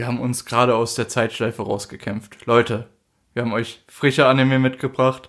[0.00, 2.46] wir haben uns gerade aus der Zeitschleife rausgekämpft.
[2.46, 2.88] Leute,
[3.34, 5.28] wir haben euch frische Anime mitgebracht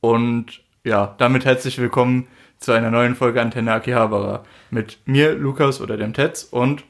[0.00, 2.28] und ja, damit herzlich willkommen
[2.60, 4.44] zu einer neuen Folge Antenne Akihabara.
[4.70, 6.84] Mit mir, Lukas oder dem Tetz und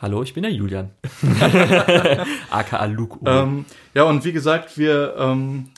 [0.00, 0.90] Hallo, ich bin der Julian.
[2.50, 3.20] AKA Luke.
[3.26, 3.64] ähm,
[3.94, 5.68] ja, und wie gesagt, wir ähm,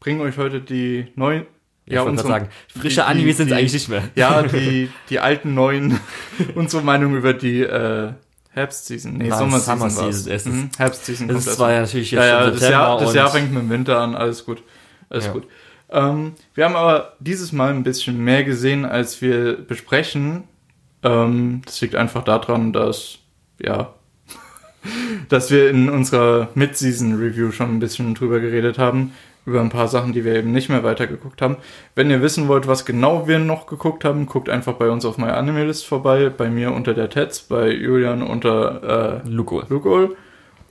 [0.00, 1.44] bringen euch heute die neuen.
[1.84, 4.04] Ja, ich gerade sagen, frische Animes sind eigentlich nicht mehr.
[4.14, 6.00] Ja, die, die alten neuen,
[6.54, 8.14] unsere Meinung über die äh,
[8.54, 10.12] Herbstseason, nee, Nein, Sommerseason Summer.
[10.12, 12.70] Season, es ist- Mhm, Herbstseason Das ist zwar ja natürlich jetzt ja, ja, schon das
[12.70, 14.62] Jahr, das Jahr fängt mit dem Winter an, alles gut.
[15.10, 15.32] Alles Ja.
[15.32, 15.44] gut.
[15.90, 20.44] Ähm, wir haben aber dieses Mal ein bisschen mehr gesehen, als wir besprechen.
[21.02, 23.18] Ähm, das liegt einfach daran, dass,
[23.60, 23.92] ja,
[25.28, 29.12] dass wir in unserer Mid-Season-Review schon ein bisschen drüber geredet haben,
[29.46, 31.56] über ein paar Sachen, die wir eben nicht mehr weitergeguckt haben.
[31.94, 35.18] Wenn ihr wissen wollt, was genau wir noch geguckt haben, guckt einfach bei uns auf
[35.18, 39.62] My Anime List vorbei, bei mir unter der Tetz, bei Julian unter äh, Luko.
[39.68, 40.16] Lugol.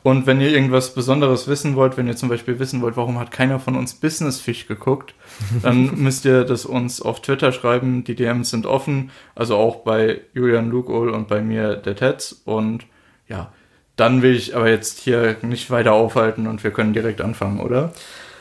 [0.04, 3.32] Und wenn ihr irgendwas Besonderes wissen wollt, wenn ihr zum Beispiel wissen wollt, warum hat
[3.32, 5.16] keiner von uns Business Fish geguckt,
[5.62, 8.04] dann müsst ihr das uns auf Twitter schreiben.
[8.04, 12.42] Die DMs sind offen, also auch bei Julian Lugol und bei mir der Tetz.
[12.44, 12.86] Und
[13.30, 13.54] ja,
[13.96, 17.94] dann will ich aber jetzt hier nicht weiter aufhalten und wir können direkt anfangen, oder?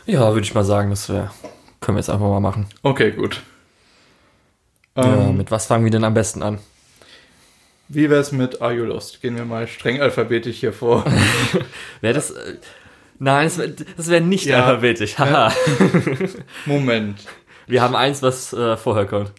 [0.07, 1.31] Ja, würde ich mal sagen, das wär,
[1.81, 2.67] können wir jetzt einfach mal machen.
[2.83, 3.41] Okay, gut.
[4.97, 6.59] ja, Ähm, mit was fangen wir denn am besten an?
[7.89, 9.21] wie wär's mit Are You Lost?
[9.21, 11.05] Gehen wir mal streng alphabetisch hier vor.
[12.01, 12.31] Wäre das.
[12.31, 12.57] Äh,
[13.19, 13.59] nein, das
[14.09, 14.65] wäre wär nicht Ja.
[14.65, 15.19] alphabetisch.
[15.19, 15.53] Haha.
[16.65, 17.21] Moment.
[17.67, 19.33] Wir haben eins, was äh, vorher kommt.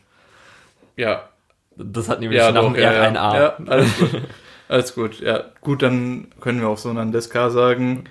[0.96, 1.30] Ja,
[1.76, 3.36] Das hat nämlich Ja, nach dem R ein A.
[3.42, 4.22] Ja, alles gut.
[4.68, 5.20] alles gut.
[5.20, 8.04] Ja, gut, dann können wir auch so einen Deska sagen.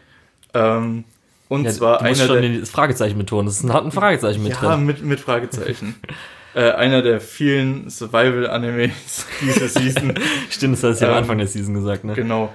[0.54, 1.04] Ähm,
[1.52, 3.46] und Ja, zwar du musst einer schon das Fragezeichen betonen.
[3.46, 4.86] Das ist ein, hat ein Fragezeichen mit ja, drin.
[4.86, 5.96] mit, mit Fragezeichen.
[6.54, 10.14] äh, einer der vielen Survival-Animes dieser Season.
[10.50, 12.14] Stimmt, das hast du ja am Ähm, Anfang der Season gesagt, ne?
[12.14, 12.54] genau.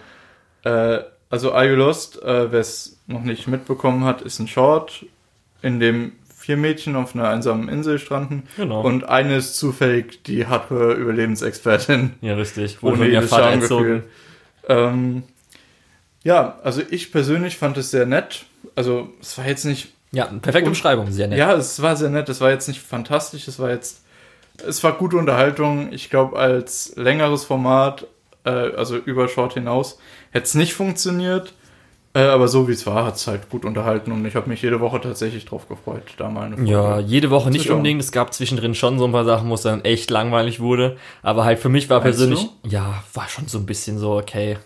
[0.63, 5.05] Äh, also Are You Lost, äh, wer es noch nicht mitbekommen hat, ist ein Short,
[5.61, 8.43] in dem vier Mädchen auf einer einsamen Insel stranden.
[8.55, 8.81] Genau.
[8.81, 12.13] Und eine ist zufällig die Hardcore-Überlebensexpertin.
[12.21, 12.81] ja, richtig.
[12.81, 14.03] Wurde ohne ihr Vater erzogen.
[14.67, 15.23] Ähm,
[16.27, 18.43] ja, also ich persönlich fand es sehr nett.
[18.75, 21.39] Also es war jetzt nicht, Ja, perfekte Beschreibung, sehr nett.
[21.39, 22.27] ja, es war sehr nett.
[22.27, 23.47] Es war jetzt nicht fantastisch.
[23.47, 24.01] Es war jetzt,
[24.67, 25.93] es war gute Unterhaltung.
[25.93, 28.05] Ich glaube, als längeres Format,
[28.43, 29.99] äh, also über Short hinaus,
[30.31, 31.53] hätte es nicht funktioniert.
[32.13, 34.61] Äh, aber so wie es war, hat es halt gut unterhalten und ich habe mich
[34.61, 36.71] jede Woche tatsächlich drauf gefreut, da mal eine Folge.
[36.71, 38.01] Ja, jede Woche nicht unbedingt.
[38.01, 40.97] Es gab zwischendrin schon so ein paar Sachen, wo es dann echt langweilig wurde.
[41.21, 44.57] Aber halt für mich war Meinst persönlich, ja, war schon so ein bisschen so, okay.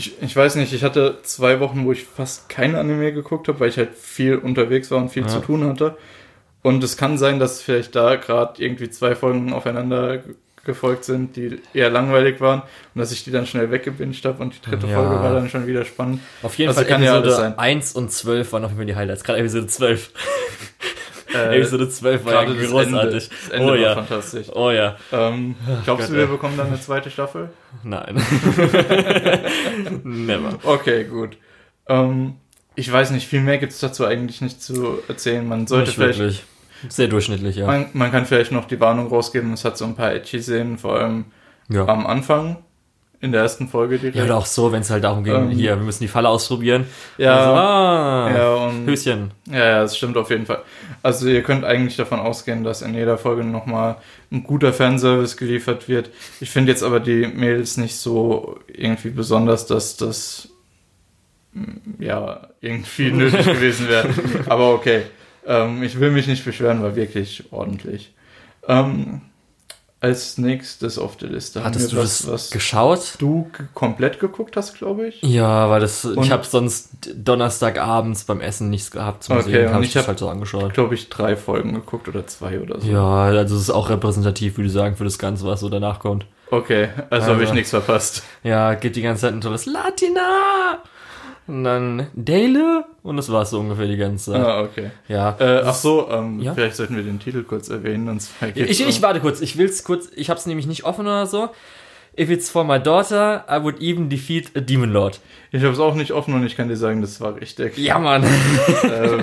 [0.00, 3.60] Ich, ich weiß nicht, ich hatte zwei Wochen, wo ich fast kein Anime geguckt habe,
[3.60, 5.28] weil ich halt viel unterwegs war und viel Ja.
[5.28, 5.94] zu tun hatte.
[6.62, 10.34] Und es kann sein, dass vielleicht da gerade irgendwie zwei Folgen aufeinander ge-
[10.64, 12.62] gefolgt sind, die eher langweilig waren
[12.94, 14.94] und dass ich die dann schnell weggebinged habe und die dritte Ja.
[14.96, 16.20] Folge war dann schon wieder spannend.
[16.42, 17.58] Auf jeden Also Fall kann ja alles Episode sein.
[17.58, 19.22] 1 und 12 waren auf jeden Fall die Highlights.
[19.24, 20.10] Gerade Episode 12.
[21.34, 22.94] Äh, Episode 12 war ja das großartig.
[22.94, 23.94] Ende, das Ende oh ja.
[23.94, 24.46] fantastisch.
[24.54, 24.96] Oh ja.
[25.12, 25.54] Ähm,
[25.84, 26.30] glaubst Gott, du, wir ja.
[26.30, 27.50] bekommen dann eine zweite Staffel?
[27.82, 28.16] Nein.
[30.04, 30.58] Never.
[30.64, 31.36] Okay, gut.
[31.88, 32.34] Ähm,
[32.74, 35.46] ich weiß nicht, viel mehr gibt es dazu eigentlich nicht zu erzählen.
[35.46, 36.44] Man sollte Nicht vielleicht wirklich.
[36.88, 37.66] Sehr durchschnittlich, ja.
[37.66, 40.98] Man, man kann vielleicht noch die Warnung rausgeben, es hat so ein paar Edgy-Szenen, vor
[40.98, 41.26] allem
[41.68, 41.86] ja.
[41.86, 42.56] am Anfang,
[43.22, 44.16] in der ersten Folge direkt.
[44.16, 46.28] Ja, oder auch so, wenn es halt darum ging, Ähm, hier, wir müssen die Falle
[46.30, 46.86] ausprobieren.
[47.18, 49.30] Ja, Also, ah, ja, und, Höschen.
[49.50, 50.62] ja, ja, das stimmt auf jeden Fall.
[51.02, 53.96] Also ihr könnt eigentlich davon ausgehen, dass in jeder Folge nochmal
[54.32, 56.10] ein guter Fanservice geliefert wird.
[56.40, 60.48] Ich finde jetzt aber die Mails nicht so irgendwie besonders, dass das
[61.52, 64.08] mm, ja irgendwie nötig gewesen wäre.
[64.46, 65.02] Aber okay.
[65.46, 68.12] Ähm, ich will mich nicht beschweren, war wirklich ordentlich.
[68.68, 69.22] Ähm,
[70.00, 73.16] als nächstes auf der Liste Hattest du das was, geschaut?
[73.18, 75.20] du komplett geguckt hast, glaube ich.
[75.22, 79.72] Ja, weil das, Und- ich habe sonst Donnerstagabends beim Essen nichts gehabt, zum Okay, Sehen,
[79.74, 80.72] habe ich das hab- halt so angeschaut.
[80.74, 82.88] Glaube ich, drei Folgen geguckt oder zwei oder so.
[82.90, 85.98] Ja, also es ist auch repräsentativ, würde ich sagen, für das Ganze, was so danach
[86.00, 86.26] kommt.
[86.50, 87.54] Okay, also habe ich Also.
[87.54, 88.22] nichts verpasst.
[88.42, 90.78] Ja, geht die ganze Zeit ein tolles Latina!
[91.46, 94.40] Und dann Dale und das war's so ungefähr die ganze Zeit.
[94.40, 94.90] Ah, okay.
[95.08, 95.36] Ja.
[95.40, 96.54] Äh, ach so, ähm, Ja?
[96.54, 98.08] vielleicht sollten wir den Titel kurz erwähnen.
[98.08, 101.06] Und zwar Ich, ich um- warte kurz, ich will's kurz, ich hab's nämlich nicht offen
[101.06, 101.48] oder so.
[102.18, 105.20] If it's for my daughter, I would even defeat a demon lord.
[105.52, 107.76] ich habe es auch nicht offen und ich kann dir sagen, das war richtig.
[107.78, 108.22] Ja, Mann.
[108.24, 109.22] äh,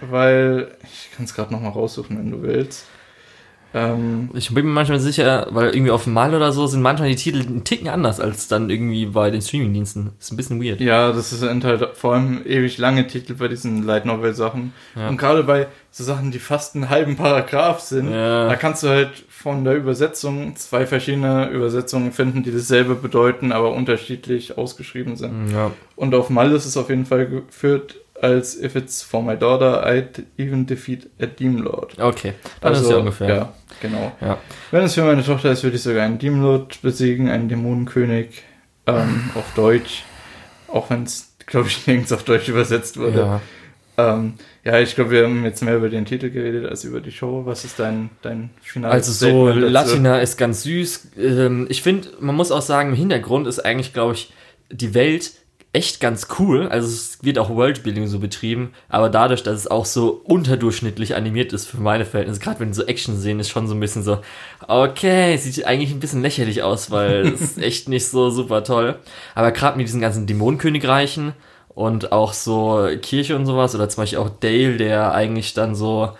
[0.00, 2.86] weil, ich kann es gerade nochmal raussuchen, wenn du willst.
[3.72, 7.16] Ähm, Ich bin mir manchmal sicher, weil irgendwie auf Mal oder so sind manchmal die
[7.16, 10.10] Titel einen Ticken anders als dann irgendwie bei den Streamingdiensten.
[10.18, 10.80] Ist ein bisschen weird.
[10.80, 14.72] ja, das sind halt vor allem ewig lange Titel bei diesen Light Novel Sachen.
[14.96, 15.08] Ja.
[15.08, 18.48] Und gerade bei so Sachen, die fast einen halben Paragraph sind, Ja.
[18.48, 23.72] da kannst du halt von der Übersetzung zwei verschiedene Übersetzungen finden, die dasselbe bedeuten, aber
[23.72, 25.50] unterschiedlich ausgeschrieben sind.
[25.52, 25.70] Ja.
[25.96, 29.84] Und auf Mal ist es auf jeden Fall geführt als If it's for my daughter,
[29.86, 31.98] I'd even defeat a Demon Lord.
[31.98, 33.28] Okay, dann ist es ja ungefähr.
[33.28, 34.12] Ja, genau.
[34.20, 34.38] Ja.
[34.70, 38.42] Wenn es für meine Tochter ist, würde ich sogar einen Demon Lord besiegen, einen Dämonenkönig
[38.86, 40.04] ähm, auf Deutsch.
[40.68, 43.18] Auch wenn es, glaube ich, nirgends auf Deutsch übersetzt wurde.
[43.18, 43.40] Ja.
[43.96, 44.34] Ähm,
[44.64, 47.42] ja, ich glaube, wir haben jetzt mehr über den Titel geredet als über die Show.
[47.46, 49.48] Was ist dein, dein finales Also so?
[49.48, 51.08] Latina ist ganz süß.
[51.18, 54.32] Ähm, ich finde, man muss auch sagen, im Hintergrund ist eigentlich, glaube ich,
[54.70, 55.32] die Welt
[55.72, 56.68] echt ganz cool.
[56.68, 61.52] Also es wird auch Worldbuilding so betrieben, aber dadurch, dass es auch so unterdurchschnittlich animiert
[61.52, 64.18] ist für meine Verhältnisse, gerade wenn so Action sehen, ist schon so ein bisschen so,
[64.66, 68.98] okay, sieht eigentlich ein bisschen lächerlich aus, weil es ist echt nicht so super toll.
[69.34, 71.34] Aber gerade mit diesen ganzen Dämonenkönigreichen
[71.68, 76.10] und auch so Kirche und sowas, oder zum Beispiel auch Dale, der eigentlich dann so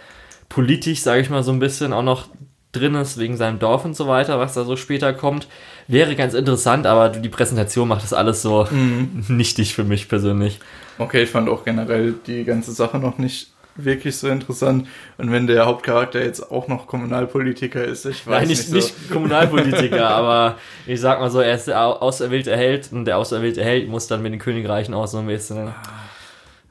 [0.49, 2.29] politisch, sage ich mal, so ein bisschen auch noch
[2.73, 5.49] drin ist, wegen seinem Dorf und so weiter, was da so später kommt.
[5.89, 10.61] Wäre ganz interessant, aber die Präsentation macht das alles so nichtig für mich persönlich.
[10.99, 14.87] Okay, ich fand auch generell die ganze Sache noch nicht wirklich so interessant.
[15.17, 18.77] Und wenn der Hauptcharakter jetzt auch noch Kommunalpolitiker ist, ich weiß Nein, nicht, so.
[18.77, 20.57] nicht Kommunalpolitiker, aber
[20.87, 24.07] ich sag mal so, er ist der au- auserwählte Held und der auserwählte Held muss
[24.07, 25.73] dann mit den Königreichen auch so ein bisschen.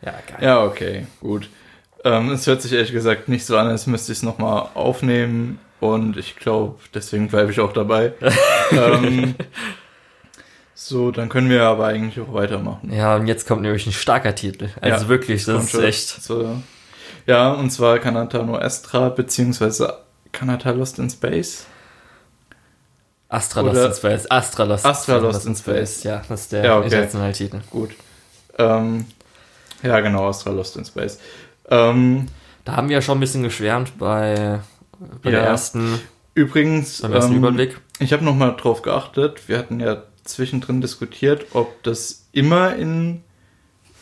[0.01, 0.37] Ja, geil.
[0.41, 1.49] Ja, okay, gut.
[2.05, 5.59] Ähm, es hört sich ehrlich gesagt nicht so an, als müsste ich es nochmal aufnehmen.
[5.79, 8.13] Und ich glaube, deswegen bleibe ich auch dabei.
[8.71, 9.35] ähm,
[10.73, 12.91] so, dann können wir aber eigentlich auch weitermachen.
[12.91, 14.69] Ja, und jetzt kommt nämlich ein starker Titel.
[14.81, 16.07] Also Ja, wirklich, das ist schon echt.
[16.23, 16.57] So,
[17.25, 19.99] ja, und zwar Kanata no Estra, beziehungsweise
[20.31, 21.65] Kanata Lost in Space.
[23.29, 24.31] Astra Oder- Lost in Space.
[24.31, 26.03] Astra Lost, Astra Lost in Space.
[26.03, 26.85] Ja, das ist der Ja, okay.
[26.85, 27.59] internationale Titel.
[27.69, 27.91] Gut.
[28.57, 29.05] Ähm,
[29.83, 31.19] ja, genau, Astra Lost in Space.
[31.69, 32.25] Ähm,
[32.65, 34.59] Da haben wir ja schon ein bisschen geschwärmt bei,
[35.21, 35.45] bei der Ja.
[35.47, 35.99] ersten,
[36.33, 37.79] übrigens, beim ersten ähm, Überblick.
[37.99, 39.47] Ich habe nochmal drauf geachtet.
[39.47, 43.23] Wir hatten ja zwischendrin diskutiert, ob das immer in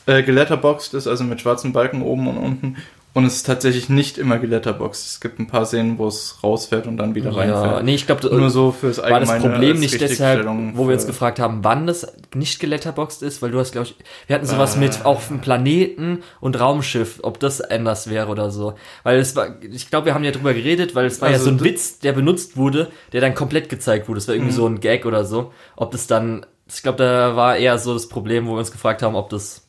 [0.06, 2.78] äh, geletterboxed ist, also mit schwarzen Balken oben und unten.
[3.18, 5.08] Und es ist tatsächlich nicht immer geletterboxed.
[5.08, 7.84] Es gibt ein paar Szenen, wo es rausfährt und dann wieder Ja, reinfährt.
[7.84, 11.08] nee, ich glaube, Nur so fürs war das Allgemeine Problem nicht deshalb, wo wir uns
[11.08, 12.06] gefragt haben, wann das
[12.36, 13.96] nicht geletterboxed ist, weil du hast, glaube ich,
[14.28, 14.80] wir hatten sowas Ah.
[14.80, 18.76] mit auf dem Planeten und Raumschiff, ob das anders wäre oder so.
[19.02, 21.46] Weil es war, ich glaube, wir haben ja drüber geredet, weil es war ja Also
[21.46, 24.20] so ein Witz, der benutzt wurde, der dann komplett gezeigt wurde.
[24.20, 24.58] Es war irgendwie Mhm.
[24.58, 25.52] so ein Gag oder so.
[25.76, 29.02] Ob das dann, ich glaube, da war eher so das Problem, wo wir uns gefragt
[29.02, 29.67] haben, ob das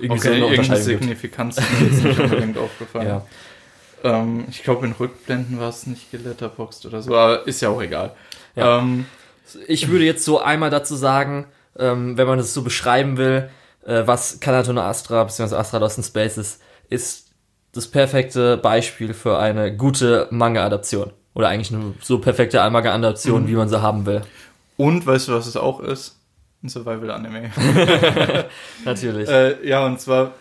[0.00, 0.82] irgendwie so Okay, eine irgendeine.
[0.82, 3.06] Signifikanz ist mir jetzt nicht unbedingt aufgefallen.
[3.06, 3.26] Ja.
[4.04, 7.80] Ähm, ich glaube, in Rückblenden war es nicht geletterboxed oder so, aber ist ja auch
[7.82, 8.14] egal.
[8.54, 8.78] Ja.
[8.78, 9.06] Ähm,
[9.66, 11.46] Ich würde jetzt so einmal dazu sagen,
[11.78, 13.48] ähm, wenn man es so beschreiben will,
[13.86, 15.54] äh, was Kanatona Astra bzw.
[15.56, 16.60] Astra Lost in Space ist,
[16.90, 17.30] ist
[17.72, 21.12] das perfekte Beispiel für eine gute Manga-Adaption.
[21.34, 23.48] Oder eigentlich eine so perfekte Manga-Adaption, Mhm.
[23.48, 24.22] wie man sie haben will.
[24.76, 26.16] und weißt du, was es auch ist?
[26.66, 27.50] Ein Survival-Anime.
[28.84, 29.28] Natürlich.
[29.28, 30.32] Äh, ja, und zwar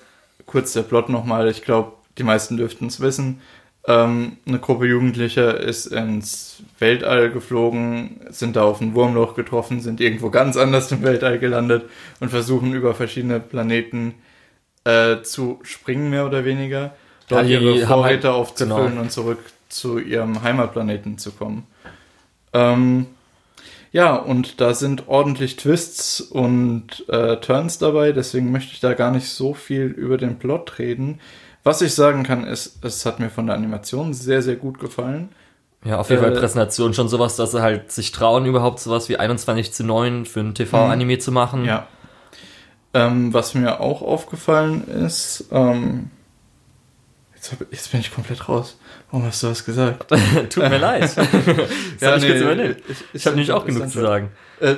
[0.48, 1.48] kurz der Plot nochmal.
[1.50, 3.42] Ich glaube, die meisten dürften es wissen.
[3.88, 10.02] Ähm, eine Gruppe Jugendlicher ist ins Weltall geflogen, sind da auf ein Wurmloch getroffen, sind
[10.02, 11.84] irgendwo ganz anders im Weltall gelandet
[12.20, 14.16] und versuchen über verschiedene Planeten
[14.84, 16.96] äh, zu springen, mehr oder weniger.
[17.28, 19.02] Dort Ja, ihre Vorräte halt- aufzufüllen genau.
[19.02, 19.40] und zurück
[19.70, 21.68] zu ihrem Heimatplaneten zu kommen.
[22.54, 23.06] Ähm,
[23.96, 29.10] ja, und da sind ordentlich Twists und äh, Turns dabei, deswegen möchte ich da gar
[29.10, 31.22] nicht so viel über den Plot reden.
[31.64, 35.30] Was ich sagen kann, ist, es hat mir von der Animation sehr, sehr gut gefallen.
[35.86, 39.08] ja, auf jeden Fall äh, Präsentation schon sowas, dass sie halt sich trauen, überhaupt sowas
[39.08, 41.62] wie 21 zu 9 für ein TV-Anime zu machen.
[41.62, 41.68] Mhm.
[41.68, 41.88] Ja.
[42.94, 46.12] Ähm, was mir auch aufgefallen ist, ähm,
[47.34, 48.78] jetzt, hab, jetzt bin ich komplett raus.
[49.12, 50.10] Warum hast du was gesagt?
[50.50, 51.10] Tut mir leid.
[52.00, 52.84] Das hab ich kurz überlegt.
[53.14, 54.32] Ich habe nämlich auch genug zu sagen.
[54.60, 54.76] Äh,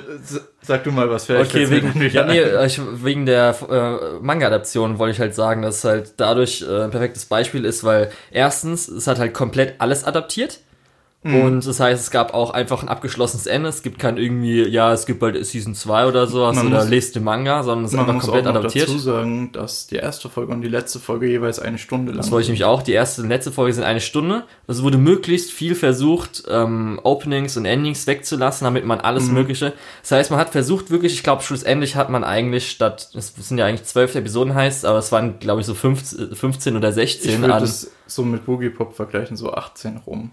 [0.62, 5.13] sag du mal was, vielleicht Okay, wegen, ja, nee, ich, wegen der äh, Manga-Adaption wollte
[5.13, 9.07] ich halt sagen, dass es halt dadurch äh, ein perfektes Beispiel ist, weil erstens, es
[9.07, 10.60] hat halt komplett alles adaptiert.
[11.24, 11.41] Mhm.
[11.41, 13.67] Und das heißt, es gab auch einfach ein abgeschlossenes Ende.
[13.69, 16.89] Es gibt kein irgendwie, ja, es gibt bald Season 2 oder sowas Man oder muss-
[16.89, 18.88] lest den Manga, sondern es ist einfach muss komplett adaptiert.
[18.88, 22.29] dazu sagen, dass die erste Folge und die letzte Folge jeweils eine Stunde lang Das
[22.31, 22.83] wollte ich nämlich auch.
[22.83, 24.43] Die erste und letzte Folge sind eine Stunde.
[24.67, 29.33] Es wurde möglichst viel versucht, ähm, Openings und Endings wegzulassen, damit man alles Mhm.
[29.33, 29.74] Mögliche.
[30.03, 33.57] Das heißt, man hat versucht wirklich, ich glaube, schlussendlich hat man eigentlich statt, es sind
[33.57, 36.95] ja eigentlich zwölf Episoden heißt, aber es waren, glaube ich, so 15, 15 oder Ich
[36.95, 37.62] 16 würde an.
[37.62, 40.31] das so mit Boogie Pop vergleichen, so 18 rum.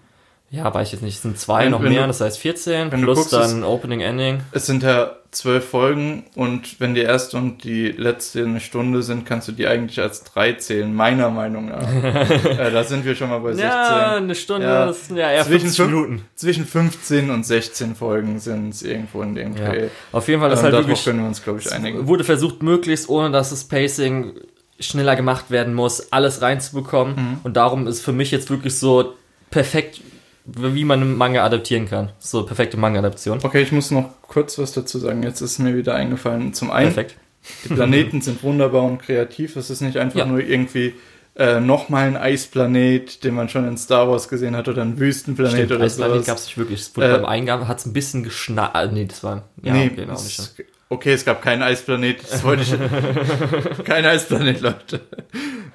[0.50, 1.16] Ja, weiß ich jetzt nicht.
[1.16, 3.32] Es sind zwei Wenn- noch wenn mehr, du- das heißt 14, wenn du plus guckst,
[3.32, 4.40] dann Opening, Ending.
[4.52, 9.26] Es sind ja zwölf Folgen und wenn die erste und die letzte eine Stunde sind,
[9.26, 11.82] kannst du die eigentlich als drei zählen, meiner Meinung nach.
[12.44, 13.68] äh, da sind wir schon mal bei 16.
[13.68, 14.86] Ja, eine Stunde, Ja.
[14.86, 16.22] das sind ja eher Zwischen 50 fünf- Minuten.
[16.36, 19.70] Zwischen 15 und 16 Folgen sind es irgendwo in dem Ja.
[19.70, 19.88] Dreh.
[20.12, 22.06] Auf jeden Fall, das Ähm, halt wirklich können wir uns, glaube ich, einigen.
[22.06, 24.34] wurde versucht, möglichst ohne dass das Pacing
[24.78, 27.14] schneller gemacht werden muss, alles reinzubekommen.
[27.16, 27.38] Mhm.
[27.42, 29.14] Und darum ist für mich jetzt wirklich so
[29.50, 30.00] perfekt,
[30.44, 32.10] wie man einen Manga adaptieren kann.
[32.18, 33.40] So perfekte Manga-Adaption.
[33.42, 35.22] Okay, ich muss noch kurz was dazu sagen.
[35.22, 36.52] Jetzt ist mir wieder eingefallen.
[36.52, 37.16] Zum einen, Perfekt.
[37.64, 39.56] die Planeten sind wunderbar und kreativ.
[39.56, 40.26] Es ist nicht einfach Ja.
[40.26, 40.94] nur irgendwie
[41.36, 45.52] äh, nochmal ein Eisplanet, den man schon in Star Wars gesehen hat, oder ein Wüstenplanet
[45.54, 46.26] Stimmt, oder Eisplanet sowas.
[46.26, 46.80] gab es nicht wirklich.
[46.80, 48.70] Es wurde Äh, beim Eingaben hat es ein bisschen geschnallt.
[48.74, 49.48] Ah, nee, das war.
[49.62, 50.24] Ja, nee, genau es-
[50.58, 50.64] nicht.
[50.90, 52.18] okay, es gab keinen Eisplanet.
[52.30, 53.84] Das wollte ich.
[53.84, 55.00] kein Eisplanet, Leute.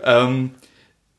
[0.05, 0.51] Ähm,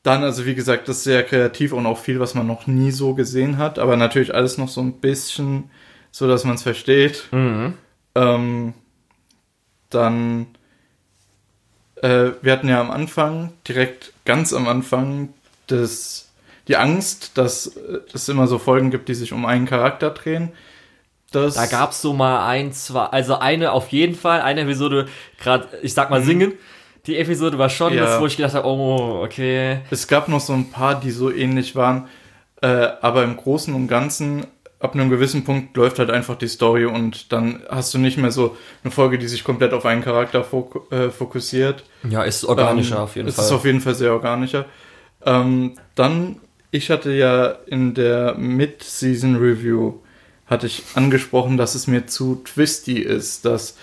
[0.02, 2.90] dann, also wie gesagt, das ist sehr kreativ und auch viel, was man noch nie
[2.90, 5.70] so gesehen hat, aber natürlich alles noch so ein bisschen,
[6.10, 7.24] so dass man es versteht.
[7.32, 7.74] Mhm.
[8.14, 8.74] Ähm,
[9.90, 10.46] dann,
[11.96, 15.34] äh, wir hatten ja am Anfang, direkt ganz am Anfang,
[15.66, 16.30] das,
[16.66, 20.52] die Angst, dass äh, es immer so Folgen gibt, die sich um einen Charakter drehen.
[21.30, 25.08] Das, Da gab es so mal ein, zwei, also eine auf jeden Fall, eine Episode,
[25.38, 26.54] gerade, ich sag mal singen.
[27.06, 27.94] Die Episode war schon.
[27.94, 28.04] Ja.
[28.04, 29.80] das, wo ich gedacht habe, oh, okay.
[29.90, 32.08] Es gab noch so ein paar, die so ähnlich waren,
[32.62, 34.46] äh, aber im Großen und Ganzen,
[34.80, 38.30] ab einem gewissen Punkt läuft halt einfach die Story und dann hast du nicht mehr
[38.30, 41.84] so eine Folge, die sich komplett auf einen Charakter fok äh, fokussiert.
[42.08, 43.44] Ja, ist organischer Ähm, auf jeden es Fall.
[43.44, 44.64] ist auf jeden Fall sehr organischer.
[45.24, 46.36] Ähm, dann,
[46.70, 49.94] ich hatte ja in der Mid-Season Review
[50.46, 53.76] hatte ich angesprochen, dass es mir zu twisty ist, dass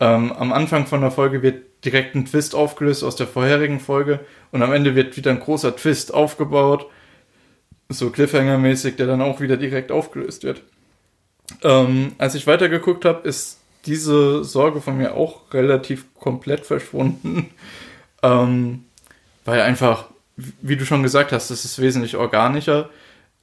[0.00, 4.20] ähm, am Anfang von der Folge wird direkt ein Twist aufgelöst aus der vorherigen Folge
[4.52, 6.86] und am Ende wird wieder ein großer Twist aufgebaut,
[7.88, 10.62] so Cliffhanger-mäßig, der dann auch wieder direkt aufgelöst wird.
[11.62, 17.50] Ähm, als ich weitergeguckt habe, ist diese Sorge von mir auch relativ komplett verschwunden.
[18.22, 18.84] Ähm,
[19.46, 22.90] weil einfach, wie du schon gesagt hast, es ist wesentlich organischer.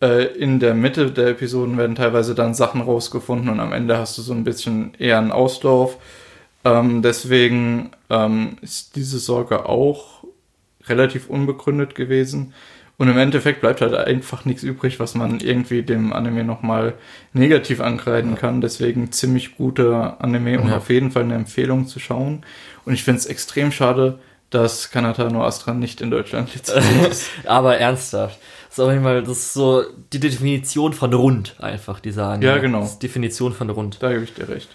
[0.04, 4.20] Äh, in der Mitte der Episoden werden teilweise dann Sachen rausgefunden und am Ende hast
[4.20, 5.98] du so ein bisschen eher einen Auslauf.
[6.64, 10.24] Ähm, deswegen ähm, ist diese Sorge auch
[10.88, 12.54] relativ unbegründet gewesen.
[13.00, 16.96] Und im Endeffekt bleibt halt einfach nichts übrig, was man irgendwie dem Anime nochmal
[17.32, 18.60] negativ ankreiden kann.
[18.60, 20.78] Deswegen ziemlich guter Anime und Ja.
[20.78, 22.44] auf jeden Fall eine Empfehlung zu schauen.
[22.86, 24.18] Und ich finde es extrem schade,
[24.50, 27.30] dass Kanata no Astra nicht in Deutschland lizenziert ist.
[27.46, 28.40] Aber ernsthaft.
[28.76, 29.84] Das ist Fall, das ist so
[30.14, 32.42] die Definition von rund, einfach, die sagen.
[32.42, 32.82] Ja, genau.
[32.82, 34.02] Das ist die Definition von rund.
[34.02, 34.70] Da gebe ich dir recht.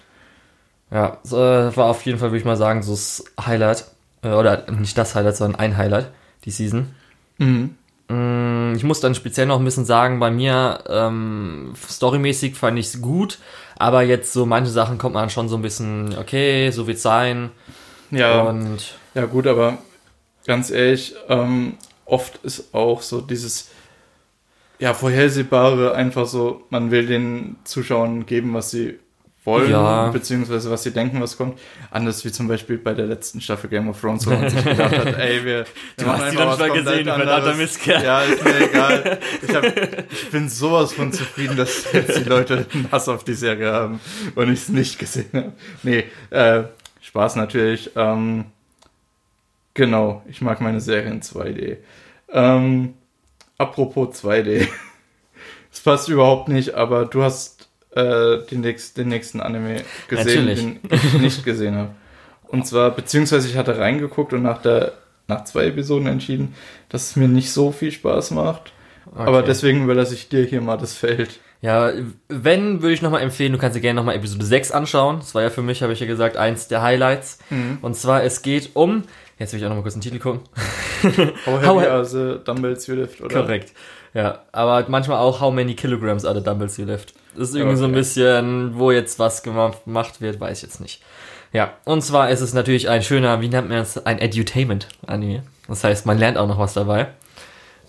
[0.92, 3.87] Ja, so, äh, war auf jeden Fall, würde ich mal sagen, so das Highlight.
[4.22, 6.11] Äh, oder nicht das Highlight, sondern ein Highlight,
[6.44, 6.94] die Season.
[7.38, 7.76] Mhm.
[8.08, 12.87] Mm, Ich muss dann speziell noch ein bisschen sagen, bei mir, ähm, storymäßig fand ich
[12.87, 13.38] es gut,
[13.78, 17.50] aber jetzt so manche Sachen kommt man schon so ein bisschen, okay, so wird's sein.
[18.11, 19.78] Ja, Und ja gut, aber
[20.46, 23.70] ganz ehrlich, ähm, oft ist auch so dieses
[24.78, 28.99] ja vorhersehbare einfach so, man will den Zuschauern geben, was sie
[29.44, 30.08] wollen, Ja.
[30.11, 31.58] beziehungsweise was sie denken, was kommt.
[31.90, 34.96] Anders wie zum Beispiel bei der letzten Staffel Game of Thrones, wo man sich gedacht
[34.96, 35.64] hat, ey, wir,
[36.06, 37.54] machen hast die dann was schon gesehen, du verdammter.
[37.54, 38.04] Mistkerl.
[38.04, 39.18] Ja, ist mir egal.
[39.49, 39.64] Ich, hab,
[40.12, 44.00] ich bin sowas von zufrieden, dass jetzt die Leute einen Hass auf die Serie haben
[44.37, 45.52] und ich es nicht gesehen habe.
[45.82, 46.62] Nee, äh,
[47.00, 47.90] Spaß natürlich.
[47.96, 48.44] Ähm,
[49.75, 51.78] genau, ich mag meine Serien 2D.
[52.32, 52.94] Ähm,
[53.58, 54.68] apropos 2D.
[55.72, 57.62] Es passt überhaupt nicht, aber du hast
[57.94, 60.61] äh, den, nächst, den nächsten Anime gesehen, Natürlich.
[60.61, 61.90] den ich nicht gesehen habe.
[62.49, 64.92] Und zwar, beziehungsweise ich hatte reingeguckt und nach der
[65.28, 66.54] nach zwei Episoden entschieden,
[66.88, 68.72] dass es mir nicht so viel Spaß macht.
[69.14, 69.46] Aber Okay.
[69.46, 71.38] deswegen überlasse ich dir hier mal das Feld.
[71.61, 71.92] Ja,
[72.28, 75.20] wenn, würde ich nochmal empfehlen, du kannst dir gerne nochmal Episode 6 anschauen.
[75.20, 77.38] Das war ja für mich, habe ich ja gesagt, eins der Highlights.
[77.82, 79.04] Und zwar, es geht um,
[79.38, 80.40] jetzt will ich auch nochmal kurz den Titel gucken.
[81.46, 83.42] How How- heavy are the dumbbells you lift, oder?
[83.42, 83.72] Korrekt.
[84.14, 87.14] Ja, aber manchmal auch, how many kilograms are the dumbbells you lift?
[87.36, 87.98] Das ist irgendwie so ein Okay.
[88.00, 91.02] bisschen, wo jetzt was gemacht wird, weiß ich jetzt nicht.
[91.52, 95.42] Ja, und zwar ist es natürlich ein schöner, wie nennt man das, ein Edutainment-Anime.
[95.68, 97.08] Das heißt, man lernt auch noch was dabei.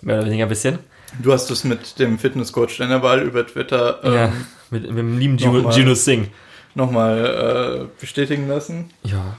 [0.02, 0.78] Mehr oder weniger ein bisschen.
[1.22, 4.32] Du hast es mit dem Fitnesscoach deiner Wahl über Twitter ähm, ja,
[4.70, 6.28] mit, mit dem lieben Juno, Singh.
[6.74, 8.90] nochmal äh, bestätigen lassen.
[9.02, 9.36] Ja.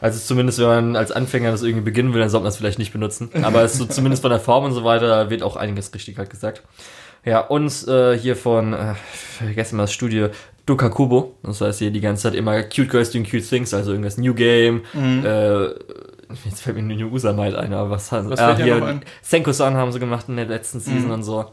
[0.00, 2.80] Also zumindest, wenn man als Anfänger das irgendwie beginnen will, dann sollte man es vielleicht
[2.80, 3.30] nicht benutzen.
[3.44, 6.18] Aber es ist so zumindest von der Form und so weiter wird auch einiges richtig
[6.18, 6.62] halt gesagt.
[7.24, 10.28] Ja, und äh, hier von, äh, ich vergesse mal das Studio,
[10.66, 11.34] Dukakubo.
[11.42, 14.34] Das heißt hier die ganze Zeit immer Cute Girls doing Cute Things, also irgendwas New
[14.34, 14.82] Game.
[14.94, 15.66] Äh,
[16.44, 19.00] jetzt fällt mir nur New Usamite ein, aber was haben Was ah, fällt dir hier?
[19.22, 21.14] Senko-san haben sie gemacht in der letzten Season Mhm.
[21.14, 21.46] und so.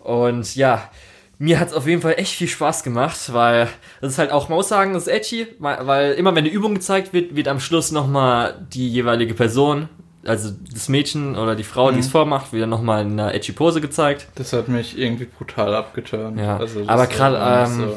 [0.00, 0.90] Und ja,
[1.38, 3.68] mir hat es auf jeden Fall echt viel Spaß gemacht, weil
[4.00, 6.52] das ist halt auch, man muss sagen, das ist edgy, weil, weil immer wenn eine
[6.52, 9.88] Übung gezeigt wird, wird am Schluss nochmal die jeweilige Person,
[10.24, 13.80] also das Mädchen oder die Frau, die es vormacht, wieder nochmal in einer edgy Pose
[13.80, 14.28] gezeigt.
[14.34, 16.38] Das hat mich irgendwie brutal abgeturnt.
[16.38, 17.92] Ja, Also aber gerade, ähm,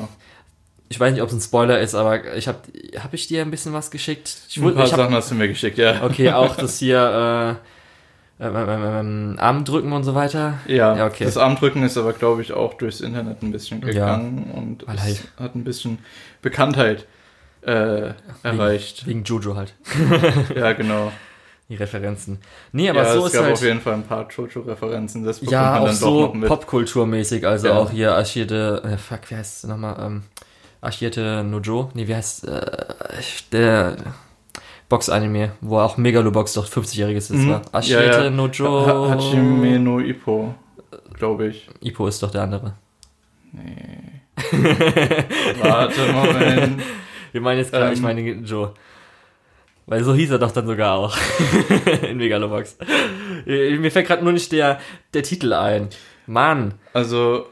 [0.89, 2.59] Ich weiß nicht, ob es ein Spoiler ist, aber ich habe
[2.99, 4.37] hab ich dir ein bisschen was geschickt?
[4.49, 6.03] Ich, ein paar ich hab, Sachen hast du mir geschickt, ja.
[6.03, 7.57] Okay, auch das hier
[8.39, 10.59] äh, ähm, ähm, ähm, Arm drücken und so weiter.
[10.67, 11.23] Ja, Ja, okay.
[11.25, 15.01] das Armdrücken ist aber, glaube ich, auch durchs Internet ein bisschen gegangen und Weil es
[15.03, 15.99] halt- hat ein bisschen
[16.41, 17.05] Bekanntheit
[17.61, 18.11] äh,
[18.43, 19.07] erreicht.
[19.07, 19.73] Wegen Jojo halt.
[20.55, 21.11] Ja, genau.
[21.69, 22.39] Die Referenzen.
[22.73, 23.53] Nee, aber ja, so es ist gab halt.
[23.53, 25.23] auf jeden Fall ein paar Jojo-Referenzen.
[25.23, 26.49] Das bekommt Ja, man auch dann so doch noch mit.
[26.49, 27.77] Popkulturmäßig, also Ja.
[27.77, 30.23] auch hier Archie de, äh, fuck, wie heißt es nochmal, ähm,
[30.81, 32.61] Archie de Nojo, nee, wie heißt, äh,
[33.53, 33.95] der
[34.89, 37.49] Box-Anime, wo auch Megalobox doch 50-jähriges ist, Mhm.
[37.51, 37.61] war.
[37.71, 38.21] Archie Ja, ja.
[38.23, 40.53] de Nojo, Ha Hachime no Ippo,
[41.17, 41.69] glaube ich.
[41.81, 42.73] Ippo ist doch der andere.
[43.53, 44.21] Nee.
[45.61, 46.81] Warte, Moment.
[47.31, 47.93] Wir meinen jetzt gerade, Ähm.
[47.93, 48.73] ich meine Joe.
[49.85, 51.17] Weil so hieß er doch dann sogar auch.
[52.09, 52.77] In Megalobox.
[53.45, 54.79] Äh, Mir fällt gerade nur nicht der,
[55.13, 55.89] der Titel ein.
[56.25, 56.75] Mann.
[56.93, 57.47] Also,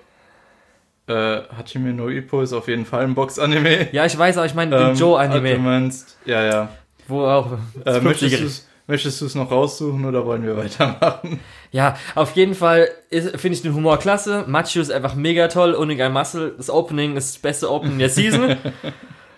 [1.07, 3.89] äh, Hachime no Ippo ist auf jeden Fall ein Box-Anime.
[3.91, 6.69] Ja, ich weiß, aber ich meine Ähm, den Joe ah, Du Anime, meinst, ja, ja.
[7.07, 7.51] wo auch
[7.83, 11.39] Äh, 50 möchtest du es noch raussuchen oder wollen wir weitermachen?
[11.71, 14.45] Ja, auf jeden Fall finde ich den Humor klasse.
[14.47, 15.73] Machu ist einfach mega toll.
[15.73, 18.57] Unigai Muscle, das Opening ist das beste Opening der Season.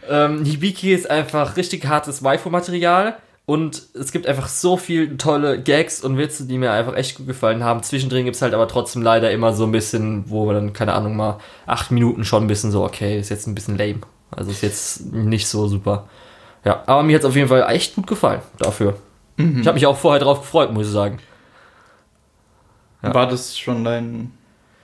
[0.09, 3.17] ähm, Hibiki ist einfach richtig hartes Waifu-Material.
[3.45, 7.27] Und es gibt einfach so viel tolle Gags und Witze, die mir einfach echt gut
[7.27, 7.83] gefallen haben.
[7.83, 11.17] Zwischendrin gibt's halt aber trotzdem leider immer so ein bisschen, wo man dann, keine Ahnung,
[11.17, 13.99] mal acht Minuten schon ein bisschen so, okay, ist jetzt ein bisschen lame.
[14.31, 16.07] Also ist jetzt nicht so super.
[16.63, 18.95] Ja, aber mir hat's auf jeden Fall echt gut gefallen dafür.
[19.35, 21.19] Ich habe mich auch vorher drauf gefreut, muss ich sagen.
[23.01, 23.13] Ja.
[23.13, 24.31] War das schon dein,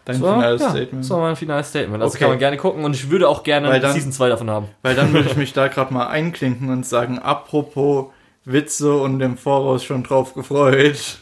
[0.09, 1.03] dein Das war, finales ja, Statement?
[1.03, 2.01] Das war mein finales Statement.
[2.03, 2.19] Das Okay.
[2.19, 4.67] kann man gerne gucken und ich würde auch gerne dann- Season 2 davon haben.
[4.81, 8.07] Weil dann würde ich mich da gerade mal einklinken und sagen, apropos
[8.45, 11.19] Witze und im Voraus schon drauf gefreut.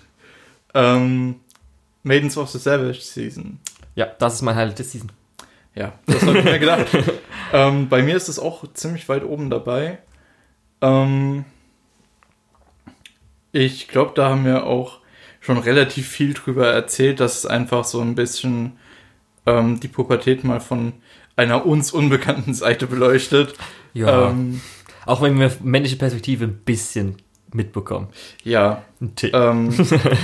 [0.73, 1.35] Ähm,
[2.03, 3.59] Maidens of the Savage Season.
[3.95, 5.11] Ja, das ist mein Highlight der Season.
[5.75, 6.87] Ja, das habe ich mir gedacht.
[7.53, 9.97] ähm, bei mir ist es auch ziemlich weit oben dabei.
[10.81, 11.45] Ähm,
[13.51, 14.99] ich glaube, da haben wir auch
[15.47, 18.73] schon relativ viel drüber erzählt, dass es einfach so ein bisschen
[19.45, 20.91] ähm, die Pubertät mal von
[21.37, 23.53] einer uns unbekannten Seite beleuchtet.
[23.93, 24.29] Ja.
[24.29, 24.59] Ähm,
[25.05, 27.15] auch wenn wir männliche Perspektive ein bisschen
[27.53, 28.09] mitbekommen.
[28.43, 29.33] ja, Ein Tick.
[29.33, 29.73] ähm,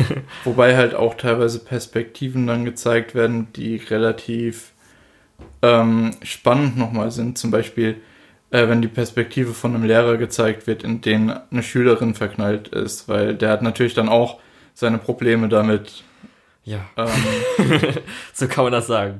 [0.43, 4.73] wobei halt auch teilweise Perspektiven dann gezeigt werden, die relativ
[5.61, 7.37] ähm, spannend nochmal sind.
[7.37, 7.95] Zum Beispiel,
[8.51, 13.07] äh, wenn die Perspektive von einem Lehrer gezeigt wird, in den eine Schülerin verknallt ist,
[13.07, 14.41] weil der hat natürlich dann auch
[14.73, 16.03] seine Probleme damit.
[16.65, 17.09] ja, Ähm,
[18.33, 19.19] so kann man das sagen.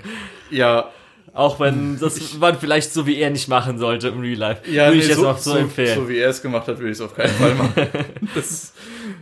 [0.50, 0.90] ja,
[1.34, 4.70] Auch wenn das man vielleicht so wie er nicht machen sollte im Real Life.
[4.72, 5.96] ja würde nee, ich jetzt so, auch so, so, empfehlen.
[5.96, 7.88] so wie er es gemacht hat, würde ich es auf keinen Fall machen.
[8.36, 8.74] Das ist,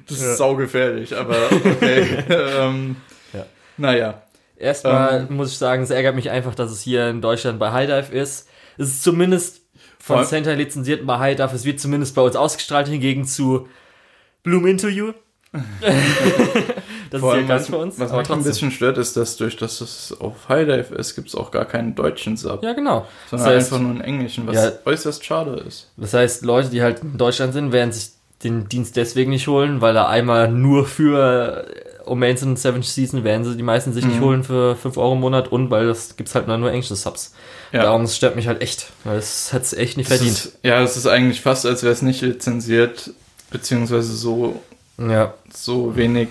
[0.08, 0.32] das Ja.
[0.32, 2.06] ist saugefährlich, aber okay.
[2.30, 2.96] ähm,
[3.34, 3.46] Ja.
[3.78, 4.22] Naja.
[4.58, 5.36] Erstmal Ähm.
[5.38, 8.16] muss ich sagen, es ärgert mich einfach, dass es hier in Deutschland bei High Dive
[8.16, 8.48] ist.
[8.78, 9.62] Es ist zumindest
[10.00, 11.56] von Center lizenziert bei High Dive.
[11.56, 13.68] Es wird zumindest bei uns ausgestrahlt, hingegen zu
[14.44, 15.14] Bloom Into You.
[17.12, 18.00] das Vor ist ja ganz für uns.
[18.00, 21.28] was mich ein bisschen stört, ist, dass durch dass es auf High Dive ist, gibt
[21.28, 23.06] es auch gar keinen deutschen Sub, Ja, genau.
[23.30, 24.72] sondern das heißt- einfach nur einen englischen, was Ja.
[24.86, 25.90] äußerst schade ist.
[25.98, 28.12] Das heißt, Leute, die halt in Deutschland sind, werden sich
[28.44, 31.68] den Dienst deswegen nicht holen, weil er einmal nur für
[32.06, 34.24] Omains und Seventh Season werden sie die meisten sich nicht Mhm.
[34.24, 37.34] holen für 5 Euro im Monat und weil das gibt's halt nur, nur englische Subs.
[37.72, 37.84] Ja.
[37.84, 40.38] Darum das stört mich halt echt, weil es hat's echt nicht Das verdient.
[40.46, 43.12] Ist, ja, es ist eigentlich fast, als wäre es nicht lizenziert,
[43.52, 44.60] beziehungsweise so,
[45.10, 45.34] ja.
[45.54, 46.30] so wenig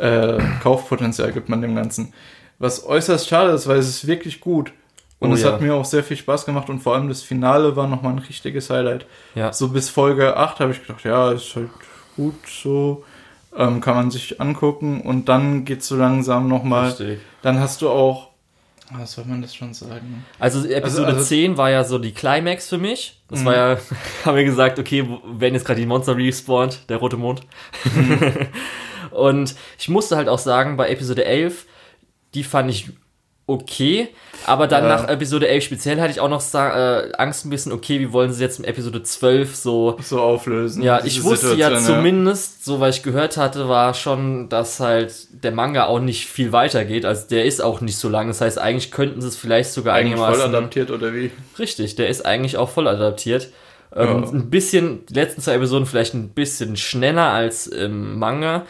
[0.00, 2.12] äh, Kaufpotenzial gibt man dem Ganzen.
[2.58, 4.72] Was äußerst schade ist, weil es ist wirklich gut.
[5.18, 5.52] Und Oh es ja.
[5.52, 8.18] hat mir auch sehr viel Spaß gemacht und vor allem das Finale war nochmal ein
[8.18, 9.06] richtiges Highlight.
[9.34, 9.52] Ja.
[9.52, 11.70] So bis Folge 8 habe ich gedacht, ja, ist halt
[12.16, 13.04] gut so,
[13.56, 17.20] ähm, kann man sich angucken und dann geht so langsam nochmal, Richtig.
[17.40, 18.28] dann hast du auch,
[18.92, 20.24] was soll man das schon sagen?
[20.38, 23.20] Also Episode also- 10 war ja so die Climax für mich.
[23.28, 23.44] Das Mhm.
[23.44, 23.78] war ja,
[24.24, 27.40] haben wir gesagt, okay, werden jetzt gerade die Monster respawnt, der rote Mond.
[29.10, 31.66] Und ich musste halt auch sagen, bei Episode 11,
[32.34, 32.90] die fand ich
[33.46, 34.08] okay,
[34.44, 34.88] aber dann Ja.
[34.96, 38.32] nach Episode 11 speziell hatte ich auch noch äh, Angst ein bisschen, okay, wie wollen
[38.32, 40.82] sie jetzt in Episode 12 so So auflösen.
[40.82, 45.14] ja, ich wusste ja Situation, zumindest, so was ich gehört hatte, war schon, dass halt
[45.44, 47.04] der Manga auch nicht viel weitergeht.
[47.04, 48.28] Also der ist auch nicht so lang.
[48.28, 50.54] Das heißt, eigentlich könnten sie es vielleicht sogar Eigentlich voll einigermaßen.
[50.54, 51.30] adaptiert oder wie?
[51.58, 53.50] Richtig, der ist eigentlich auch voll adaptiert.
[53.94, 54.30] Ähm, Ja.
[54.30, 58.66] Ein bisschen, die letzten zwei Episoden vielleicht ein bisschen schneller als im Manga.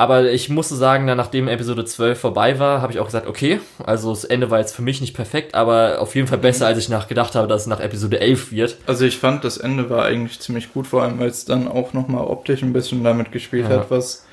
[0.00, 3.60] Aber ich musste sagen, dann, nachdem Episode 12 vorbei war, habe ich auch gesagt, okay,
[3.84, 6.78] also das Ende war jetzt für mich nicht perfekt, aber auf jeden Fall besser, als
[6.78, 8.78] ich nachgedacht habe, dass es nach Episode 11 wird.
[8.86, 11.92] Also ich fand, das Ende war eigentlich ziemlich gut, vor allem weil es dann auch
[11.92, 13.76] nochmal optisch ein bisschen damit gespielt Ja.
[13.80, 14.24] hat, was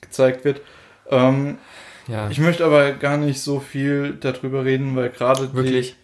[0.00, 0.60] gezeigt wird.
[1.10, 1.58] Ähm,
[2.06, 5.96] Ja, ich möchte aber gar nicht so viel darüber reden, weil gerade wirklich.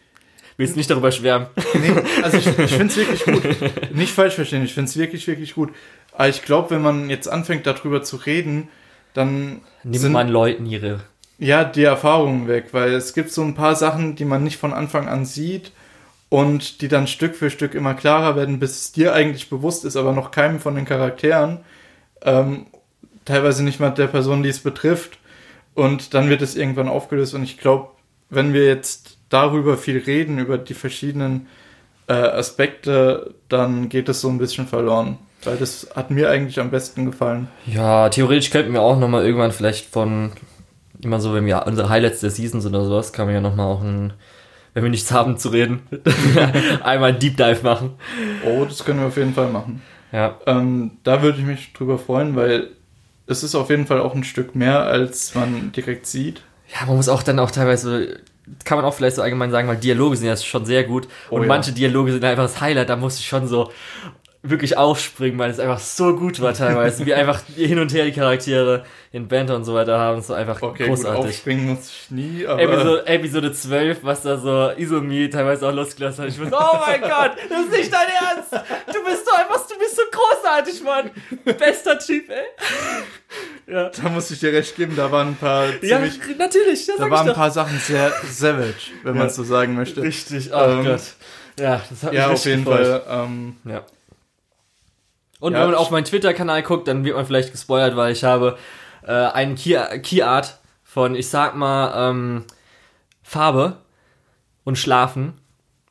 [0.56, 1.46] Willst nicht darüber schwärmen?
[1.74, 1.92] Nee,
[2.24, 3.42] also ich, ich finde es wirklich gut.
[3.94, 5.70] Nicht falsch verstehen, ich finde es wirklich, wirklich gut.
[6.12, 8.68] Aber ich glaube, wenn man jetzt anfängt, darüber zu reden,
[9.14, 11.00] dann Nimmt sind man Leuten ihre.
[11.38, 14.72] ja die Erfahrungen weg, weil es gibt so ein paar Sachen, die man nicht von
[14.72, 15.72] Anfang an sieht
[16.28, 19.96] und die dann Stück für Stück immer klarer werden, bis es dir eigentlich bewusst ist,
[19.96, 21.58] aber noch keinem von den Charakteren,
[22.22, 22.66] ähm,
[23.24, 25.18] teilweise nicht mal der Person, die es betrifft.
[25.74, 27.88] Und dann wird es irgendwann aufgelöst und ich glaube,
[28.28, 31.48] wenn wir jetzt darüber viel reden, über die verschiedenen
[32.08, 35.18] äh, Aspekte, dann geht es so ein bisschen verloren.
[35.44, 37.48] Weil das hat mir eigentlich am besten gefallen.
[37.66, 40.32] Ja, theoretisch könnten wir auch nochmal irgendwann vielleicht von,
[41.02, 43.82] immer so, wenn wir unsere Highlights der Seasons oder sowas, kann man ja nochmal auch
[43.82, 44.12] ein,
[44.74, 45.80] wenn wir nichts haben zu reden,
[46.82, 47.94] einmal ein Deep Dive machen.
[48.46, 49.82] Oh, das können wir auf jeden Fall machen.
[50.12, 52.68] Ja, Ähm, da würde ich mich drüber freuen, weil
[53.26, 56.42] es ist auf jeden Fall auch ein Stück mehr, als man direkt sieht.
[56.72, 58.20] ja, man muss auch dann auch teilweise,
[58.64, 61.36] kann man auch vielleicht so allgemein sagen, weil Dialoge sind ja schon sehr gut Oh
[61.36, 61.48] und ja.
[61.48, 63.70] manche Dialoge sind einfach das Highlight, da musste ich schon so
[64.44, 68.12] wirklich aufspringen, weil es einfach so gut war teilweise, wie einfach hin und her die
[68.12, 71.24] Charaktere in Banter und so weiter haben, war einfach Okay, gut, großartig.
[71.26, 76.24] aufspringen muss ich nie, aber Episode, Episode 12, was da so Isomi teilweise auch losgelassen
[76.24, 76.30] hat.
[76.30, 78.52] Ich wusste, oh mein Gott, das ist nicht dein Ernst.
[78.52, 81.10] Du bist doch einfach, du bist so großartig, Mann.
[81.44, 83.72] Bester Typ, ey.
[83.72, 86.96] Ja, da muss ich dir recht geben, da waren ein paar ja ziemlich, natürlich, das
[86.96, 90.02] da waren ein paar Sachen sehr savage, wenn man es so sagen möchte.
[90.02, 91.00] Richtig, oh Ähm, Gott.
[91.60, 92.86] Ja, das hat mich Ja, auf richtig jeden gefreut.
[93.04, 93.24] Fall.
[93.26, 93.84] Ähm, Ja.
[95.42, 98.22] Und Ja, wenn man auf meinen Twitter-Kanal guckt, dann wird man vielleicht gespoilert, weil ich
[98.22, 98.56] habe
[99.04, 102.44] äh, einen Key, Key Art von, ich sag mal, ähm,
[103.24, 103.78] Farbe
[104.62, 105.32] und Schlafen.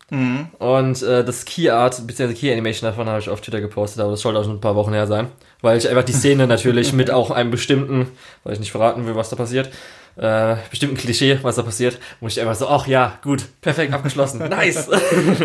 [0.09, 0.47] mhm.
[0.57, 4.11] Und äh, das Key Art, beziehungsweise Key Animation davon habe ich auf Twitter gepostet, aber
[4.11, 5.27] das sollte auch schon ein paar Wochen her sein.
[5.59, 8.07] Weil ich einfach die Szene natürlich mit auch einem bestimmten,
[8.45, 9.69] weil ich nicht verraten will, was da passiert,
[10.15, 14.39] äh, bestimmten Klischee, was da passiert, muss ich einfach so, ach ja, gut, perfekt, abgeschlossen,
[14.49, 14.89] nice.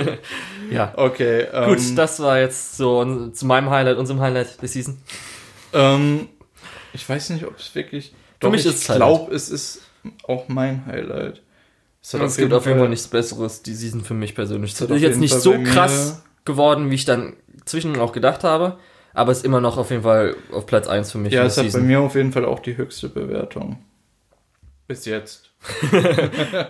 [0.70, 4.98] ja, Okay, ähm, gut, das war jetzt so zu meinem Highlight, unserem Highlight der Season.
[5.72, 6.28] ähm,
[6.92, 8.14] ich weiß nicht, ob es wirklich.
[8.40, 9.82] Doch, mich ich glaube, es ist
[10.26, 11.42] auch mein Highlight.
[12.02, 14.72] Es es gibt auf jeden Fall nichts Besseres, die Season für mich persönlich.
[14.72, 18.78] Es ist jetzt nicht Fall so krass geworden, wie ich dann zwischen auch gedacht habe,
[19.12, 21.32] aber es ist immer noch auf jeden Fall auf Platz 1 für mich.
[21.32, 23.78] Ja, es hat bei mir auf jeden Fall auch die höchste Bewertung.
[24.88, 25.50] Bis jetzt.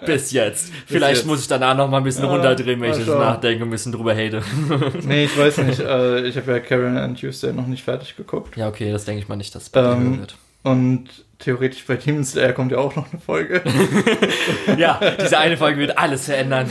[0.07, 0.73] Bis jetzt.
[0.87, 1.27] Vielleicht jetzt.
[1.27, 3.19] muss ich danach noch mal ein bisschen Ja, runterdrehen, wenn ich jetzt schauen.
[3.19, 4.43] nachdenke und ein bisschen drüber hate.
[5.03, 5.81] Nee, ich weiß nicht.
[5.81, 8.57] äh, ich habe ja Karen and Tuesday noch nicht fertig geguckt.
[8.57, 10.37] ja, okay, das denke ich mal nicht, dass es bei Ähm, wird.
[10.63, 13.63] Und theoretisch bei Demon Slayer kommt ja auch noch eine Folge.
[14.79, 16.71] Ja, diese eine Folge wird alles verändern.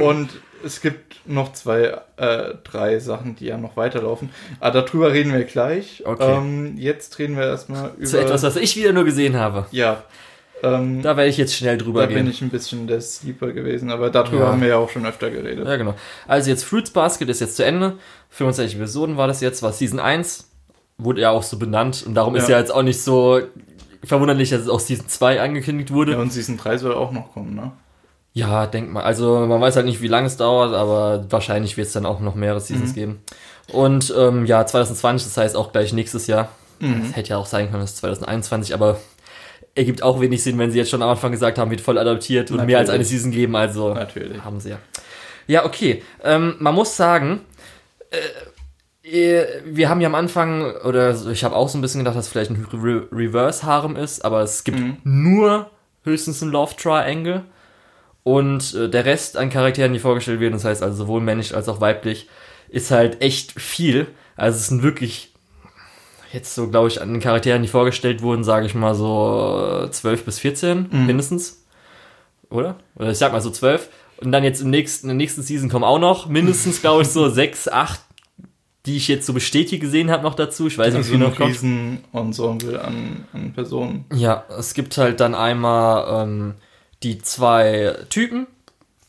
[0.00, 0.30] Und
[0.64, 4.30] es gibt noch zwei, äh, drei Sachen, die ja noch weiterlaufen.
[4.60, 6.02] Aber darüber reden wir gleich.
[6.04, 6.36] Okay.
[6.36, 8.06] Ähm, jetzt reden wir erstmal über.
[8.06, 9.66] Zu etwas, was ich wieder nur gesehen habe.
[9.70, 10.02] Ja.
[10.62, 12.30] Ähm, da Da werde ich jetzt schnell drüber bin gehen.
[12.30, 14.52] ich ein bisschen der Sleeper gewesen, aber darüber Ja.
[14.52, 15.66] haben wir ja auch schon öfter geredet.
[15.66, 15.94] Ja, genau.
[16.26, 17.94] Also jetzt Fruits Basket ist jetzt zu Ende.
[18.30, 20.48] 25 Episoden war das jetzt, war Season 1.
[20.98, 22.56] Wurde ja auch so benannt und darum ist Ja.
[22.56, 23.40] ja jetzt auch nicht so
[24.04, 26.12] verwunderlich, dass es auch Season 2 angekündigt wurde.
[26.12, 27.72] Ja, und Season 3 soll auch noch kommen, ne?
[28.34, 29.02] Ja, denk mal.
[29.02, 32.20] Also man weiß halt nicht, wie lange es dauert, aber wahrscheinlich wird es dann auch
[32.20, 33.20] noch mehrere Seasons geben.
[33.72, 36.48] Und ähm, ja, 2020, das heißt auch gleich nächstes Jahr.
[36.80, 39.00] Das hätte ja auch sein können, das ist 2021, aber
[39.74, 42.50] ergibt auch wenig Sinn, wenn sie jetzt schon am Anfang gesagt haben, wird voll adaptiert
[42.50, 43.08] und mehr als eine Natürlich.
[43.20, 44.42] Season geben, also Natürlich.
[44.44, 44.78] haben sie ja.
[45.46, 46.02] Ja, okay.
[46.24, 47.40] Ähm, man muss sagen,
[48.10, 52.26] äh, wir haben ja am Anfang, oder ich habe auch so ein bisschen gedacht, dass
[52.26, 54.96] es vielleicht ein Re Reverse-Harem ist, aber es gibt Mhm.
[55.04, 55.70] nur
[56.04, 57.44] höchstens ein Love Triangle.
[58.24, 61.68] Und äh, der Rest an Charakteren, die vorgestellt werden, das heißt also sowohl männlich als
[61.68, 62.28] auch weiblich,
[62.68, 64.06] ist halt echt viel.
[64.36, 65.27] Also es sind wirklich,
[66.32, 69.90] jetzt so glaube ich, an den Charakteren, die vorgestellt wurden, sage ich mal so äh,
[69.90, 71.06] 12 bis 14 Mhm.
[71.06, 71.64] mindestens.
[72.50, 72.76] Oder?
[72.96, 73.88] Oder ich sag mal so 12.
[74.20, 77.08] Und dann jetzt im nächsten, in der nächsten Season kommen auch noch mindestens, glaube ich,
[77.08, 78.00] so 6, 8,
[78.86, 80.66] die ich jetzt so bestätigt gesehen habe noch dazu.
[80.66, 81.50] Ich weiß nicht, wie noch kommt.
[81.50, 84.06] Riesen-Ensemble an, an Personen.
[84.14, 86.54] Ja, es gibt halt dann einmal ähm,
[87.02, 88.46] die zwei Typen,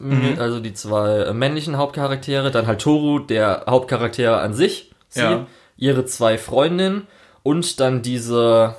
[0.01, 0.35] Mhm.
[0.39, 5.47] also die zwei äh, männlichen Hauptcharaktere, dann halt Toru, der Hauptcharakter an sich, sie, Ja.
[5.79, 7.07] Ihre zwei Freundinnen
[7.43, 8.75] und dann diese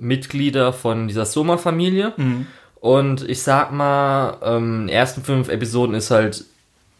[0.00, 2.14] Mitglieder von dieser Soma-Familie.
[2.16, 2.46] Mhm.
[2.80, 6.44] Und ich sag mal, ähm, in den ersten fünf Episoden ist halt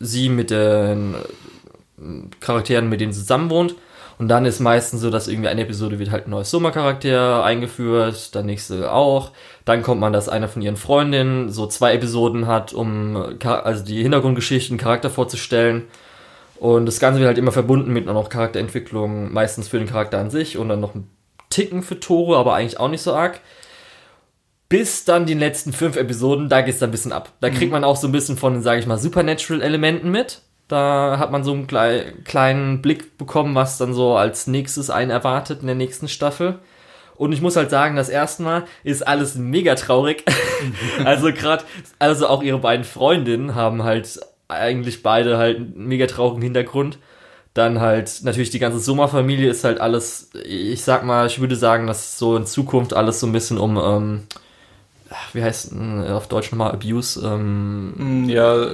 [0.00, 2.02] sie mit den äh,
[2.40, 3.74] Charakteren, mit denen sie zusammen wohnt.
[4.18, 8.34] Und dann ist meistens so, dass irgendwie eine Episode wird halt ein neues Sommercharakter eingeführt,
[8.34, 9.30] dann nächste auch.
[9.64, 14.02] Dann kommt man, dass einer von ihren Freundinnen so zwei Episoden hat, um also die
[14.02, 15.84] Hintergrundgeschichten, Charakter vorzustellen.
[16.60, 20.30] Und das Ganze wird halt immer verbunden mit noch Charakterentwicklung, meistens für den Charakter an
[20.30, 21.08] sich und dann noch ein
[21.50, 23.40] Ticken für Tore, aber eigentlich auch nicht so arg.
[24.68, 27.32] Bis dann die letzten fünf Episoden, da geht's dann ein bisschen ab.
[27.40, 27.70] Da kriegt mhm.
[27.70, 30.42] man auch so ein bisschen von den, sage ich mal, Supernatural-Elementen mit.
[30.66, 35.10] Da hat man so einen klei kleinen Blick bekommen, was dann so als nächstes einen
[35.10, 36.58] erwartet in der nächsten Staffel.
[37.16, 40.24] Und ich muss halt sagen, das erste Mal ist alles mega traurig.
[41.04, 41.64] also gerade,
[41.98, 46.98] also auch ihre beiden Freundinnen haben halt eigentlich beide halt einen mega traurigen Hintergrund.
[47.54, 51.86] Dann halt natürlich die ganze Sommerfamilie ist halt alles, ich sag mal, ich würde sagen,
[51.86, 54.22] dass so in Zukunft alles so ein bisschen um ähm,
[55.32, 55.72] wie heißt
[56.10, 57.20] auf Deutsch nochmal Abuse?
[57.24, 58.72] Ähm, mm, ja,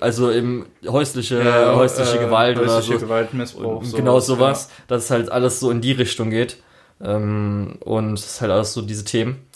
[0.00, 3.06] also im häusliche, ja, häusliche äh, Gewalt häusliche oder so.
[3.06, 3.82] Gewalt, Missbrauch.
[3.94, 4.84] Genau sowas, sowas ja.
[4.88, 6.58] dass es halt alles so in die Richtung geht.
[7.02, 9.46] Ähm, und es ist halt alles so diese Themen.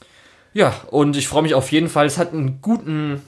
[0.52, 2.06] Ja, und ich freue mich auf jeden Fall.
[2.06, 3.22] Es hat einen guten,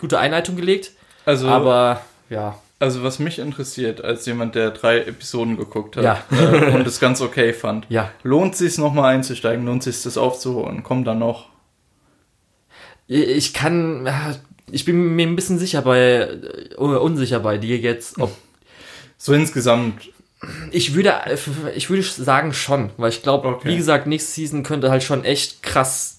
[0.00, 0.92] gute Einleitung gelegt.
[1.26, 2.58] Also, aber ja.
[2.78, 6.22] Also was mich interessiert, als jemand, der drei Episoden geguckt hat ja.
[6.30, 8.10] äh, und es ganz okay fand, ja.
[8.22, 11.48] lohnt es sich nochmal einzusteigen, lohnt es sich das aufzuholen, kommt dann noch
[13.08, 14.08] ich kann,
[14.70, 16.28] ich bin mir ein bisschen sicher bei,
[16.76, 18.36] unsicher bei dir jetzt, ob.
[19.18, 20.10] So insgesamt.
[20.70, 21.14] Ich würde,
[21.74, 23.68] ich würde sagen schon, weil ich glaube, okay.
[23.68, 26.15] wie gesagt, nächste Season könnte halt schon echt krass,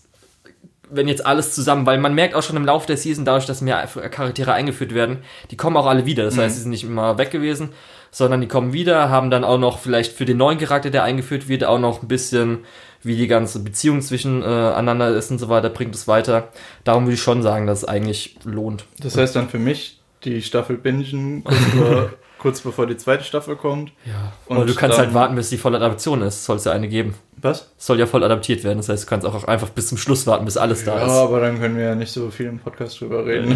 [0.90, 3.62] wenn jetzt alles zusammen, weil man merkt auch schon im Laufe der Season, dadurch, dass
[3.62, 5.20] mehr Charaktere eingeführt werden,
[5.52, 6.24] die kommen auch alle wieder.
[6.24, 6.42] Das mhm.
[6.42, 7.70] heißt, sie sind nicht immer weg gewesen,
[8.12, 11.48] sondern die kommen wieder, haben dann auch noch vielleicht für den neuen Charakter, der eingeführt
[11.48, 12.60] wird, auch noch ein bisschen
[13.04, 16.50] wie die ganze Beziehung zwischen äh, einander ist und so weiter, bringt es weiter.
[16.84, 18.86] Darum würde ich schon sagen, dass es eigentlich lohnt.
[19.00, 23.92] Das heißt dann für mich, die Staffel bingen kurz, kurz bevor die zweite Staffel kommt.
[24.06, 24.34] Ja.
[24.48, 26.46] Und du kannst halt warten, bis die Volladaption ist.
[26.46, 27.16] Soll es ja eine geben.
[27.40, 27.72] Was?
[27.78, 28.78] Soll ja voll adaptiert werden.
[28.78, 31.12] Das heißt, du kannst auch einfach bis zum Schluss warten, bis alles da ja, ist.
[31.12, 33.56] Ja, aber dann können wir ja nicht so viel im Podcast drüber reden.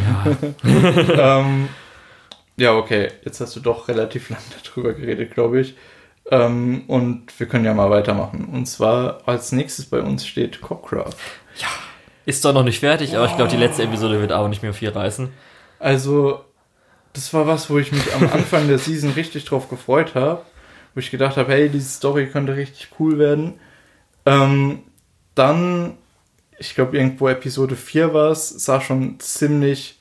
[0.64, 1.68] Ja, ähm,
[2.58, 3.10] ja okay.
[3.24, 4.44] Jetzt hast du doch relativ lange
[4.76, 5.76] darüber geredet, glaube ich.
[6.30, 8.46] Ähm, und wir können ja mal weitermachen.
[8.54, 11.16] Und zwar als nächstes bei uns steht Cockcraft.
[11.58, 11.68] Ja.
[12.28, 14.76] Ist doch noch nicht fertig, aber ich glaube, die letzte Episode wird auch nicht mehr
[14.76, 15.30] viel reißen.
[15.80, 16.46] Also,
[17.14, 20.44] das war was, wo ich mich am Anfang der Season richtig drauf gefreut habe.
[20.94, 23.60] Wo ich gedacht habe, hey, diese Story könnte richtig cool werden.
[24.26, 24.80] Ähm,
[25.36, 25.98] dann,
[26.58, 30.00] ich glaube, irgendwo Episode 4 war es, sah schon ziemlich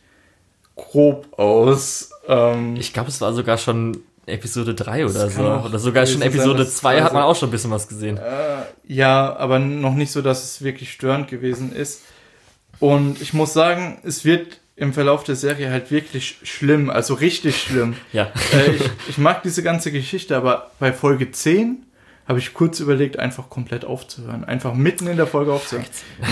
[0.76, 2.11] grob aus.
[2.26, 5.42] Ähm, ich glaube, es war sogar schon Episode 3 oder so.
[5.42, 8.18] Oder sogar schon Episode sein, 2 hat man auch schon ein bisschen was gesehen.
[8.18, 12.02] Äh, ja, aber noch nicht so, dass es wirklich störend gewesen ist.
[12.78, 17.61] Und ich muss sagen, es wird im Verlauf der Serie halt wirklich schlimm, also richtig
[17.61, 17.96] schlimm.
[18.12, 18.33] ja.
[18.52, 21.85] Äh, ich, ich mag diese ganze Geschichte, aber bei Folge 10
[22.30, 24.44] habe ich kurz überlegt, einfach komplett aufzuhören.
[24.44, 25.84] Einfach mitten in der Folge aufzuhören.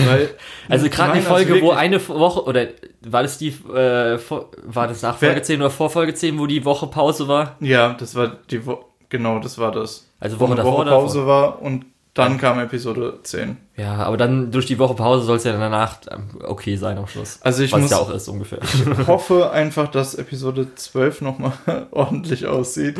[0.07, 0.29] Weil,
[0.69, 2.67] also gerade die Folge, also wo eine Woche, oder
[3.01, 4.17] war das die, äh,
[4.63, 7.57] war das nach Folge 10 oder vor Folge 10, wo die Woche Pause war?
[7.59, 10.09] Ja, das war die Woche, genau, das war das.
[10.21, 11.27] Also Woche, davor, Woche Pause davor?
[11.27, 13.57] war und dann kam Episode 10.
[13.75, 17.07] Ja, aber dann durch die Woche Pause soll es ja danach ähm, okay sein am
[17.07, 17.39] Schluss.
[17.41, 18.59] Also ich Was muss, ja auch ist ungefähr.
[18.61, 21.53] Ich hoffe einfach, dass Episode 12 nochmal
[21.91, 22.99] ordentlich aussieht.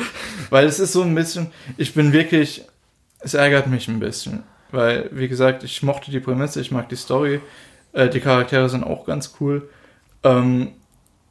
[0.50, 2.66] Weil es ist so ein bisschen, ich bin wirklich
[3.20, 6.96] es ärgert mich ein bisschen, weil, wie gesagt, ich mochte die Prämisse, ich mag die
[6.96, 7.42] Story,
[7.94, 9.70] äh, die Charaktere sind auch ganz cool.
[10.24, 10.74] Ähm,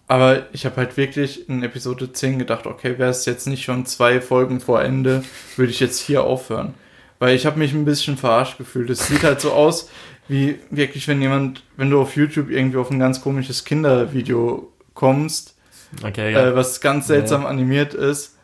[0.06, 3.84] aber ich habe halt wirklich in Episode 10 gedacht, okay, wäre es jetzt nicht schon
[3.84, 5.22] zwei Folgen vor Ende,
[5.56, 6.74] würde ich jetzt hier aufhören.
[7.18, 8.88] Weil ich habe mich ein bisschen verarscht gefühlt.
[8.88, 9.90] Es sieht halt so aus,
[10.28, 15.56] wie wirklich, wenn jemand, wenn du auf YouTube irgendwie auf ein ganz komisches Kindervideo kommst,
[16.02, 16.48] okay, ja.
[16.48, 17.48] äh, was ganz seltsam ja.
[17.48, 18.36] animiert ist.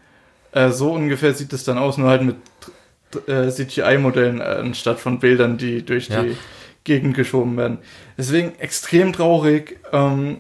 [0.53, 2.37] Äh, so ungefähr sieht es dann aus, nur halt mit
[3.29, 6.23] äh, CGI-Modellen äh, anstatt von Bildern, die durch ja.
[6.23, 6.37] die
[6.85, 7.79] Gegend geschoben werden.
[8.19, 9.79] Deswegen extrem traurig.
[9.93, 10.39] Ähm,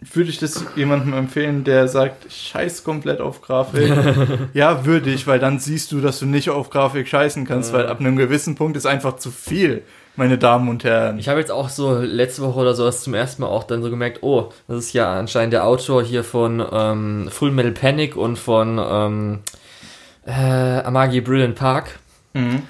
[0.00, 3.92] würde ich das jemandem empfehlen, der sagt, ich scheiß komplett auf Grafik?
[4.54, 7.78] ja, würde ich, weil dann siehst du, dass du nicht auf Grafik scheißen kannst, ja.
[7.78, 9.82] weil ab einem gewissen Punkt ist einfach zu viel,
[10.16, 11.18] meine Damen und Herren.
[11.18, 13.82] Ich habe jetzt auch so letzte Woche oder so das zum ersten Mal auch dann
[13.82, 18.16] so gemerkt, oh, das ist ja anscheinend der Autor hier von ähm, Full Metal Panic
[18.16, 19.38] und von ähm,
[20.30, 21.98] äh, Amagi Brilliant Park.
[22.34, 22.62] Mhm.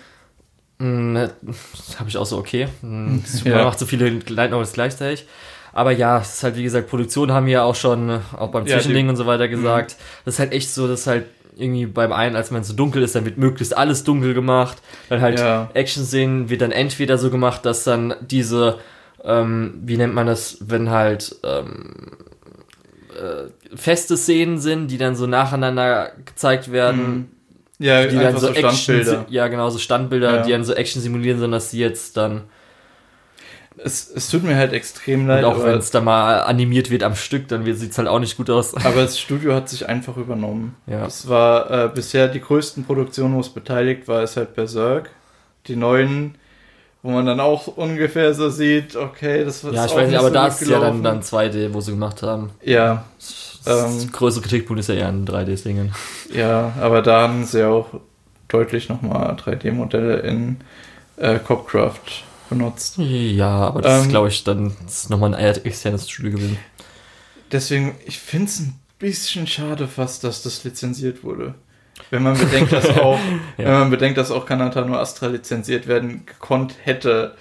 [0.78, 2.68] Mm, das habe ich auch so, okay.
[2.82, 3.56] Mm, ja.
[3.56, 5.26] Man macht so viele Light Novels gleichzeitig.
[5.72, 8.66] Aber ja, es ist halt, wie gesagt, Produktion haben wir ja auch schon, auch beim
[8.66, 9.92] Zwischending ja, und so weiter gesagt.
[9.92, 10.02] Mhm.
[10.24, 13.14] Das ist halt echt so, dass halt irgendwie beim einen, als man so dunkel ist,
[13.14, 14.78] dann wird möglichst alles dunkel gemacht.
[15.10, 15.70] Dann halt ja.
[15.74, 18.78] Action-Szenen wird dann entweder so gemacht, dass dann diese,
[19.22, 22.16] ähm, wie nennt man das, wenn halt ähm,
[23.14, 27.06] äh, feste Szenen sind, die dann so nacheinander gezeigt werden.
[27.06, 27.39] Mhm
[27.80, 29.26] Ja, die dann so, so Action, Standbilder.
[29.30, 30.42] ja genau, so Standbilder, Ja.
[30.42, 32.42] die dann so Action simulieren, sondern dass sie jetzt dann,
[33.82, 37.02] Es, es tut mir halt extrem und leid, auch wenn es da mal animiert wird
[37.02, 38.74] am Stück, dann sieht es halt auch nicht gut aus.
[38.84, 40.76] aber das Studio hat sich einfach übernommen.
[40.86, 41.06] Ja.
[41.06, 45.08] Es war äh, bisher die größten Produktionen, wo es beteiligt war, ist halt Berserk.
[45.66, 46.34] Die neuen,
[47.02, 50.18] wo man dann auch ungefähr so sieht, okay, das war Ja, ich auch weiß nicht,
[50.18, 52.50] aber da ist ja dann, dann 2D, wo sie gemacht haben.
[52.62, 54.10] Ja, Das Ähm.
[54.12, 55.92] größere Kritikpunkt ist ja eher ein 3D-Dingen.
[56.32, 57.88] ja, aber da haben sie auch
[58.48, 60.56] deutlich nochmal 3D-Modelle in
[61.16, 62.94] äh, Copcraft benutzt.
[62.98, 64.02] Ja, aber das Ähm.
[64.02, 64.74] ist, glaube ich, dann
[65.08, 66.58] nochmal ein externes Studio gewesen.
[67.52, 71.54] Deswegen, ich finde es ein bisschen schade fast, dass das lizenziert wurde.
[72.10, 73.18] Wenn man bedenkt, dass auch,
[73.58, 73.64] Ja.
[73.66, 77.34] wenn man bedenkt, dass auch Kanata nur Astra lizenziert werden gekonnt hätte.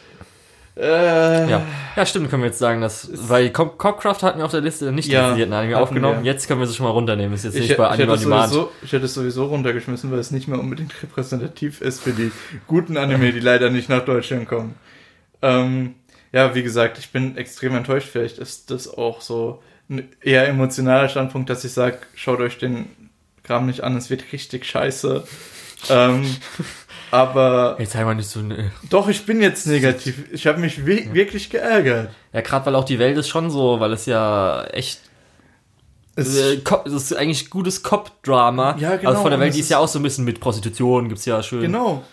[0.80, 1.62] Äh, Ja.
[1.96, 5.10] ja, stimmt, können wir jetzt sagen, dass, weil Copcraft hatten wir auf der Liste nicht
[5.10, 6.32] Ja, lizenzierten Anime aufgenommen, wir.
[6.32, 8.14] jetzt können wir sie schon mal runternehmen, ist jetzt Ich, nicht ich, bei hätte Anime
[8.14, 8.50] es Demand.
[8.54, 12.32] sowieso, ich hätte es sowieso runtergeschmissen, weil es nicht mehr unbedingt repräsentativ ist für die
[12.68, 14.76] guten Anime, die leider nicht nach Deutschland kommen.
[15.42, 15.96] Ähm,
[16.32, 18.08] ja, wie gesagt, ich bin extrem enttäuscht.
[18.10, 22.86] Vielleicht ist das auch so ein eher emotionaler Standpunkt, dass ich sage, schaut euch den
[23.44, 25.24] Kram nicht an, es wird richtig scheiße.
[25.90, 26.26] Ähm,
[27.12, 28.72] aber Jetzt sei mal nicht so, ne.
[28.90, 30.26] doch, ich bin jetzt negativ.
[30.32, 32.12] Ich habe mich we wirklich geärgert.
[32.34, 35.00] Ja, gerade weil auch die Welt ist schon so, weil es ja echt
[36.16, 38.76] Es, äh, das ist eigentlich gutes Cop-Drama.
[38.80, 41.10] Ja, genau, Also von der Welt, die ist ja auch so ein bisschen mit Prostitution,
[41.10, 41.62] gibt's ja schön.
[41.62, 42.04] genau.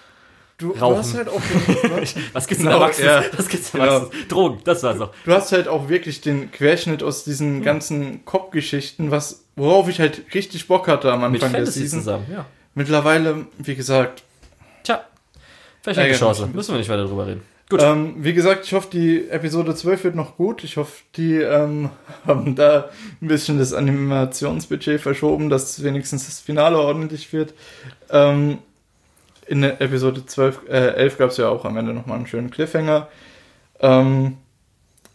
[0.59, 1.35] Du, du hast halt auch
[2.33, 3.23] Was gibt's Genau, denn ja.
[3.37, 4.11] Was gibt's denn Genau.
[4.31, 5.11] Drogen, das war's noch.
[5.27, 10.23] du hast halt auch wirklich den Querschnitt aus diesen ganzen Cop-Geschichten, was, worauf ich halt
[10.33, 11.99] richtig Bock hatte am Mit Anfang der Fantasy Season.
[12.01, 12.47] zusammen, ja.
[12.77, 14.23] Mittlerweile, wie gesagt,
[14.83, 15.01] Tja,
[15.81, 16.47] vielleicht eine Chance.
[16.53, 17.41] Müssen wir nicht weiter drüber reden.
[17.71, 17.83] Gut.
[17.83, 20.62] ähm, wie gesagt, ich hoffe, die Episode 12 wird noch gut.
[20.62, 21.89] Ich hoffe, die ähm,
[22.27, 22.91] haben da
[23.23, 27.55] ein bisschen das Animationsbudget verschoben, dass wenigstens das Finale ordentlich wird.
[28.11, 28.59] Ähm,
[29.47, 32.51] in der Episode 12, äh, 11 gab es ja auch am Ende nochmal einen schönen
[32.51, 33.09] Cliffhanger.
[33.81, 34.37] Ähm,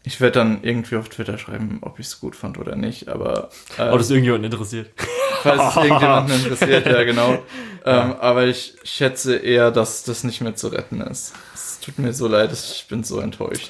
[0.01, 3.49] ich werde dann irgendwie auf Twitter schreiben, ob ich es gut fand oder nicht, aber
[3.77, 4.89] äh, Ob das irgendjemanden interessiert.
[5.41, 7.39] falls es irgendjemanden interessiert, ja genau.
[7.85, 11.33] Ähm, aber ich schätze eher, dass das nicht mehr zu retten ist.
[11.53, 13.69] Es tut mir so leid, ich bin so enttäuscht.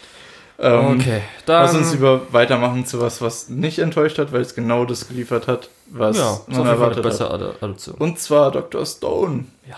[0.60, 1.97] Ähm, okay, Lass uns dann.
[1.97, 6.17] über weitermachen zu was, was nicht enttäuscht hat, weil es genau das geliefert hat, was
[6.17, 7.03] Ja, man erwartet hat.
[7.03, 7.95] bessere Ad- Adoption.
[7.95, 8.86] Und zwar Dr.
[8.86, 9.45] Stone.
[9.67, 9.77] Ja.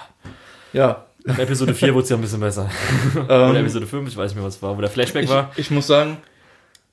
[0.73, 1.05] Ja.
[1.25, 2.69] In Episode 4 wurde es ja ein bisschen besser.
[3.15, 5.51] Ähm, Oder Episode 5, ich weiß nicht mehr, was war, wo der Flashback war.
[5.53, 6.17] Ich, ich muss sagen,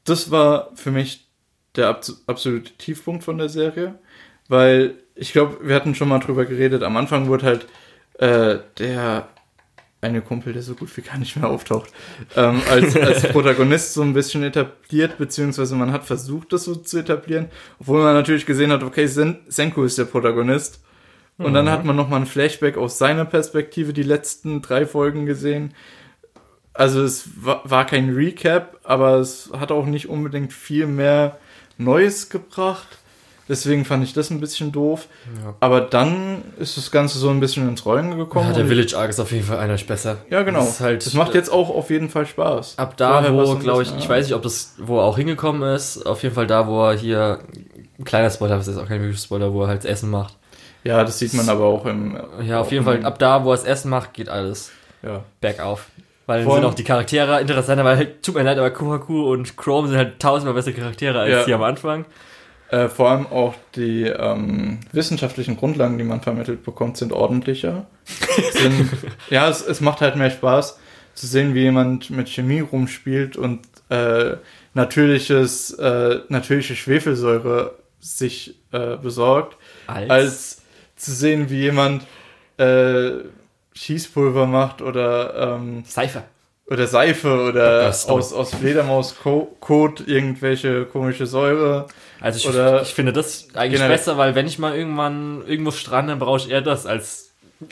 [0.05, 1.27] das war für mich
[1.75, 3.95] der abs absolute Tiefpunkt von der Serie,
[4.51, 6.83] weil ich glaube, wir hatten schon mal drüber geredet.
[6.83, 7.67] Am Anfang wurde halt
[8.19, 9.29] äh, der
[10.03, 11.93] eine Kumpel, der so gut wie gar nicht mehr auftaucht,
[12.35, 16.99] ähm, als, als Protagonist so ein bisschen etabliert, beziehungsweise man hat versucht, das so zu
[16.99, 20.83] etablieren, obwohl man natürlich gesehen hat, okay, Sen Senku ist der Protagonist.
[21.39, 25.73] Und dann hat man nochmal ein Flashback aus seiner Perspektive die letzten drei Folgen gesehen.
[26.75, 31.39] Also es war, war kein Recap, aber es hat auch nicht unbedingt viel mehr
[31.79, 33.00] Neues gebracht.
[33.51, 35.09] Deswegen fand ich das ein bisschen doof.
[35.45, 35.55] Ja.
[35.59, 38.47] Aber dann ist das Ganze so ein bisschen ins Rollen gekommen.
[38.49, 40.19] Ja, der Village Arc ist auf jeden Fall einer besser.
[40.31, 40.61] ja, genau.
[40.61, 42.79] Das halt, das macht jetzt auch auf jeden Fall Spaß.
[42.79, 44.09] Ab da, Vorher wo, glaube ich, ich ja.
[44.11, 46.97] weiß nicht, ob das, wo er auch hingekommen ist, auf jeden Fall da, wo er
[46.97, 47.41] hier,
[47.99, 50.37] ein kleiner Spoiler, das ist auch kein wirklich Spoiler, wo er halt das Essen macht.
[50.85, 52.17] Ja, das sieht man aber auch im.
[52.47, 54.71] Ja, auf jeden Fall, ab da, wo er das Essen macht, geht alles
[55.03, 55.25] Ja.
[55.41, 55.87] bergauf.
[56.27, 59.57] Weil dann Vor sind auch die Charaktere interessanter, weil tut mir leid, aber Kohaku und
[59.57, 61.45] Chrome sind halt tausendmal bessere Charaktere als Ja.
[61.45, 62.05] die am Anfang.
[62.71, 67.87] Äh, vor allem auch die ähm, wissenschaftlichen Grundlagen, die man vermittelt bekommt, sind ordentlicher.
[68.53, 68.91] sind,
[69.29, 70.79] ja, es, es macht halt mehr Spaß
[71.15, 74.37] zu sehen, wie jemand mit Chemie rumspielt und äh,
[74.75, 79.57] natürliches, äh, natürliche Schwefelsäure sich äh, besorgt,
[79.89, 80.63] Als, als
[80.95, 82.07] zu sehen, wie jemand
[82.57, 83.11] äh,
[83.75, 86.25] Schießpulver macht oder ähm, Cypher.
[86.67, 91.89] oder Seife oder aus, aus Fledermauskot irgendwelche komische Säure.
[92.21, 95.71] Also ich, Oder ich finde das eigentlich generell- besser, weil wenn ich mal irgendwann irgendwo
[95.71, 97.31] strande, dann brauche ich eher das als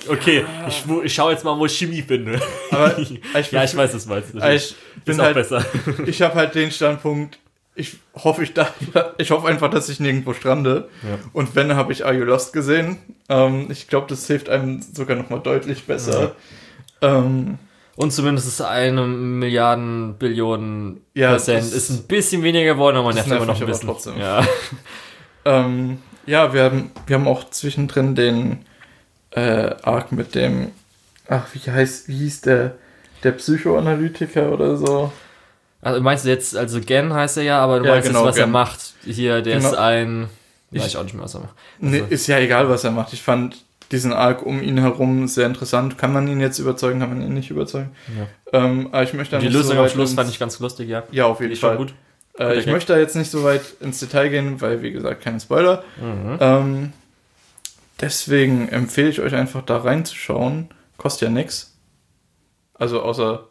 [0.09, 2.41] okay, ich, mu- ich schaue jetzt mal, wo ich Chemie finde.
[2.71, 4.35] Aber ich, ja, ich weiß, du meinst.
[4.35, 5.65] ich bin ist auch halt, besser.
[6.07, 7.39] ich habe halt den Standpunkt,
[7.75, 8.69] ich hoffe, ich, da,
[9.19, 10.89] ich hoffe einfach, dass ich nirgendwo strande.
[11.03, 11.19] Ja.
[11.33, 12.99] Und wenn, habe ich Are You Lost gesehen.
[13.29, 16.35] Ähm, ich glaube, das hilft einem sogar nochmal deutlich besser.
[17.01, 17.59] Ähm,
[17.99, 23.15] Und zumindest ist eine Milliarden, Billionen Ja, Prozent ist ein bisschen weniger geworden, aber man
[23.17, 23.89] nervt immer noch ein bisschen.
[23.89, 24.19] trotzdem.
[24.21, 24.47] Ja.
[25.45, 28.65] ähm, ja, wir haben, wir haben auch zwischendrin den
[29.33, 30.71] äh, Arc mit dem,
[31.29, 32.77] ach, wie heißt, wie hieß der,
[33.25, 35.11] der Psychoanalytiker oder so?
[35.83, 38.29] Also meinst du jetzt, also Gen heißt er ja, aber du Ja, meinst genau, jetzt,
[38.29, 38.53] was er Gen.
[38.53, 38.93] macht.
[39.05, 39.69] Hier, der Genau.
[39.71, 40.29] ist ein.
[40.71, 41.55] Ich- weiß ich auch nicht mehr, was er macht.
[41.81, 43.13] Nee, Also- ist ja egal, was er macht.
[43.13, 43.57] Ich fand
[43.93, 45.97] diesen Arc um ihn herum sehr interessant.
[45.99, 47.91] Kann man ihn jetzt überzeugen, kann man ihn nicht überzeugen.
[48.53, 48.61] Ja.
[48.65, 50.59] Ähm, aber ich möchte da Die nicht Lösung so am Schluss ins- fand ich ganz
[50.61, 51.05] lustig, ja.
[51.11, 51.77] Ja, auf jeden schon Fall.
[51.79, 51.95] gut.
[52.39, 55.41] Äh, ich möchte da jetzt nicht so weit ins Detail gehen, weil, wie gesagt, keine
[55.41, 55.83] Spoiler.
[56.01, 56.37] Mhm.
[56.41, 56.93] Ähm,
[58.01, 60.69] deswegen empfehle ich euch einfach da reinzuschauen.
[60.97, 61.75] Kostet ja nix.
[62.75, 63.45] Also außer.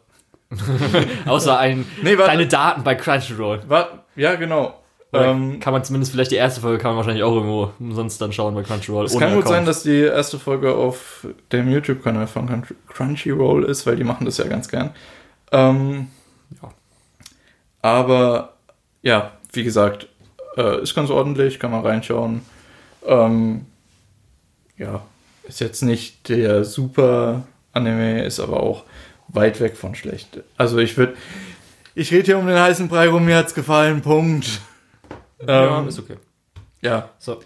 [1.26, 2.30] Außer ein, Nee, warte.
[2.30, 3.60] deine Daten bei Crunchyroll.
[3.68, 4.80] War, ja, genau.
[5.12, 8.30] Ähm, kann man zumindest vielleicht die erste Folge kann man wahrscheinlich auch irgendwo umsonst dann
[8.32, 9.06] schauen bei Crunchyroll.
[9.06, 9.48] es kann gut Account.
[9.48, 14.26] sein, dass die erste Folge auf dem YouTube-Kanal von Crunch- Crunchyroll ist, weil die machen
[14.26, 14.90] das ja ganz gern.
[15.50, 16.08] Ähm,
[16.62, 16.70] Ja.
[17.80, 18.54] Aber
[19.02, 20.08] ja, wie gesagt,
[20.56, 22.42] äh, ist ganz ordentlich, kann man reinschauen.
[23.06, 23.64] Ähm,
[24.76, 25.02] ja,
[25.44, 28.84] ist jetzt nicht der super Anime, ist aber auch
[29.28, 30.40] weit weg von schlecht.
[30.58, 31.14] Also ich würde,
[31.94, 34.60] ich rede hier um den heißen Brei rum, mir hat's gefallen, Punkt.
[35.46, 36.16] Ja, Ähm, ist okay.
[36.80, 37.40] ja, So.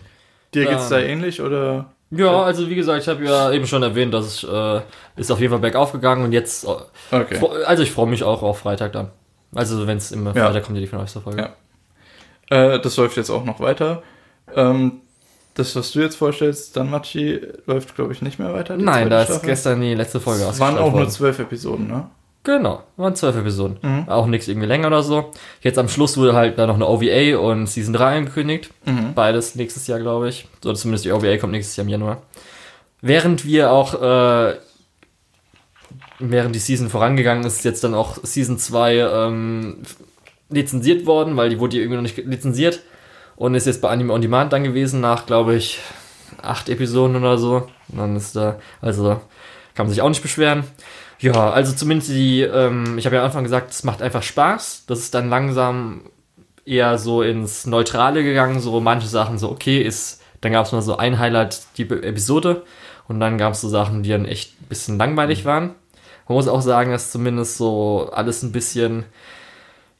[0.54, 1.86] dir geht's da Dann- ähnlich oder?
[2.10, 4.80] Ja, also wie gesagt, ich habe ja eben schon erwähnt, dass es äh,
[5.16, 6.68] ist auf jeden Fall bergauf gegangen und jetzt, äh,
[7.10, 7.38] Okay.
[7.64, 9.10] also ich freue mich auch auf Freitag dann.
[9.54, 10.46] Also wenn es immer Ja.
[10.46, 10.86] Freitag kommt, ja die
[11.20, 11.50] Folge.
[12.50, 12.74] Ja.
[12.74, 14.02] Äh, das läuft jetzt auch noch weiter.
[14.54, 15.00] Ähm,
[15.54, 18.76] das, was du jetzt vorstellst, dann Machi, läuft, glaube ich, nicht mehr weiter.
[18.76, 21.10] Nein, da ist gestern die letzte Folge Es waren auch nur worden.
[21.10, 22.08] zwölf Episoden, ne?
[22.44, 23.78] Genau, waren zwölf Episoden.
[23.82, 24.08] Mhm.
[24.08, 25.30] Auch nichts irgendwie länger oder so.
[25.60, 28.70] Jetzt am Schluss wurde halt da noch eine OVA und Season 3 angekündigt.
[28.84, 29.14] Mhm.
[29.14, 30.48] Beides nächstes Jahr, glaube ich.
[30.64, 32.22] Oder zumindest die OVA kommt nächstes Jahr im Januar.
[33.00, 34.56] Während wir auch, äh,
[36.18, 39.78] während die Season vorangegangen ist, ist jetzt dann auch Season 2 ähm,
[40.50, 42.80] lizenziert worden, weil die wurde ja irgendwie noch nicht lizenziert.
[43.36, 45.80] Und ist jetzt bei Anime On Demand dann gewesen, nach, glaube ich,
[46.42, 47.68] acht Episoden oder so.
[47.88, 49.20] Und dann ist da, also
[49.74, 50.64] kann man sich auch nicht beschweren.
[51.22, 54.84] Ja, also zumindest die, ähm, ich habe ja am Anfang gesagt, es macht einfach Spaß.
[54.88, 56.02] Das ist dann langsam
[56.64, 60.82] eher so ins Neutrale gegangen, so manche Sachen so, okay, ist, dann gab es mal
[60.82, 62.64] so ein Highlight, die Episode,
[63.06, 65.74] und dann gab es so Sachen, die dann echt ein bisschen langweilig waren.
[66.28, 69.04] Man muss auch sagen, dass zumindest so alles ein bisschen,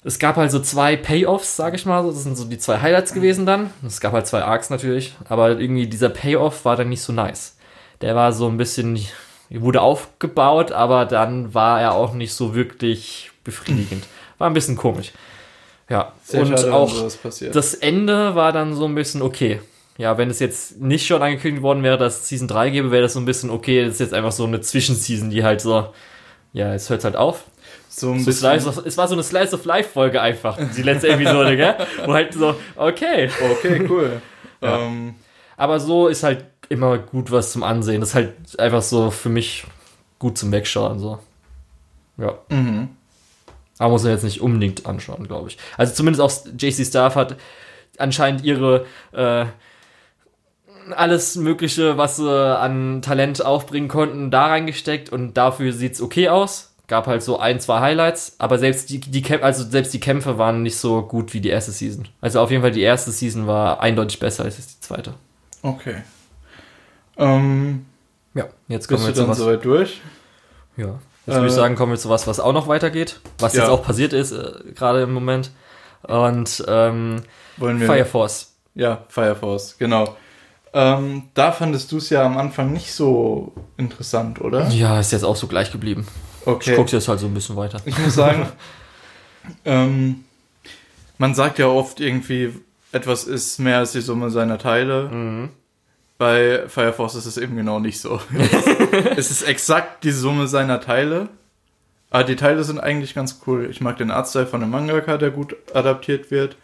[0.02, 2.10] es gab halt so zwei Payoffs, sage ich mal, so.
[2.10, 3.70] das sind so die zwei Highlights gewesen dann.
[3.86, 7.56] Es gab halt zwei Arcs natürlich, aber irgendwie dieser Payoff war dann nicht so nice.
[8.00, 8.98] Der war so ein bisschen,
[9.60, 14.04] wurde aufgebaut, aber dann war er auch nicht so wirklich befriedigend.
[14.38, 15.12] War ein bisschen komisch.
[15.88, 16.92] Ja, Sehr und schade, auch
[17.52, 19.60] das Ende war dann so ein bisschen okay.
[19.98, 23.02] Ja, wenn es jetzt nicht schon angekündigt worden wäre, dass es Season 3 gäbe, wäre
[23.02, 23.84] das so ein bisschen okay.
[23.84, 25.92] Das ist jetzt einfach so eine Zwischenseason, die halt so,
[26.54, 27.44] ja, jetzt hört halt auf.
[27.90, 28.40] so ein So bisschen.
[28.60, 31.76] Slice of, es war so eine Slice of Life Folge einfach, die letzte Episode, gell?
[32.06, 33.28] Wo halt so, okay.
[33.52, 34.22] Okay, cool.
[34.62, 34.86] Ja.
[34.86, 35.14] ähm,
[35.56, 38.00] Aber so ist halt immer gut was zum Ansehen.
[38.00, 39.64] Das ist halt einfach so für mich
[40.18, 41.18] gut zum Wegschauen, so.
[42.16, 42.38] Ja.
[42.48, 42.88] mhm.
[43.78, 45.58] Aber muss man jetzt nicht unbedingt anschauen, glaube ich.
[45.76, 47.36] Also zumindest auch JC Staff hat
[47.98, 49.46] anscheinend ihre äh,
[50.94, 56.74] alles Mögliche, was sie an Talent aufbringen konnten, da reingesteckt und dafür sieht's okay aus.
[56.88, 60.36] Gab halt so ein, zwei Highlights, aber selbst die, die Kämpfe, also selbst die Kämpfe
[60.36, 62.08] waren nicht so gut wie die erste Season.
[62.20, 65.14] Also auf jeden Fall die erste Season war eindeutig besser als die zweite.
[65.62, 66.02] Okay.
[67.16, 67.86] Ähm,
[68.34, 69.38] Ja, jetzt kommen bist wir zu dann was.
[69.38, 70.00] soweit durch?
[70.76, 70.98] Ja.
[71.26, 73.60] Jetzt würde ich Äh, sagen, kommen wir zu was, was auch noch weitergeht, was Ja.
[73.62, 75.50] jetzt auch passiert ist, äh, gerade im Moment.
[76.02, 77.22] Und ähm,
[77.58, 77.86] Wollen wir.
[77.86, 78.54] Fire Force.
[78.74, 80.16] Ja, Fire Force, genau.
[80.74, 84.68] Ähm, da fandest du es ja am Anfang nicht so interessant, oder?
[84.70, 86.06] Ja, ist jetzt auch so gleich geblieben.
[86.40, 86.74] Ich Okay.
[86.74, 87.78] gucke jetzt halt so ein bisschen weiter.
[87.84, 88.48] Ich muss sagen,
[89.66, 90.24] ähm,
[91.18, 92.54] man sagt ja oft irgendwie,
[92.92, 95.08] etwas ist mehr als die Summe seiner Teile.
[95.10, 95.48] Mhm.
[96.18, 98.20] Bei Fire Force ist es eben genau nicht so.
[99.16, 101.28] es ist exakt die Summe seiner Teile.
[102.10, 103.68] Aber die Teile sind eigentlich ganz cool.
[103.70, 106.56] Ich mag den Artstyle von dem Mangaka, der gut adaptiert wird.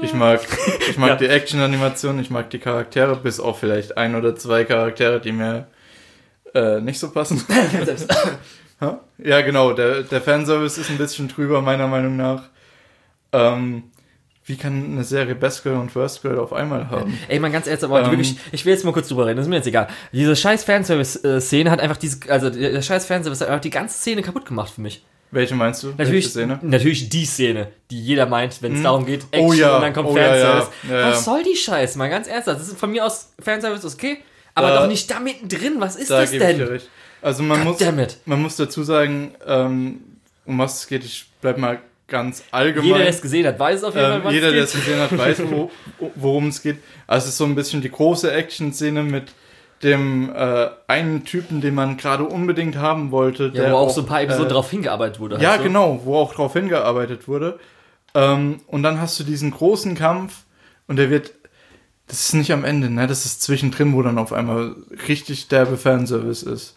[0.00, 0.40] Ich mag,
[0.88, 1.16] ich mag Ja.
[1.16, 5.68] die Action-Animation, ich mag die Charaktere, bis auf vielleicht ein oder zwei Charaktere, die mir
[6.54, 7.44] äh, nicht so passen.
[9.18, 9.72] Ja, genau.
[9.72, 12.42] Der, der Fanservice ist ein bisschen drüber, meiner Meinung nach.
[13.32, 13.84] Ähm,
[14.46, 17.18] wie kann eine Serie Best Girl und Worst Girl auf einmal haben?
[17.28, 18.10] Ey, mal ganz ernst, aber Ähm.
[18.10, 19.88] wirklich, ich will jetzt mal kurz drüber reden, das ist mir jetzt egal.
[20.12, 24.22] Diese scheiß Fanservice-Szene hat einfach diese, also der scheiß Fanservice hat einfach die ganze Szene
[24.22, 25.04] kaputt gemacht für mich.
[25.30, 25.92] Welche meinst du?
[25.96, 26.60] Natürlich, Szene?
[26.62, 29.92] natürlich die Szene, die jeder meint, wenn es darum geht, Action Oh ja, und dann
[29.92, 30.68] kommt oh Fanservice.
[30.88, 32.60] ja, ja, Was soll die Scheiße, mal ganz ernsthaft.
[32.60, 34.18] Das ist von mir aus Fanservice okay,
[34.54, 35.74] aber Da- doch nicht da mittendrin.
[35.78, 36.80] Was ist Da das denn?
[37.20, 38.18] Also man muss, Goddammit.
[38.26, 40.00] man muss dazu sagen, ähm,
[40.44, 42.86] um was es geht, ich bleib mal ganz allgemein.
[42.86, 45.00] Jeder, der es gesehen hat, weiß auf jeden Fall, ähm, was jeder, der es gesehen
[45.00, 45.70] hat, weiß, wo,
[46.14, 46.78] worum es geht.
[47.06, 49.32] Also es ist so ein bisschen die große Action-Szene mit
[49.82, 53.44] dem äh, einen Typen, den man gerade unbedingt haben wollte.
[53.54, 55.38] Ja, der wo auch so ein paar Episoden äh, drauf hingearbeitet wurde.
[55.40, 55.64] Ja, halt so.
[55.64, 57.58] genau, wo auch drauf hingearbeitet wurde.
[58.14, 60.44] Ähm, und dann hast du diesen großen Kampf
[60.86, 61.32] und der wird
[62.06, 63.06] Das ist nicht am Ende, ne?
[63.06, 64.76] Das ist zwischendrin, wo dann auf einmal
[65.08, 66.76] richtig derbe Fanservice ist.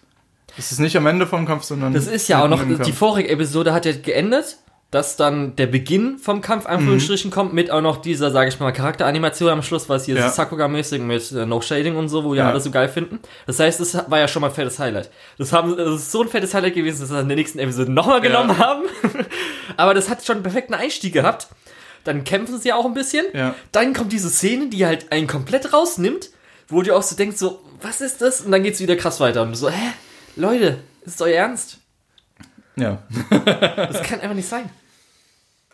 [0.55, 1.93] Das ist nicht am Ende vom Kampf, sondern.
[1.93, 4.57] Das ist ja auch noch, die vorige Episode hat ja geendet,
[4.89, 6.71] dass dann der Beginn vom Kampf Mhm.
[6.71, 10.29] Anführungsstrichen kommt, mit auch noch dieser, sage ich mal, Charakteranimation am Schluss, was hier Ja.
[10.29, 12.49] Sakuga-mäßig mit äh, No Shading und so, wo ja, Ja.
[12.51, 13.19] alle so geil finden.
[13.45, 15.09] Das heißt, das war ja schon mal ein fettes Highlight.
[15.37, 17.59] Das, haben, das ist so ein fettes Highlight gewesen, dass sie das in der nächsten
[17.59, 18.83] Episode nochmal genommen haben.
[19.77, 21.47] Aber das hat schon einen perfekten Einstieg gehabt.
[22.05, 23.25] Dann kämpfen sie auch ein bisschen.
[23.33, 23.55] Ja.
[23.73, 26.29] Dann kommt diese Szene, die halt einen komplett rausnimmt,
[26.69, 28.39] wo du auch so denkst, so, was ist das?
[28.41, 29.41] Und dann geht's wieder krass weiter.
[29.41, 29.91] Und du so, hä?
[30.37, 31.79] Leute, ist euer Ernst?
[32.77, 32.99] Ja.
[33.75, 34.69] Das kann einfach nicht sein.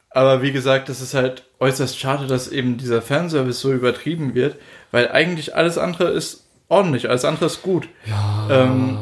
[0.10, 4.58] Aber wie gesagt, das ist halt äußerst schade, dass eben dieser Fanservice so übertrieben wird,
[4.92, 7.88] weil eigentlich alles andere ist ordentlich, alles andere ist gut.
[8.06, 8.48] Ja.
[8.50, 8.98] Ähm,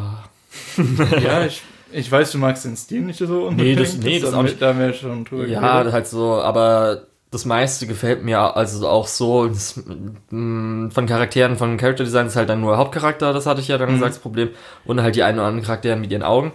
[1.24, 3.80] ja, ich, ich weiß, du magst den Stil nicht so unbedingt.
[3.80, 4.62] das- nee, das da, auch nicht.
[4.62, 5.94] Da haben wir schon drüber Ja, geredet.
[5.94, 9.82] halt so, aber das meiste gefällt mir also auch so das,
[10.30, 13.78] mh, von Charakteren, von Character Design ist halt dann nur Hauptcharakter, das hatte ich ja
[13.78, 14.50] dann gesagt, das Problem.
[14.86, 16.52] Und halt die einen oder anderen Charaktere mit ihren Augen.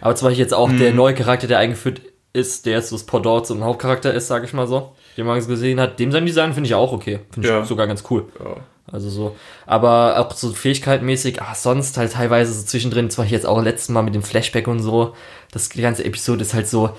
[0.00, 2.00] Aber zum Beispiel jetzt auch der neue Charakter, der eingeführt
[2.32, 5.44] ist, der jetzt so das Pendant zum Hauptcharakter ist, sage ich mal so, den man
[5.44, 7.20] gesehen hat, dem sein Design finde ich auch okay.
[7.32, 7.64] Finde ich Ja.
[7.64, 8.26] sogar ganz cool.
[8.38, 8.56] Ja.
[8.90, 9.36] Also so.
[9.66, 13.88] Aber auch so fähigkeitenmäßig, ah, sonst halt teilweise so zwischendrin, zum Beispiel jetzt auch letztes
[13.90, 15.14] Mal mit dem Flashback und so,
[15.50, 16.90] das, die ganze Episode ist halt so,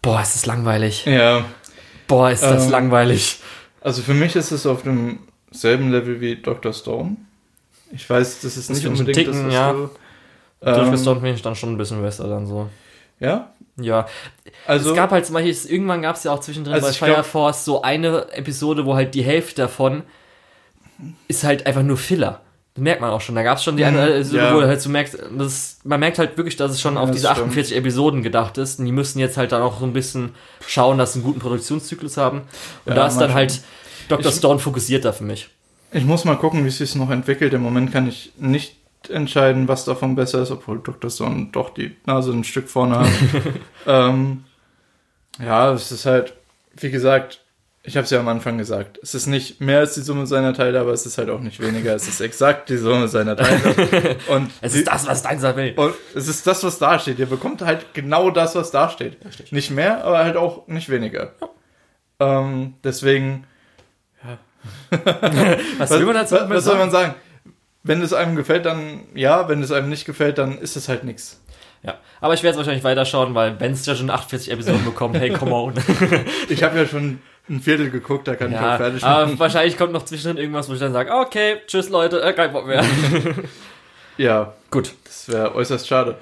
[0.00, 1.04] boah, ist das langweilig.
[1.06, 1.44] ja,
[2.06, 3.40] Boah, ist das Ähm, langweilig.
[3.82, 6.72] also für mich ist es auf demselben Level wie Dr.
[6.72, 7.16] Stone.
[7.92, 9.72] Ich weiß, das ist nicht unbedingt Ticken, das, was ja.
[9.72, 9.90] du...
[10.60, 12.68] Durch Ähm, Stone finde ich dann schon ein bisschen besser dann so.
[13.20, 14.06] ja, Ja,
[14.66, 14.90] also...
[14.90, 17.10] es gab halt zum Beispiel, irgendwann gab es ja auch zwischendrin Also bei ich glaub-
[17.10, 20.02] Fire Force so eine Episode, wo halt die Hälfte davon
[21.28, 22.40] ist halt einfach nur Filler.
[22.74, 23.34] Das merkt man auch schon.
[23.34, 24.54] Da gab es schon die Mhm, eine Episode, ja.
[24.54, 27.26] wo halt so merkst, das, man merkt halt wirklich, dass es schon Ja, auf diese
[27.26, 27.40] stimmt.
[27.48, 28.78] 48 Episoden gedacht ist.
[28.78, 30.34] Und die müssen jetzt halt dann auch so ein bisschen
[30.66, 32.38] schauen, dass sie einen guten Produktionszyklus haben.
[32.84, 33.60] Und Ja, da ist dann halt
[34.08, 34.30] Dr.
[34.30, 35.48] Ich- Stone fokussierter für mich.
[35.92, 37.52] Ich muss mal gucken, wie es sich noch entwickelt.
[37.54, 38.76] Im Moment kann ich nicht
[39.08, 41.10] entscheiden, was davon besser ist, obwohl Dr.
[41.10, 43.08] Stone doch die Nase ein Stück vorne hat.
[43.86, 44.44] ähm,
[45.40, 46.34] ja, es ist halt,
[46.76, 47.40] wie gesagt,
[47.84, 50.52] ich habe es ja am Anfang gesagt, es ist nicht mehr als die Summe seiner
[50.52, 51.94] Teile, aber es ist halt auch nicht weniger.
[51.94, 54.16] Es ist exakt die Summe seiner Teile.
[54.28, 55.72] Und, Es die- ist das, was dein will.
[55.76, 57.18] und es ist das, was da steht.
[57.18, 59.16] Ihr bekommt halt genau das, was da steht.
[59.52, 61.32] Nicht mehr, aber halt auch nicht weniger.
[62.20, 63.44] Ähm, deswegen,
[65.78, 67.14] Was, will man dazu was, was soll man sagen?
[67.82, 69.48] Wenn es einem gefällt, dann ja.
[69.48, 71.40] Wenn es einem nicht gefällt, dann ist es halt nichts.
[71.82, 75.16] Ja, aber ich werde es wahrscheinlich weiterschauen, weil wenn es ja schon 48 Episoden bekommt,
[75.16, 75.74] hey, come on.
[76.48, 79.38] Ich habe ja schon ein Viertel geguckt, da kann ich ja, auch fertig aber machen.
[79.38, 82.66] wahrscheinlich kommt noch zwischendrin irgendwas, wo ich dann sage, okay, tschüss Leute, äh, kein Bock
[82.66, 82.84] mehr.
[84.16, 86.16] Ja, Gut, das wäre äußerst schade.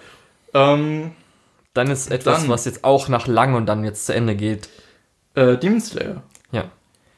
[0.54, 1.12] Ähm,
[1.74, 4.68] dann ist etwas, Dann- was jetzt auch nach lang und dann jetzt zu Ende geht.
[5.34, 6.22] äh, Demon Slayer.
[6.52, 6.64] Ja.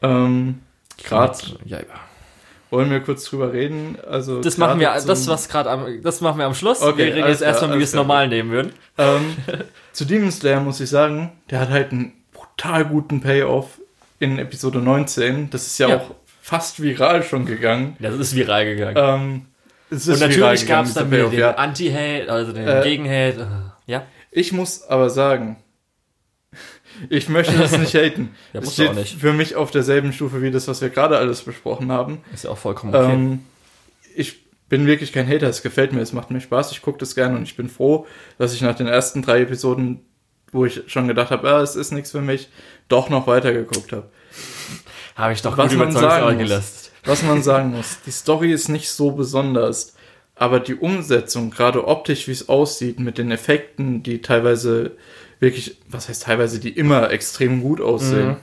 [0.03, 0.61] Ähm,
[1.05, 1.85] gerade Ja, ja.
[2.71, 3.97] Wollen wir kurz drüber reden.
[4.09, 6.83] Also Das machen wir, das was gerade am, das machen wir am Schluss.
[6.83, 8.73] Okay, wir reden jetzt erstmal, wie wir es normal nehmen würden.
[8.99, 9.37] Ähm,
[9.93, 13.81] zu Demon Slayer muss ich sagen, der hat halt einen brutal guten Payoff
[14.21, 15.51] in Episode 19.
[15.51, 15.97] Das ist ja, Ja.
[15.97, 17.97] auch fast viral schon gegangen.
[18.01, 18.97] Das ist viral gegangen.
[18.97, 19.43] Ähm,
[19.91, 21.51] es ist und natürlich gab es dann wieder den ja.
[21.53, 23.41] Anti-Hate, also den Äh, Gegen-Hate.
[23.87, 25.57] äh, Ja, Ich muss aber sagen,
[27.09, 28.31] ich möchte das nicht haten.
[28.53, 29.19] Ja, steht auch nicht.
[29.19, 32.19] für mich auf derselben Stufe wie das, was wir gerade alles besprochen haben.
[32.33, 33.13] ist ja auch vollkommen okay.
[33.13, 33.41] Ähm,
[34.15, 37.15] ich bin wirklich kein Hater, es gefällt mir, es macht mir Spaß, ich gucke das
[37.15, 38.07] gerne und ich bin froh,
[38.39, 40.01] dass ich nach den ersten drei Episoden,
[40.53, 42.49] wo ich schon gedacht habe, ah, es ist nichts für mich,
[42.89, 44.11] doch noch weitergeguckt habe.
[45.15, 46.91] Habe ich doch was gut man sagen muss.
[47.05, 49.95] Was man sagen muss, die Story ist nicht so besonders,
[50.39, 54.93] aber die Umsetzung, gerade optisch, wie es aussieht, mit den Effekten, die teilweise
[55.41, 58.37] wirklich, was heißt teilweise, die immer extrem gut aussehen, Mhm.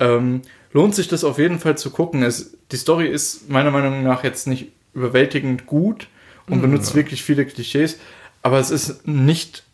[0.00, 2.22] ähm, lohnt sich das auf jeden Fall zu gucken.
[2.22, 6.08] Es, die Story ist meiner Meinung nach jetzt nicht überwältigend gut
[6.48, 7.98] und benutzt wirklich viele Klischees,
[8.42, 9.64] aber es ist nicht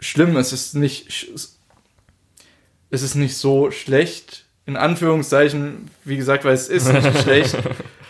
[0.00, 1.08] schlimm, es ist nicht,
[2.90, 7.56] es ist nicht so schlecht, in Anführungszeichen, wie gesagt, weil es ist nicht schlecht,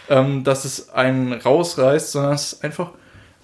[0.08, 2.90] ähm, dass es einen rausreißt, sondern es ist einfach,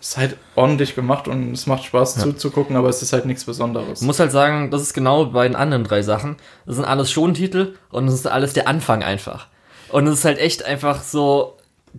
[0.00, 3.44] es ist halt ordentlich gemacht und es macht Spaß zuzugucken, aber es ist halt nichts
[3.44, 4.00] Besonderes.
[4.00, 6.36] Ich muss halt sagen, das ist genau bei den anderen drei Sachen.
[6.66, 9.48] Das sind alles schon Titel und das ist alles der Anfang einfach.
[9.90, 11.56] Und es ist halt echt einfach so,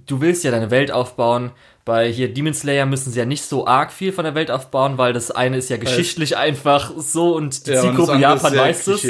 [0.07, 1.51] du willst ja deine Welt aufbauen.
[1.85, 4.97] Bei hier Demon Slayer müssen sie ja nicht so arg viel von der Welt aufbauen,
[4.97, 9.03] weil das eine ist ja geschichtlich einfach so und die Ja, Zielgruppe Japan weiß es.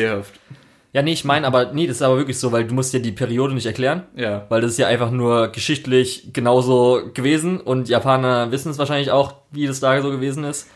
[0.95, 2.99] Ja, nee, ich meine, aber nee, das ist aber wirklich so, weil du musst ja
[2.99, 4.03] die Periode nicht erklären.
[4.15, 4.45] Ja.
[4.47, 9.33] Weil das ist ja einfach nur geschichtlich genauso gewesen und Japaner wissen es wahrscheinlich auch,
[9.51, 10.69] wie das da so gewesen ist.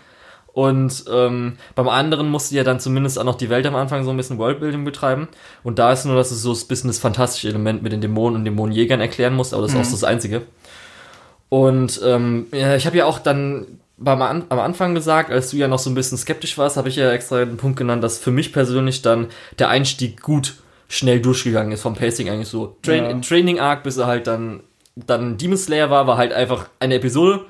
[0.51, 4.03] Und ähm, beim anderen musst du ja dann zumindest auch noch die Welt am Anfang
[4.03, 5.29] so ein bisschen Worldbuilding betreiben.
[5.63, 8.39] Und da ist nur, dass du so ein bisschen das fantastische Element mit den Dämonen
[8.39, 10.41] und Dämonenjägern erklären musst, aber das ist auch so das Einzige.
[11.47, 15.67] Und ähm, ja, ich habe ja auch dann beim am Anfang gesagt, als du ja
[15.67, 18.31] noch so ein bisschen skeptisch warst, habe ich ja extra den Punkt genannt, dass für
[18.31, 19.27] mich persönlich dann
[19.59, 20.55] der Einstieg gut
[20.87, 22.77] schnell durchgegangen ist vom Pacing eigentlich so.
[22.81, 23.19] Train Ja.
[23.19, 24.61] Training Arc, bis er halt dann
[24.95, 27.45] dann Demon Slayer war, war halt einfach eine Episode.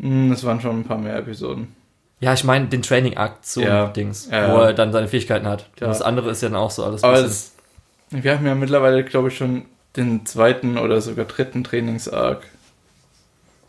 [0.00, 1.74] Hm, Es waren schon ein paar mehr Episoden.
[2.20, 3.86] Ja, ich meine den Training Arc zu Ja.
[3.88, 5.70] Dings, Ja, wo er dann seine Fähigkeiten hat.
[5.80, 7.02] Und das andere ist ja dann auch so alles.
[7.04, 7.52] Aber es,
[8.10, 9.66] wir haben ja mittlerweile, glaube ich, schon
[9.96, 12.44] den zweiten oder sogar dritten Trainings-Arc.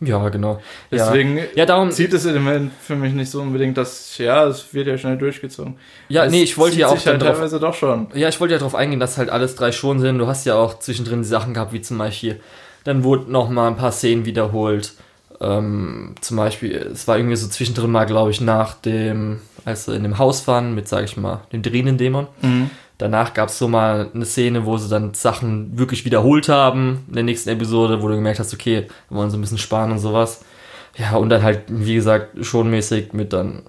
[0.05, 0.61] Ja, genau.
[0.91, 1.43] Deswegen ja.
[1.55, 1.91] ja, darum.
[1.91, 5.75] zieht das Element für mich nicht so unbedingt, dass, ja, es wird ja schnell durchgezogen.
[6.09, 8.07] Ja, Es nee, ich wollte ja auch halt drauf, teilweise doch schon.
[8.13, 10.17] Ja, ich wollte ja darauf eingehen, dass halt alles drei schon sind.
[10.17, 12.39] Du hast ja auch zwischendrin die Sachen gehabt, wie zum Beispiel,
[12.83, 14.93] dann wurden noch mal ein paar Szenen wiederholt.
[15.41, 19.95] Ähm, zum Beispiel, es war irgendwie so zwischendrin mal, glaube ich, nach dem, als sie
[19.95, 22.27] in dem Haus waren mit, sag ich mal, dem drehenden Dämon.
[22.97, 27.15] Danach gab es so mal eine Szene, wo sie dann Sachen wirklich wiederholt haben in
[27.15, 29.99] der nächsten Episode, wo du gemerkt hast, okay, wir wollen so ein bisschen sparen und
[29.99, 30.43] sowas.
[30.95, 33.63] Ja, und dann halt, wie gesagt, schon mäßig mit dann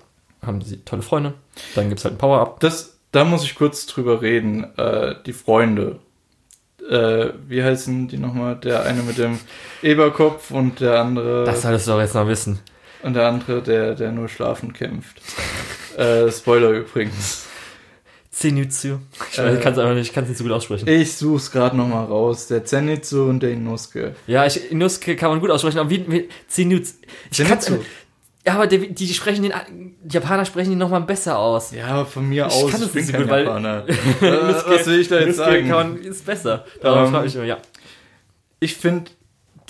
[0.44, 1.32] haben sie tolle Freunde.
[1.74, 2.60] Dann gibt's halt ein Power-Up.
[2.60, 4.76] Das, da muss ich kurz drüber reden.
[4.76, 6.00] Äh, die Freunde.
[6.88, 8.56] Äh, wie heißen die nochmal?
[8.56, 9.38] Der eine mit dem
[9.82, 11.44] Eberkopf und der andere.
[11.44, 12.58] Das solltest du doch jetzt noch wissen.
[13.02, 15.22] und der andere, der, der nur schlafen kämpft.
[15.96, 17.46] äh, Spoiler übrigens.
[18.34, 18.98] Zenitsu.
[19.30, 20.88] Ich Äh, kann es einfach nicht, ich kann es nicht so gut aussprechen.
[20.88, 22.48] Ich such's gerade nochmal raus.
[22.48, 24.16] Der Zenitsu und der Inosuke.
[24.26, 26.94] Ja, ich, Inusuke kann man gut aussprechen, aber wie, wie Zenitsu.
[27.30, 27.74] Ich Zenitsu.
[28.46, 29.52] Ja, aber die, die sprechen den,
[30.02, 31.70] die Japaner sprechen den nochmal besser aus.
[31.72, 32.70] Ja, von mir Ich aus.
[32.72, 33.84] kann das bin nicht so gut, weil- Japaner.
[34.20, 34.30] äh,
[34.66, 35.68] was will ich da jetzt Inusuke sagen?
[35.68, 36.64] Kann man, ist besser.
[36.82, 37.58] Darum Ähm, frage ich immer, ja.
[38.60, 39.12] ich finde,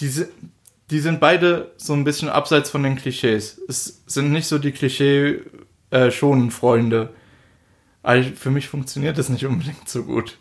[0.00, 0.26] die, si-
[0.90, 3.60] die sind beide so ein bisschen abseits von den Klischees.
[3.68, 5.42] Es sind nicht so die Klischee
[5.90, 7.10] äh, Freunde.
[8.04, 10.36] Aber für mich funktioniert das nicht unbedingt so gut.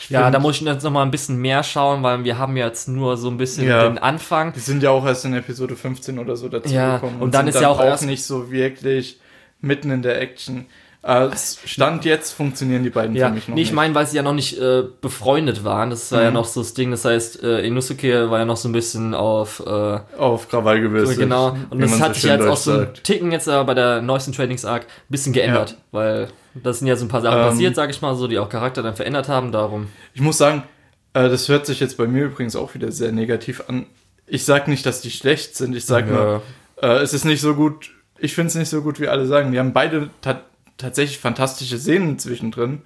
[0.00, 2.88] Ich Ja, da muss ich jetzt nochmal ein bisschen mehr schauen, weil wir haben jetzt
[2.88, 3.88] nur so ein bisschen Ja.
[3.88, 4.52] den Anfang.
[4.52, 7.22] Die sind ja auch erst in Episode 15 oder so dazu Ja, gekommen.
[7.22, 9.18] und dann sind ist ja auch auch erst- nicht so wirklich
[9.62, 10.66] mitten in der Action.
[11.00, 13.74] Als Stand jetzt funktionieren die beiden Ja, für mich noch nee, ich nicht.
[13.76, 15.90] meine, weil sie ja noch nicht äh, befreundet waren.
[15.90, 16.34] Das war ja Mhm.
[16.34, 16.90] noch so das Ding.
[16.90, 21.18] Das heißt, äh, Inusuke war ja noch so ein bisschen auf äh, Auf Krawall gebürstet.
[21.18, 22.88] Genau, und das hat so sich jetzt auch so ein.
[23.02, 25.76] Ticken jetzt aber bei der neuesten Trainings-Arc ein bisschen geändert, Ja.
[25.92, 28.38] weil das sind ja so ein paar Sachen Ähm, passiert, sage ich mal so, die
[28.38, 29.88] auch Charakter dann verändert haben, darum.
[30.12, 30.62] Ich muss sagen,
[31.12, 33.86] äh, das hört sich jetzt bei mir übrigens auch wieder sehr negativ an.
[34.26, 35.74] Ich sag nicht, dass die schlecht sind.
[35.74, 36.42] Ich sag nur,
[36.80, 37.90] äh, es ist nicht so gut.
[38.18, 39.52] Ich finde es nicht so gut, wie alle sagen.
[39.52, 40.40] Die haben beide ta
[40.76, 42.82] tatsächlich fantastische Szenen zwischendrin.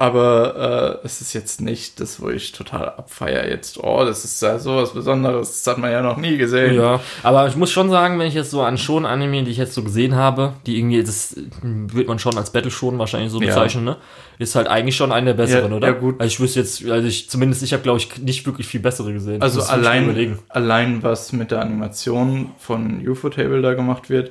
[0.00, 3.82] Aber äh, es ist jetzt nicht das, wo ich total abfeier jetzt.
[3.82, 5.64] Oh, das ist ja sowas Besonderes.
[5.64, 6.74] Das hat man ja noch nie gesehen.
[6.76, 9.56] Ja, aber ich muss schon sagen, wenn ich jetzt so an schon Anime, die ich
[9.56, 13.40] jetzt so gesehen habe, die irgendwie, das wird man schon als Battle schon wahrscheinlich so
[13.40, 13.48] Ja.
[13.48, 13.96] bezeichnen, ne?
[14.38, 15.88] Ist halt eigentlich schon eine der besseren, Ja, oder?
[15.88, 16.20] ja, gut.
[16.20, 19.12] Also ich wüsste jetzt, also ich, zumindest ich habe, glaube ich, nicht wirklich viel bessere
[19.12, 19.42] gesehen.
[19.42, 24.30] Also allein, allein was mit der Animation von UFO-Table da gemacht wird,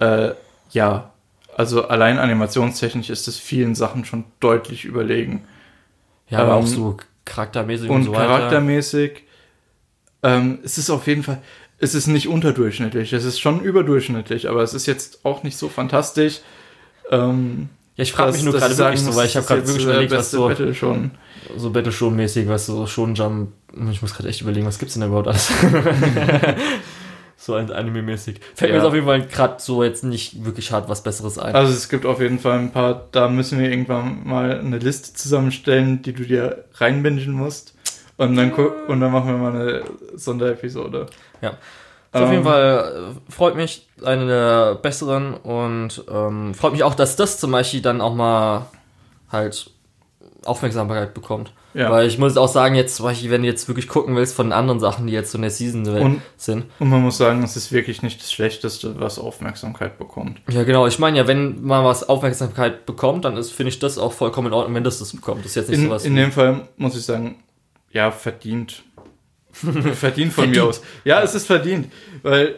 [0.00, 0.30] äh,
[0.70, 1.10] ja,
[1.56, 5.44] also allein animationstechnisch ist es vielen Sachen schon deutlich überlegen.
[6.28, 8.26] Ja, aber ähm, auch so charaktermäßig und, Und so weiter.
[8.26, 9.22] charaktermäßig,
[10.22, 11.40] ähm, es ist auf jeden Fall,
[11.78, 15.68] es ist nicht unterdurchschnittlich, es ist schon überdurchschnittlich, aber es ist jetzt auch nicht so
[15.68, 16.40] fantastisch.
[17.10, 19.92] Ähm, Ja, ich frage mich nur gerade wirklich so, weil ich habe gerade wirklich der
[19.94, 21.10] überlegt, was so, Battle schon.
[21.56, 23.52] so Battle Show mäßig, was so schon Jump.
[23.90, 25.50] Ich muss gerade echt überlegen, was gibt's denn da überhaupt alles?
[27.44, 28.40] so ein Anime-mäßig.
[28.54, 28.82] Fällt mir Ja.
[28.82, 31.54] jetzt auf jeden Fall gerade so jetzt nicht wirklich hart was Besseres ein.
[31.54, 35.12] Also es gibt auf jeden Fall ein paar, da müssen wir irgendwann mal eine Liste
[35.14, 37.74] zusammenstellen, die du dir reinbingen musst.
[38.16, 39.82] Und dann, und dann machen wir mal eine
[40.14, 41.06] Sonderepisode.
[41.40, 41.50] Ja.
[41.50, 41.56] Ist
[42.12, 46.94] auf Ähm, jeden Fall äh, freut mich, eine der besseren und ähm, freut mich auch,
[46.94, 48.66] dass das zum Beispiel dann auch mal
[49.32, 49.70] halt
[50.46, 51.52] Aufmerksamkeit bekommt.
[51.74, 51.90] Ja.
[51.90, 54.78] Weil ich muss auch sagen, jetzt wenn du jetzt wirklich gucken willst von den anderen
[54.80, 56.64] Sachen, die jetzt so in der Season Und- sind.
[56.78, 60.40] Und man muss sagen, es ist wirklich nicht das Schlechteste, was Aufmerksamkeit bekommt.
[60.50, 60.86] Ja, genau.
[60.86, 64.48] Ich meine ja, wenn man was Aufmerksamkeit bekommt, dann ist, finde ich das auch vollkommen
[64.48, 65.40] in Ordnung, wenn das das bekommt.
[65.40, 66.04] Das ist jetzt nicht In, sowas.
[66.04, 67.36] in dem Fall muss ich sagen,
[67.90, 68.82] ja, verdient.
[69.52, 70.58] verdient von mir Verdient.
[70.60, 70.82] aus.
[71.04, 71.92] Ja, es ist verdient,
[72.22, 72.56] weil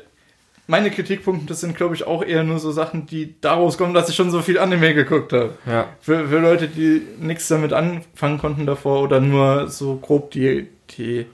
[0.66, 4.16] meine Kritikpunkte sind, glaube ich, auch eher nur so Sachen, die daraus kommen, dass ich
[4.16, 5.54] schon so viel Anime geguckt habe.
[5.66, 5.88] ja.
[6.00, 11.26] Für, für Leute, die nichts damit anfangen konnten davor oder nur so grob die, die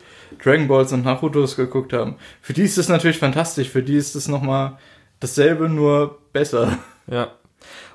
[0.43, 3.69] Dragon Balls und Narutos geguckt haben, für die ist das natürlich fantastisch.
[3.69, 4.79] Für die ist das nochmal
[5.21, 6.79] dasselbe, nur besser.
[7.07, 7.33] Ja.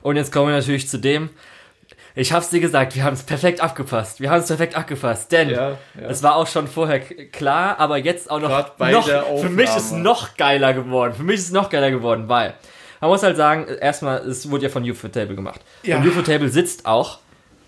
[0.01, 1.29] Und jetzt kommen wir natürlich zu dem.
[2.19, 4.19] Ich hab's dir gesagt, wir haben es perfekt abgepasst.
[4.19, 5.77] Wir haben es perfekt abgepasst, denn Ja, ja.
[6.09, 9.91] es war auch schon vorher klar, aber jetzt auch noch, noch der für mich ist
[9.91, 11.13] noch geiler geworden.
[11.13, 12.55] Für mich ist es noch geiler geworden, weil
[13.01, 15.61] Man muss halt sagen, erstmal, es wurde ja von Ufotable gemacht.
[15.83, 15.97] Ja.
[15.97, 17.19] Und Ufotable sitzt auch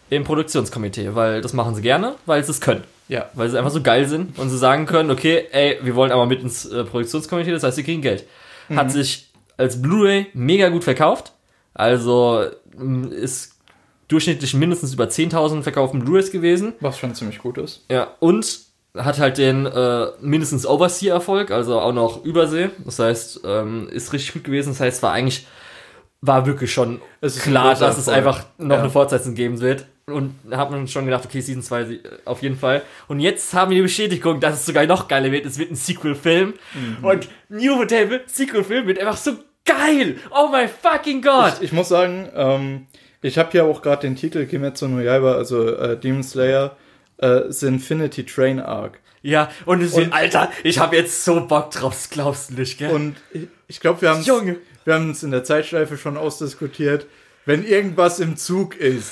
[0.09, 2.83] im Produktionskomitee, weil das machen sie gerne, weil sie es können.
[3.07, 3.29] Ja.
[3.33, 6.25] Weil sie einfach so geil sind und sie sagen können, okay, ey, wir wollen aber
[6.25, 8.25] mit ins äh, Produktionskomitee, das heißt, sie kriegen Geld.
[8.75, 11.33] Hat sich als Blu-ray mega gut verkauft.
[11.75, 12.45] Also
[13.11, 13.58] ist
[14.09, 16.73] durchschnittlich mindestens über 10.000 verkauften Blu-rays gewesen.
[16.81, 17.85] Was schon ziemlich gut ist.
[17.89, 18.59] Ja, und
[18.97, 22.69] hat halt den äh, mindestens Overseas-Erfolg, also auch noch Übersee.
[22.83, 24.69] Das heißt, ähm, ist richtig gut gewesen.
[24.69, 25.45] Das heißt, es war eigentlich,
[26.21, 26.99] war wirklich schon
[27.43, 28.81] klar, dass es einfach noch Ja.
[28.81, 29.85] eine Fortsetzung geben wird.
[30.07, 32.81] Und da hat man schon gedacht, okay, Season 2 äh, auf jeden Fall.
[33.07, 35.45] Und jetzt haben wir die Bestätigung, dass es sogar noch geiler wird.
[35.45, 36.55] Es wird ein Sequel-Film.
[36.73, 37.05] Mhm.
[37.05, 39.33] Und New Table, Sequel-Film wird einfach so
[39.65, 40.17] geil.
[40.31, 41.57] Oh mein fucking Gott.
[41.61, 42.87] Ich muss sagen, ähm,
[43.21, 46.75] ich habe ja auch gerade den Titel Kimetsu no Yaiba, also äh, Demon Slayer,
[47.17, 48.99] äh, The Infinity Train Arc.
[49.21, 52.91] Ja, und Und- Alter, ich habe jetzt so Bock drauf, das glaubst du nicht, gell?
[52.91, 54.57] Und ich, ich glaube, wir haben Junge.
[54.85, 57.05] wir haben es in der Zeitschleife schon ausdiskutiert.
[57.45, 59.11] Wenn irgendwas im Zug ist,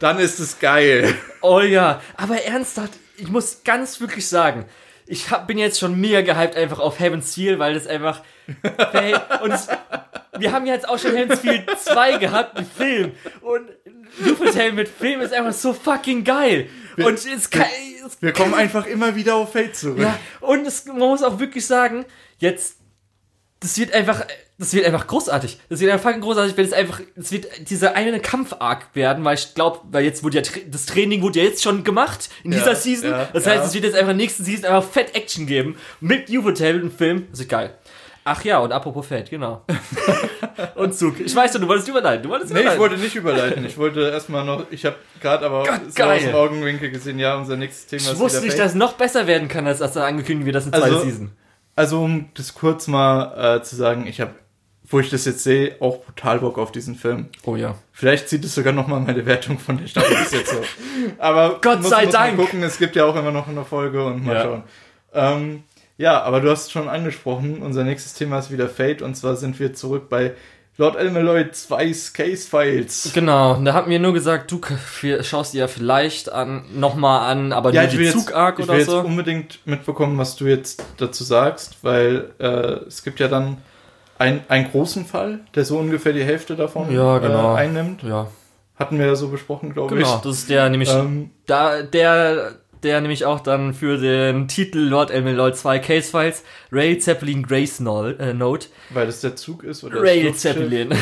[0.00, 1.14] dann ist es geil.
[1.42, 4.64] Oh ja, aber ernsthaft, ich muss ganz wirklich sagen,
[5.06, 8.22] ich hab, bin jetzt schon mega gehypt einfach auf Heaven's Feel, weil das einfach.
[8.92, 9.68] Hey, und es,
[10.38, 13.12] wir haben jetzt auch schon Heaven's Feel 2 gehabt, einen Film.
[13.40, 13.70] Und
[14.18, 16.68] Lufthotel mit Film ist einfach so fucking geil.
[16.96, 17.66] und es kann.
[18.06, 19.98] Es, Wir kommen einfach immer wieder auf Fate zurück.
[19.98, 22.04] ja, und es, man muss auch wirklich sagen,
[22.38, 22.78] jetzt.
[23.60, 24.26] Das wird einfach,
[24.64, 25.58] das wird einfach großartig.
[25.68, 29.54] Das wird einfach großartig, wenn es einfach, es wird dieser eine Kampf-Arc werden, weil ich
[29.54, 32.74] glaube, weil jetzt wurde ja, das Training wurde ja jetzt schon gemacht in Ja, dieser
[32.74, 33.10] Season.
[33.10, 33.64] ja, das heißt, ja.
[33.64, 35.76] es wird jetzt einfach nächste Season einfach fett Action geben.
[36.00, 37.26] Mit U-Hotel im Film.
[37.30, 37.74] Das wird geil.
[38.26, 39.66] Ach ja, und apropos Fett, genau.
[40.76, 41.20] und Zug.
[41.20, 42.22] Ich weiß schon, du wolltest überleiten.
[42.22, 42.76] Du wolltest Nee, überleiten.
[42.76, 43.64] ich wollte nicht überleiten.
[43.66, 46.16] Ich wollte erstmal noch, ich habe gerade aber Gott, so geil.
[46.18, 48.74] aus dem Augenwinkel gesehen, ja, unser nächstes Thema ich ist wusste wieder nicht, dass es
[48.76, 51.32] noch besser werden kann, als das da angekündigt wird, das in zwei Also- Season.
[51.76, 54.30] Also um das kurz mal äh, zu sagen, ich habe,
[54.94, 57.26] wo ich das jetzt sehe, auch brutal Bock auf diesen Film.
[57.44, 57.74] Oh ja.
[57.92, 60.62] Vielleicht zieht es sogar noch mal meine Wertung von der Staffel bis jetzt so.
[61.18, 62.36] Aber Gott muss, sei muss Dank.
[62.38, 64.42] gucken, es gibt ja auch immer noch eine Folge und mal Ja.
[64.42, 64.62] schauen.
[65.12, 65.62] Ähm,
[65.96, 69.34] ja, aber du hast es schon angesprochen, unser nächstes Thema ist wieder Fate und zwar
[69.36, 70.32] sind wir zurück bei
[70.76, 73.10] Lord Elmeloy 2 Case Files.
[73.14, 74.60] Genau, da hat mir nur gesagt, du
[75.22, 78.78] schaust dir ja vielleicht an, nochmal an, aber nur die jetzt, Zug-Arc ich will oder
[78.78, 79.00] jetzt so.
[79.00, 83.58] unbedingt mitbekommen, was du jetzt dazu sagst, weil äh, es gibt ja dann
[84.18, 87.54] ein, einen großen Fall, der so ungefähr die Hälfte davon Ja, genau.
[87.54, 88.02] äh, einnimmt.
[88.02, 88.28] Ja,
[88.76, 90.20] Hatten wir ja so besprochen, glaube genau, ich.
[90.22, 92.52] das ist der nämlich, Ähm, da, der,
[92.82, 96.42] der nämlich auch dann für den Titel Lord Elmelol 2 Case Files
[96.72, 98.66] Rail Zeppelin Grace Nol- äh, Note.
[98.90, 100.92] weil das der Zug ist oder Rail das Zeppelin.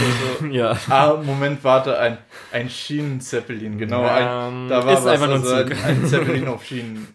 [0.40, 0.46] so.
[0.50, 0.76] ja.
[0.88, 2.18] Ah, Moment, warte, ein,
[2.52, 4.02] ein Schienen-Zeppelin, genau.
[4.04, 5.70] Ähm, ein, da war ist was, einfach nur ein also Zug.
[5.72, 7.08] Ein, ein Zeppelin auf Schienen.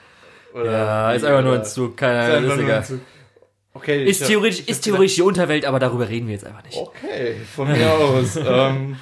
[0.54, 2.66] Oder Ja, ist einfach nur ein Zug, keine Ahnung,
[3.72, 6.44] Okay, Ist hab- theoretisch, ich ist hab theoretisch die Unterwelt, aber darüber reden wir jetzt
[6.46, 6.76] einfach nicht.
[6.76, 8.36] Okay, von mir aus.
[8.44, 8.96] ähm,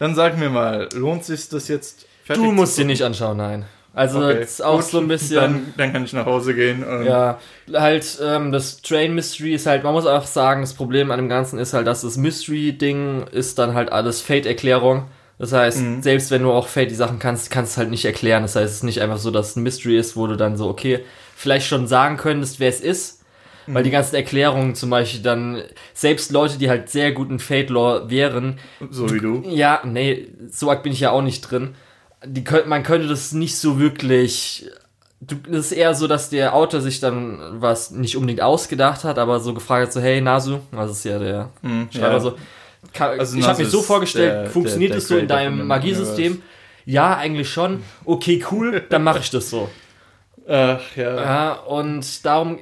[0.00, 2.86] dann sag mir mal, lohnt sich das jetzt fertig Du musst dir gucken?
[2.88, 3.64] nicht anschauen, nein.
[3.94, 5.36] Also, Okay, das ist auch gut, so ein bisschen.
[5.36, 6.84] Dann, dann kann ich nach Hause gehen.
[7.04, 7.40] Ja,
[7.72, 11.28] halt, ähm, das Train Mystery ist halt, man muss auch sagen, das Problem an dem
[11.28, 15.06] Ganzen ist halt, dass das Mystery-Ding ist dann halt alles Fate-Erklärung.
[15.38, 16.02] Das heißt, Mhm.
[16.02, 18.42] selbst wenn du auch Fate die Sachen kannst, kannst du es halt nicht erklären.
[18.42, 20.56] Das heißt, es ist nicht einfach so, dass es ein Mystery ist, wo du dann
[20.56, 21.00] so, okay,
[21.36, 23.17] vielleicht schon sagen könntest, wer es ist.
[23.70, 23.84] Weil Mhm.
[23.84, 25.62] die ganzen Erklärungen zum Beispiel dann,
[25.94, 28.58] selbst Leute, die halt sehr gut in Fate-Lore wären,
[28.90, 29.42] So wie du.
[29.46, 31.74] ja, nee, so arg bin ich ja auch nicht drin.
[32.24, 34.66] Die man könnte das nicht so wirklich.
[35.20, 39.18] Du, das ist eher so, dass der Autor sich dann was nicht unbedingt ausgedacht hat,
[39.18, 42.20] aber so gefragt hat, so, hey Nasu, das ist ja der Mhm, Schreiber ja.
[42.20, 42.36] so.
[42.92, 46.42] Kann, Also ich habe mir so vorgestellt, der- funktioniert es so in deinem Magiesystem?
[46.86, 47.82] Ja, eigentlich schon.
[48.04, 49.68] Okay, cool, dann mache ich das so.
[50.48, 51.16] Ach ja.
[51.16, 52.58] Ja, und darum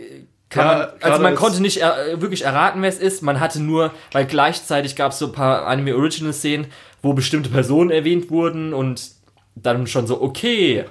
[0.48, 3.22] kann Ja, man, also man konnte nicht er, wirklich erraten, wer es ist.
[3.22, 6.66] Man hatte nur, weil gleichzeitig gab es so ein paar Anime Original Szenen,
[7.02, 9.10] wo bestimmte Personen erwähnt wurden und
[9.54, 10.84] dann schon so, okay,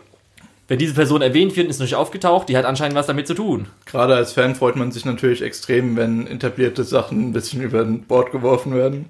[0.68, 3.36] wenn diese Person erwähnt wird, ist noch nicht aufgetaucht, die hat anscheinend was damit zu
[3.36, 3.68] tun.
[3.86, 8.32] Gerade als Fan freut man sich natürlich extrem, wenn etablierte Sachen ein bisschen über Bord
[8.32, 9.10] geworfen werden.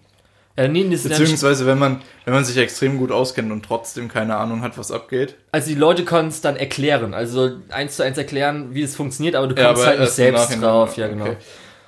[0.58, 3.52] Ja, nee, das ist ja nicht, Beziehungsweise wenn man, wenn man sich extrem gut auskennt
[3.52, 5.36] und trotzdem keine Ahnung hat, was abgeht.
[5.52, 9.36] also die Leute konnten es dann erklären, also eins zu eins erklären, wie es funktioniert,
[9.36, 10.96] aber du Ja, kommst halt nicht selbst drauf.
[10.96, 11.26] Ja, genau.
[11.26, 11.38] okay.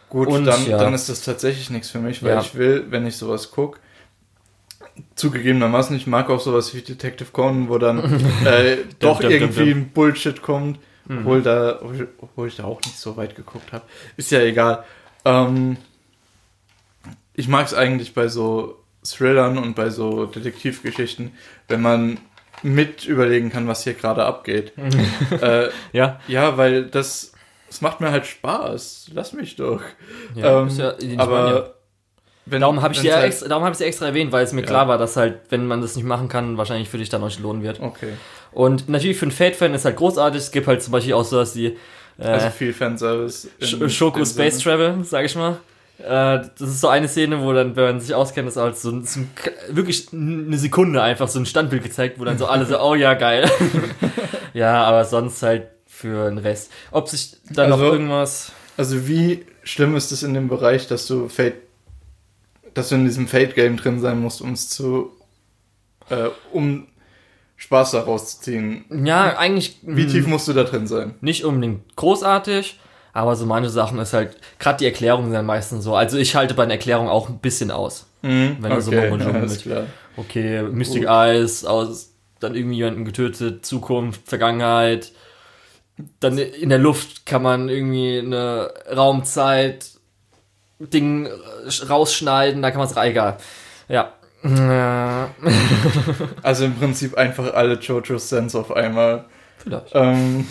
[0.10, 0.78] Gut, Und, dann, ja.
[0.78, 2.42] dann ist das tatsächlich nichts für mich, weil Ja.
[2.42, 3.80] ich will, wenn ich sowas gucke,
[5.16, 8.00] zugegebenermaßen, ich mag auch sowas wie Detective Conan, wo dann
[8.46, 9.80] äh, doch dum, dum, irgendwie dum.
[9.82, 11.20] ein Bullshit kommt, Mhm.
[11.20, 11.80] obwohl, da,
[12.20, 13.86] obwohl ich da auch nicht so weit geguckt habe.
[14.18, 14.84] Ist ja egal.
[15.24, 15.78] Ähm,
[17.38, 21.32] ich mag es eigentlich bei so Thrillern und bei so Detektivgeschichten,
[21.70, 22.18] wenn man
[22.64, 24.74] mit überlegen kann, was hier gerade abgeht.
[25.42, 27.32] äh, Ja, ja, weil das,
[27.68, 29.12] das macht mir halt Spaß.
[29.14, 29.82] Lass mich doch.
[30.36, 31.76] ja, Ähm, ja, aber
[32.48, 34.68] wenn, Darum habe ich, dir halt- extra- darum ich extra erwähnt, weil es mir Ja.
[34.68, 37.28] klar war, dass halt, wenn man das nicht machen kann, wahrscheinlich für dich dann auch
[37.28, 37.80] nicht lohnen wird.
[37.82, 38.14] Okay.
[38.52, 40.42] Und natürlich für einen Fate-Fan ist halt großartig.
[40.42, 41.78] Es gibt halt zum Beispiel auch sowas wie
[42.18, 43.50] äh, Also viel Fanservice.
[43.60, 44.78] in Sch- Schoko Space Sinne.
[44.78, 45.58] Travel, sag ich mal.
[46.00, 46.04] Äh,
[46.58, 49.04] das ist so eine Szene, wo dann, wenn man sich auskennt, ist halt so, ein-
[49.06, 49.30] so ein,
[49.70, 53.14] wirklich eine Sekunde einfach so ein Standbild gezeigt, wo dann so alle so, oh ja,
[53.16, 53.50] geil.
[54.54, 56.72] ja, aber sonst halt für den Rest.
[56.92, 58.52] Ob sich da noch Also- irgendwas.
[58.78, 61.56] Also wie schlimm ist es in dem Bereich, dass du Fate,
[62.76, 65.12] dass du in diesem Fate-Game drin sein musst, um es zu,
[66.10, 66.86] äh, um
[67.56, 68.86] Spaß daraus zu ziehen?
[69.04, 71.16] Ja, eigentlich Wie tief musst du da drin sein?
[71.22, 72.80] nicht unbedingt großartig,
[73.14, 75.96] aber so manche Sachen ist halt, gerade die Erklärungen sind meistens so.
[75.96, 78.06] Also ich halte bei den Erklärungen auch ein bisschen aus.
[78.22, 78.58] Mhm.
[78.60, 79.84] Wenn du so Momo Jomo alles mit- klar.
[80.18, 81.10] Okay, Mystic Gut.
[81.12, 85.12] Eyes aus dann irgendwie jemanden getötet, Zukunft, Vergangenheit.
[86.20, 89.88] Dann in der Luft kann man irgendwie eine Raumzeit
[90.80, 93.38] Ding äh, rausschneiden, da kann man es egal.
[93.88, 94.14] Ja.
[94.44, 95.30] Ja,
[96.44, 99.26] Also im Prinzip einfach alle Jojo Sense auf einmal.
[99.58, 99.92] Vielleicht.
[99.96, 100.48] Ähm,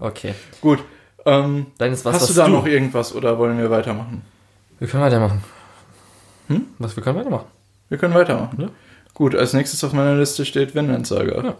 [0.00, 0.34] Okay.
[0.62, 0.80] gut.
[1.26, 4.22] Ähm, Dann ist was, hast du da noch irgendwas oder wollen wir weitermachen?
[4.78, 5.42] Wir können weitermachen.
[6.48, 6.66] Hm?
[6.78, 7.46] Was, wir können weitermachen.
[7.88, 8.60] Wir können weitermachen.
[8.60, 8.68] Ja.
[9.14, 11.42] Gut, als nächstes auf meiner Liste steht Vinland Saga.
[11.44, 11.54] Ja.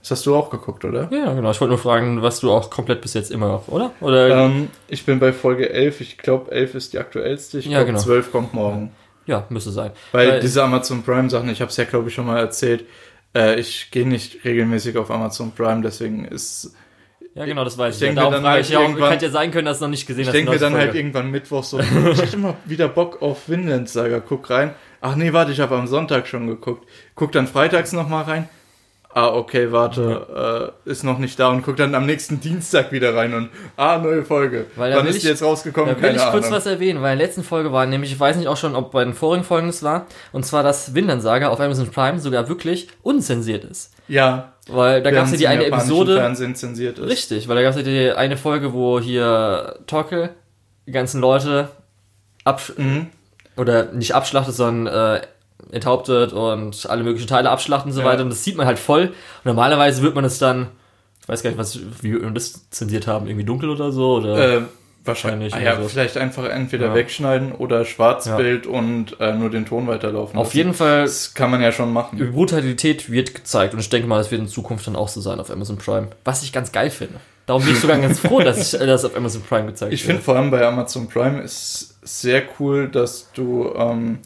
[0.00, 1.08] Das hast du auch geguckt, oder?
[1.10, 1.50] Ja, genau.
[1.50, 3.90] Ich wollte nur fragen, was du auch komplett bis jetzt immer noch, oder?
[4.00, 4.28] Oder?
[4.46, 6.00] Ähm, ich bin bei Folge 11.
[6.02, 7.58] Ich glaube, 11 ist die aktuellste.
[7.58, 7.98] Ich Ja, glaube, genau.
[7.98, 8.92] 12 kommt morgen.
[9.26, 9.92] ja, müsste sein.
[10.12, 12.84] Weil, Weil- diese Amazon Prime Sachen, ich habe es ja, glaube ich, schon mal erzählt,
[13.34, 16.74] äh, ich gehe nicht regelmäßig auf Amazon Prime, deswegen ist.
[17.34, 18.06] Ja, genau, das weiß Ich ich.
[18.08, 19.78] denke ja, mir darum dann halt ich ja, auch, irgendwann- könnte ja sein können, dass
[19.78, 20.34] du noch nicht gesehen Ich hast.
[20.34, 20.98] denke mir neueste dann halt Folge.
[20.98, 21.90] irgendwann Mittwoch so, ich
[22.22, 24.74] hätte mal wieder Bock auf Vinland Saga, guck rein.
[25.00, 26.88] Ach nee, warte, ich habe am Sonntag schon geguckt.
[27.14, 28.48] Guck dann freitags nochmal rein.
[29.16, 33.14] Ah, okay, warte, äh, ist noch nicht da und guck dann am nächsten Dienstag wieder
[33.14, 34.66] rein und ah, neue Folge.
[34.74, 35.90] Weil Wann ist ich- die jetzt rausgekommen?
[35.94, 36.56] Da will Keine ich kurz Ahnung.
[36.56, 38.90] was erwähnen, weil in der letzten Folge war nämlich, ich weiß nicht auch schon, ob
[38.90, 42.48] bei den vorigen Folgen es war, und zwar, dass Vinland Saga auf Amazon Prime sogar
[42.48, 43.92] wirklich unzensiert ist.
[44.08, 46.16] Ja, Weil da gab es ja die eine Episode.
[46.16, 47.08] Fernsehen zensiert ist.
[47.10, 50.30] Richtig, weil da gab es ja die eine Folge, wo hier Torkel
[50.86, 51.68] die ganzen Leute
[52.44, 53.06] absch Mhm.
[53.56, 55.20] oder nicht abschlachtet, sondern äh,
[55.72, 58.06] enthauptet und alle möglichen Teile abschlachtet und so Ja.
[58.06, 58.22] weiter.
[58.22, 59.04] Und das sieht man halt voll.
[59.08, 60.68] Und normalerweise wird man es dann,
[61.22, 64.16] ich weiß gar nicht, was, wie wir das zensiert haben, irgendwie dunkel oder so.
[64.16, 64.62] Oder Äh,
[65.04, 65.54] wahrscheinlich.
[65.54, 65.88] Ah, ja, oder so.
[65.88, 66.94] vielleicht einfach entweder Ja.
[66.94, 70.38] wegschneiden oder Schwarzbild und äh, nur den Ton weiterlaufen.
[70.38, 70.56] auf lassen.
[70.56, 72.18] jeden Fall, Das kann man ja schon machen.
[72.32, 73.74] Brutalität wird gezeigt.
[73.74, 76.08] Und ich denke mal, das wird in Zukunft dann auch so sein auf Amazon Prime.
[76.24, 77.14] Was ich ganz geil finde.
[77.46, 80.02] Darum bin ich sogar ganz froh, dass ich äh, das auf Amazon Prime gezeigt Ich
[80.04, 84.18] finde vor allem bei Amazon Prime ist sehr cool, dass du ähm,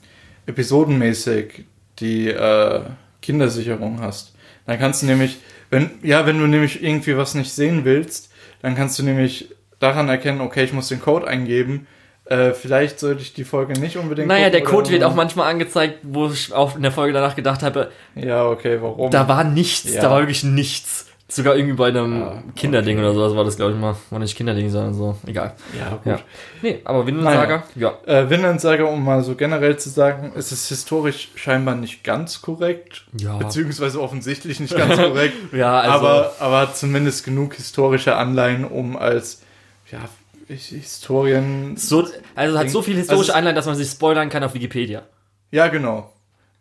[0.47, 1.65] episodenmäßig
[2.01, 2.81] die äh,
[3.23, 4.35] Kindersicherung hast.
[4.67, 5.39] Dann kannst du nämlich,
[5.71, 8.31] wenn, ja, wenn du nämlich irgendwie was nicht sehen willst,
[8.63, 9.49] dann kannst du nämlich
[9.79, 11.87] daran erkennen, okay, ich muss den Code eingeben.
[12.25, 14.29] Äh, vielleicht sollte ich die Folge nicht unbedingt.
[14.29, 17.63] Naja, der Code wird auch manchmal angezeigt, wo ich auch in der Folge danach gedacht
[17.63, 19.11] habe, Ja, okay, warum?
[19.11, 20.03] da war nichts, Ja.
[20.03, 21.07] da war wirklich nichts.
[21.31, 23.95] Sogar irgendwie bei einem Ah, Kinderding oder sowas war das, glaube ich mal.
[24.09, 25.17] War nicht Kinderding, sondern so.
[25.27, 25.53] Egal.
[25.79, 26.07] ja, gut.
[26.07, 26.19] Ja.
[26.63, 27.93] Nee, aber Vinland Saga, ja.
[28.07, 32.41] Äh, Vinland Saga, um mal so generell zu sagen, ist es historisch scheinbar nicht ganz
[32.41, 33.05] korrekt.
[33.19, 33.37] Ja.
[33.37, 35.35] Beziehungsweise offensichtlich nicht ganz korrekt.
[35.53, 36.07] Ja, also.
[36.07, 39.43] aber, aber zumindest genug historische Anleihen, um als
[39.91, 40.01] ja,
[40.49, 41.77] ich- Historien.
[41.77, 45.03] so, also hat so viel historische Also- Einleihen, dass man sich spoilern kann auf Wikipedia.
[45.51, 46.13] Ja, genau.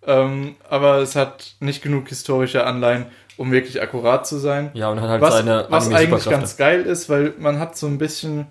[0.05, 4.71] Ähm, aber es hat nicht genug historische Anleihen, um wirklich akkurat zu sein.
[4.73, 7.87] Ja, und hat halt Was, seine was eigentlich ganz geil ist, weil man hat so
[7.87, 8.47] ein bisschen,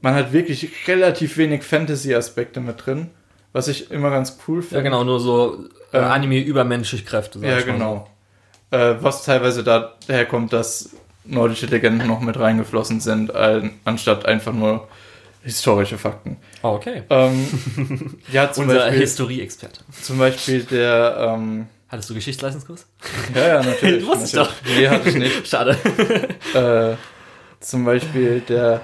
[0.00, 3.10] man hat wirklich relativ wenig Fantasy-Aspekte mit drin,
[3.52, 4.76] was ich immer ganz cool finde.
[4.76, 7.38] Ja, genau, nur so äh, Ähm, Anime-übermenschliche Kräfte.
[7.38, 8.06] sag Ja, genau.
[8.70, 10.90] Äh, was teilweise daher kommt, dass
[11.28, 13.32] nordische Legenden noch mit reingeflossen sind,
[13.84, 14.88] anstatt einfach nur
[15.42, 16.38] historische Fakten.
[16.62, 17.02] Oh, okay.
[17.08, 17.46] Ähm,
[18.32, 19.80] ja, zum Unser Historie-Experte.
[20.02, 22.86] zum Beispiel der, ähm, Hattest du Geschichtsleistungskurs?
[23.34, 24.00] ja, ja, natürlich.
[24.04, 24.76] Du wusstest natürlich.
[24.78, 25.46] Nee, hatte ich nicht.
[25.48, 25.76] Schade.
[26.54, 26.96] Äh,
[27.60, 28.80] zum Beispiel der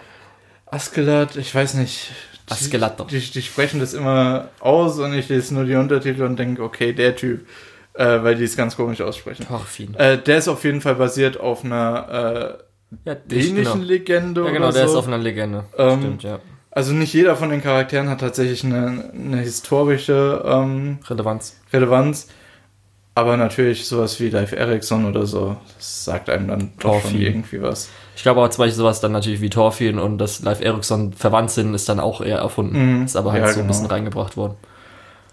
[0.66, 2.10] Askelat, ich weiß nicht.
[2.48, 3.08] die- Askeladon.
[3.08, 6.92] Die, die sprechen das immer aus und ich lese nur die Untertitel und denke, okay,
[6.92, 7.46] der Typ,
[7.94, 9.46] äh, weil die es ganz komisch aussprechen.
[9.46, 9.94] Torfin.
[9.94, 12.58] Äh, der ist auf jeden Fall basiert auf einer
[13.04, 13.74] Ja, äh, dänischen genau.
[13.76, 14.92] Legende Ja, genau, oder der so.
[14.94, 15.64] ist auf einer Legende.
[15.78, 16.38] Ähm, Stimmt, ja.
[16.70, 21.56] also nicht jeder von den Charakteren hat tatsächlich eine, eine historische ähm, Relevanz.
[21.72, 22.28] Relevanz.
[23.14, 27.60] Aber natürlich sowas wie Live Ericsson oder so, das sagt einem dann doch schon irgendwie
[27.60, 27.90] was.
[28.16, 31.50] Ich glaube aber zum Beispiel sowas dann natürlich wie Thorfinn und dass Live Ericsson verwandt
[31.50, 33.00] sind, ist dann auch eher erfunden.
[33.00, 33.04] Mhm.
[33.04, 33.68] Ist aber halt Ja, so ein genau.
[33.68, 34.54] bisschen reingebracht worden.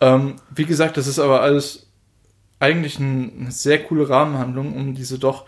[0.02, 1.88] Ähm, wie gesagt, das ist aber alles
[2.60, 5.46] eigentlich ein, eine sehr coole Rahmenhandlung, um diese doch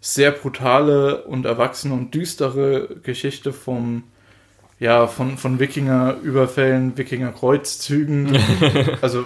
[0.00, 4.04] sehr brutale und erwachsene und düstere Geschichte vom
[4.80, 8.36] ja, von, von Wikinger-Überfällen, Wikinger-Kreuzzügen.
[9.02, 9.24] also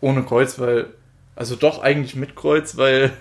[0.00, 0.86] ohne Kreuz, weil,
[1.36, 3.12] also doch eigentlich mit Kreuz, weil,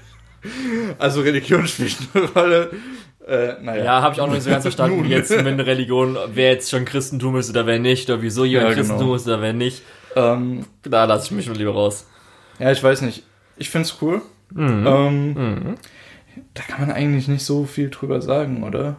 [0.98, 2.72] also Religion spielt eine Rolle.
[3.28, 3.84] Äh, naja.
[3.84, 6.54] Ja, habe ich auch noch nicht so ganz verstanden, wie jetzt mit einer Religion, wer
[6.54, 8.88] jetzt schon Christentum ist oder wer nicht, oder wieso jemand Ja, genau.
[8.88, 9.84] Christentum ist oder wer nicht.
[10.16, 12.08] Ähm, Da lasse ich mich mal lieber raus.
[12.58, 13.24] ja, ich weiß nicht.
[13.60, 14.22] Ich find's cool.
[14.54, 14.88] Mhm.
[14.88, 15.76] Ähm,
[16.54, 18.96] Da kann man eigentlich nicht so viel drüber sagen, oder?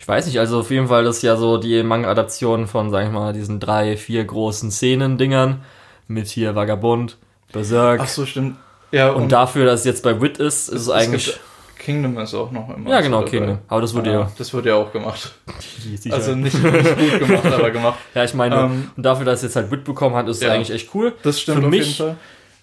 [0.00, 3.06] Ich weiß nicht, also auf jeden Fall das ist ja so die Manga-Adaption von, sag
[3.06, 5.62] ich mal, diesen drei, vier großen Szenen-Dingern
[6.08, 7.16] mit hier Vagabund,
[7.52, 8.00] Berserk.
[8.02, 8.56] Ach so, stimmt.
[8.90, 11.24] Ja, und, dafür, dass es jetzt bei Wit ist, ist es eigentlich.
[11.26, 11.40] gibt-
[11.78, 12.90] Kingdom ist auch noch immer.
[12.90, 13.22] Ja, genau.
[13.22, 13.58] Kingdom.
[13.66, 14.30] Aber das wurde ja.
[14.38, 15.32] Das wurde ja auch gemacht.
[15.96, 16.14] sicher.
[16.14, 17.98] Also nicht, nicht gut gemacht, aber gemacht.
[18.14, 20.42] ja, ich meine, ähm, und dafür, dass es jetzt halt Wit bekommen hat, ist es
[20.44, 20.52] Ja.
[20.52, 21.14] eigentlich echt cool.
[21.24, 22.16] Das stimmt Für auf mich- jeden Fall.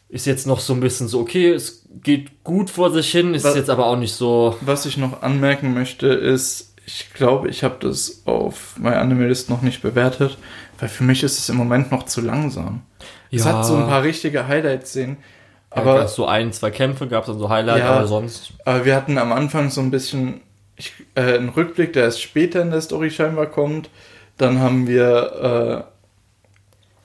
[0.09, 3.43] Ist jetzt noch so ein bisschen so, okay, es geht gut vor sich hin, ist
[3.43, 4.57] Was- jetzt aber auch nicht so.
[4.61, 9.83] Was ich noch anmerken möchte, ist, ich glaube, ich habe das auf MyAnimeList noch nicht
[9.83, 10.37] bewertet,
[10.79, 12.81] weil für mich ist es im Moment noch zu langsam.
[13.31, 13.53] Es Ja.
[13.59, 15.17] hat so ein paar richtige Highlights-Szenen,
[15.69, 17.91] Aber aber, so ein, zwei Kämpfe gab es dann so Highlight, Ja.
[17.91, 18.53] aber sonst.
[18.65, 20.41] aber wir hatten am Anfang so ein bisschen
[20.75, 23.89] ich, äh, einen Rückblick, der erst später in der Story scheinbar kommt.
[24.37, 25.88] Dann haben wir äh,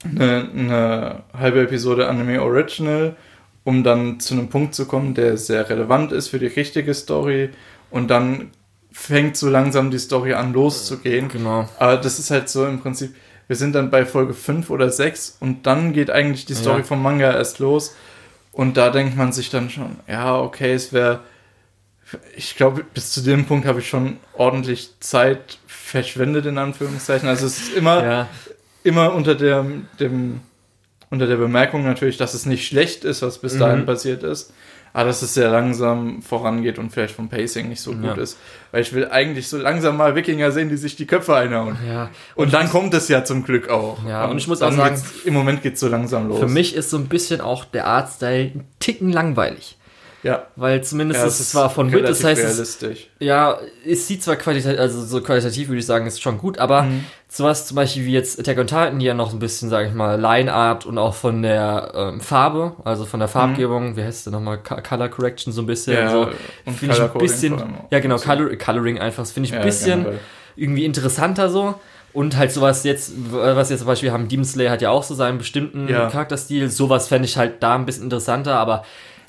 [0.04, 3.16] eine, eine halbe Episode Anime Original,
[3.64, 7.50] um dann zu einem Punkt zu kommen, der sehr relevant ist für die richtige Story.
[7.90, 8.50] Und dann
[8.92, 11.28] fängt so langsam die Story an loszugehen.
[11.28, 11.68] Genau.
[11.78, 13.14] Aber das ist halt so im Prinzip,
[13.46, 16.84] wir sind dann bei Folge 5 oder 6 und dann geht eigentlich die Story Ja.
[16.84, 17.94] vom Manga erst los.
[18.52, 21.20] Und da denkt man sich dann schon, ja, okay, es wäre.
[22.36, 27.28] Ich glaube, bis zu dem Punkt habe ich schon ordentlich Zeit verschwendet, in Anführungszeichen.
[27.28, 28.28] Also es ist immer, Ja,
[28.84, 29.64] immer unter der,
[29.98, 30.40] dem,
[31.10, 33.86] unter der Bemerkung natürlich, dass es nicht schlecht ist, was bis dahin Mhm.
[33.86, 34.52] passiert ist.
[34.96, 38.14] Aber dass es sehr langsam vorangeht und vielleicht vom Pacing nicht so gut Ja.
[38.14, 38.38] ist.
[38.70, 41.76] Weil ich will eigentlich so langsam mal Wikinger sehen, die sich die Köpfe einhauen.
[41.88, 42.10] ja.
[42.36, 43.98] Und, dann kommt es ja zum Glück auch.
[44.08, 46.38] Ja, und ich muss auch sagen, im Moment geht es so langsam los.
[46.38, 49.76] Für mich ist so ein bisschen auch der Artstyle ein Ticken langweilig.
[50.22, 52.78] ja, Weil zumindest ja ist es zwar von Wit, das heißt, es,
[53.18, 56.82] ja, es sieht zwar qualitativ, also so qualitativ würde ich sagen, ist schon gut, aber
[56.84, 57.04] Mhm.
[57.36, 59.94] Sowas zum Beispiel wie jetzt Attack on Titan, die ja noch ein bisschen, sage ich
[59.94, 64.26] mal, Line Art und auch von der ähm, Farbe, also von der Farbgebung, wie heißt
[64.26, 66.00] der nochmal, Co- Color Correction so ein bisschen, Mhm.
[66.00, 66.28] Ja, so,
[66.72, 68.16] finde ich ein bisschen, ja genau.
[68.18, 70.20] Color, Coloring einfach, finde ich ein Ja, bisschen generell.
[70.54, 71.74] irgendwie interessanter so.
[72.12, 75.16] Und halt sowas jetzt, was jetzt zum Beispiel haben, Demon Slayer hat ja auch so
[75.16, 76.08] seinen bestimmten Ja.
[76.08, 76.70] Charakterstil.
[76.70, 78.84] Sowas fände ich halt da ein bisschen interessanter, aber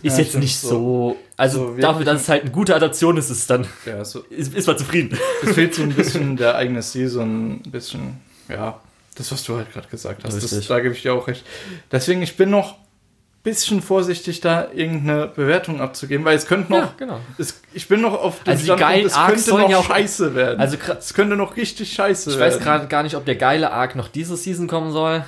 [0.06, 1.18] ist Ja, jetzt stimmt, nicht so- so.
[1.38, 4.20] Also so dafür, dass es halt eine gute Adaption ist, ist es dann, Ja, so,
[4.30, 5.18] ist, ist man zufrieden.
[5.43, 8.80] es fehlt so ein bisschen der eigene Stil, so ein bisschen, ja,
[9.16, 10.41] das, was du halt gerade gesagt hast.
[10.41, 11.43] Das, da gebe ich dir auch recht.
[11.91, 12.78] Deswegen, ich bin noch ein
[13.43, 17.20] bisschen vorsichtig, da irgendeine Bewertung abzugeben, weil es könnte noch, Ja, genau.
[17.38, 19.86] es, ich bin noch auf dem Also die geilen es Arcs könnte noch ja auch-
[19.88, 20.60] scheiße werden.
[20.60, 22.53] Also es könnte noch richtig scheiße Ich werden.
[22.56, 25.24] weiß gerade gar nicht, ob der geile Arc noch diese Season kommen soll.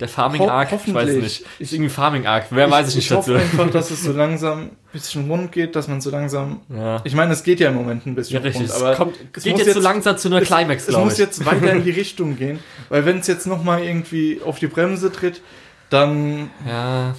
[0.00, 1.44] Der Farming Ho- Arc, ich weiß nicht.
[1.58, 3.42] Ist irgendwie Farming Arc, wer weiß ich nicht ich hoffe dazu.
[3.44, 6.60] einfach, dass es so langsam ein bisschen rund geht, dass man so langsam.
[6.68, 7.00] Ja.
[7.04, 8.70] Ich meine, es geht ja im Moment ein bisschen Ja, richtig.
[8.70, 10.88] rund, aber es kommt, es geht muss jetzt, so langsam zu einer es, Climax, es
[10.88, 11.18] glaube muss ich.
[11.20, 12.58] jetzt weiter in die Richtung gehen,
[12.88, 15.40] weil wenn es jetzt nochmal irgendwie auf die Bremse tritt,
[15.90, 17.14] dann ja,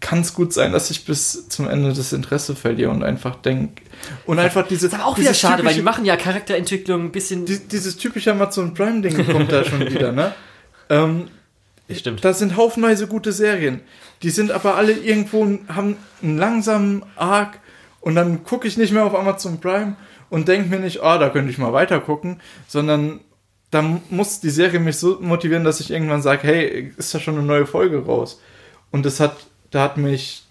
[0.00, 3.82] kann es gut sein, dass ich bis zum Ende das Interesse verliere und einfach denke
[4.26, 7.44] und einfach diese ist aber auch wieder schade, weil die machen ja Charakterentwicklung ein bisschen.
[7.44, 10.32] die, dieses typische Amazon Prime Ding kommt da schon wieder, ne?
[10.88, 11.28] Ähm,
[11.90, 12.24] Stimmt.
[12.24, 13.80] Da sind haufenweise gute Serien.
[14.22, 17.60] Die sind aber alle irgendwo, haben einen langsamen Arc
[18.00, 19.96] und dann gucke ich nicht mehr auf Amazon Prime
[20.28, 23.20] und denke mir nicht, ah, da könnte ich mal weiter gucken, sondern
[23.70, 27.36] da muss die Serie mich so motivieren, dass ich irgendwann sage, hey, ist da schon
[27.36, 28.40] eine neue Folge raus?
[28.90, 29.36] Und das hat,
[29.70, 30.44] da hat mich,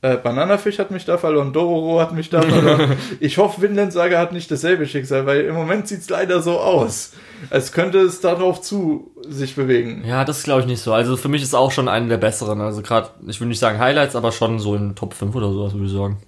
[0.00, 2.96] äh, Bananafisch hat mich da verloren, Dororo hat mich da verloren.
[3.20, 6.60] ich hoffe, Vinland Saga hat nicht dasselbe Schicksal, weil im Moment sieht es leider so
[6.60, 7.14] aus.
[7.50, 10.04] Als könnte es darauf zu sich bewegen.
[10.06, 10.92] Ja, das glaube ich nicht so.
[10.92, 12.60] Also für mich ist auch schon eine der besseren.
[12.60, 15.74] Also gerade, ich will nicht sagen Highlights, aber schon so in Top 5 oder sowas,
[15.74, 16.18] würde ich sagen.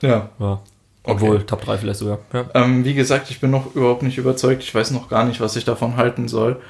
[0.00, 0.30] Ja.
[0.40, 0.60] Ja.
[1.04, 2.18] Obwohl, Top 3 vielleicht sogar.
[2.32, 2.46] Ja.
[2.54, 4.62] Ähm, wie gesagt, ich bin noch überhaupt nicht überzeugt.
[4.62, 6.60] Ich weiß noch gar nicht, was ich davon halten soll.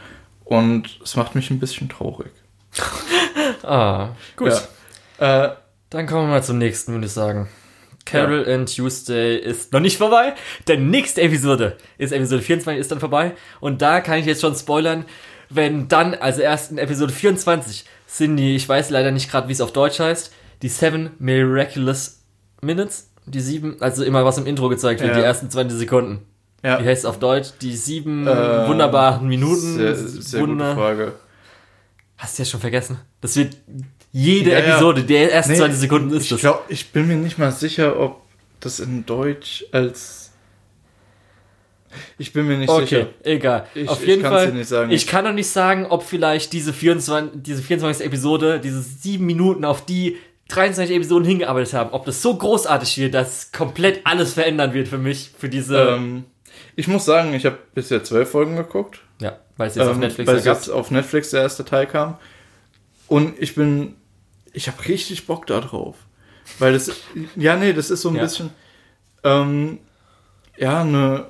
[0.45, 2.31] Und es macht mich ein bisschen traurig.
[3.63, 4.53] Ah, gut.
[5.21, 5.45] Ja.
[5.45, 5.51] Äh,
[5.91, 7.49] Dann kommen wir mal zum nächsten, würde ich sagen.
[8.07, 10.35] Carol and Tuesday ist noch nicht vorbei.
[10.67, 13.35] Der nächste Episode ist Episode 24, ist dann vorbei.
[13.61, 15.05] Und da kann ich jetzt schon spoilern,
[15.49, 19.53] wenn dann, also erst in Episode 24, sind die, ich weiß leider nicht gerade, wie
[19.53, 20.33] es auf Deutsch heißt,
[20.63, 22.23] die Seven Miraculous
[22.63, 23.09] Minutes.
[23.27, 25.19] Die sieben, also immer was im Intro gezeigt wird, Ja.
[25.19, 26.23] die ersten 20 Sekunden.
[26.65, 26.81] ja.
[26.83, 27.51] Wie heißt es auf Deutsch?
[27.61, 29.77] Die sieben Äh, wunderbaren Minuten.
[29.77, 31.13] Sehr, sehr gute Wunder- Frage.
[32.17, 32.99] Hast du ja schon vergessen?
[33.21, 33.57] Das wird
[34.13, 34.65] jede Ja, ja.
[34.75, 36.41] Episode, der ersten Nee, 20 Sekunden ist Ich, das.
[36.41, 38.23] glaub, ich bin mir nicht mal sicher, ob
[38.61, 40.33] das in Deutsch als.
[42.19, 43.07] Ich bin mir nicht Okay, sicher.
[43.25, 43.67] egal.
[43.75, 44.53] Ich- Auf ich jeden kann's Fall.
[44.53, 44.91] nicht sagen.
[44.93, 48.07] Ich kann doch nicht sagen, ob vielleicht diese 24, diese 24.
[48.07, 50.17] Episode, diese sieben Minuten, auf die
[50.49, 54.99] 23 Episoden hingearbeitet haben, ob das so großartig wird, dass komplett alles verändern wird für
[54.99, 56.25] mich, für diese, Ähm,
[56.77, 59.01] ich muss sagen, ich habe bisher zwölf Folgen geguckt.
[59.21, 61.65] ja, weil es jetzt auf ähm, Netflix weil ja es jetzt auf Netflix der erste
[61.65, 62.19] Teil kam.
[63.09, 63.97] Und ich bin,
[64.53, 65.97] ich habe richtig Bock da drauf.
[66.59, 66.91] Weil das,
[67.37, 68.23] ja, nee, das ist so ein Ja.
[68.23, 68.51] bisschen,
[69.25, 69.79] ähm,
[70.57, 71.27] ja, eine,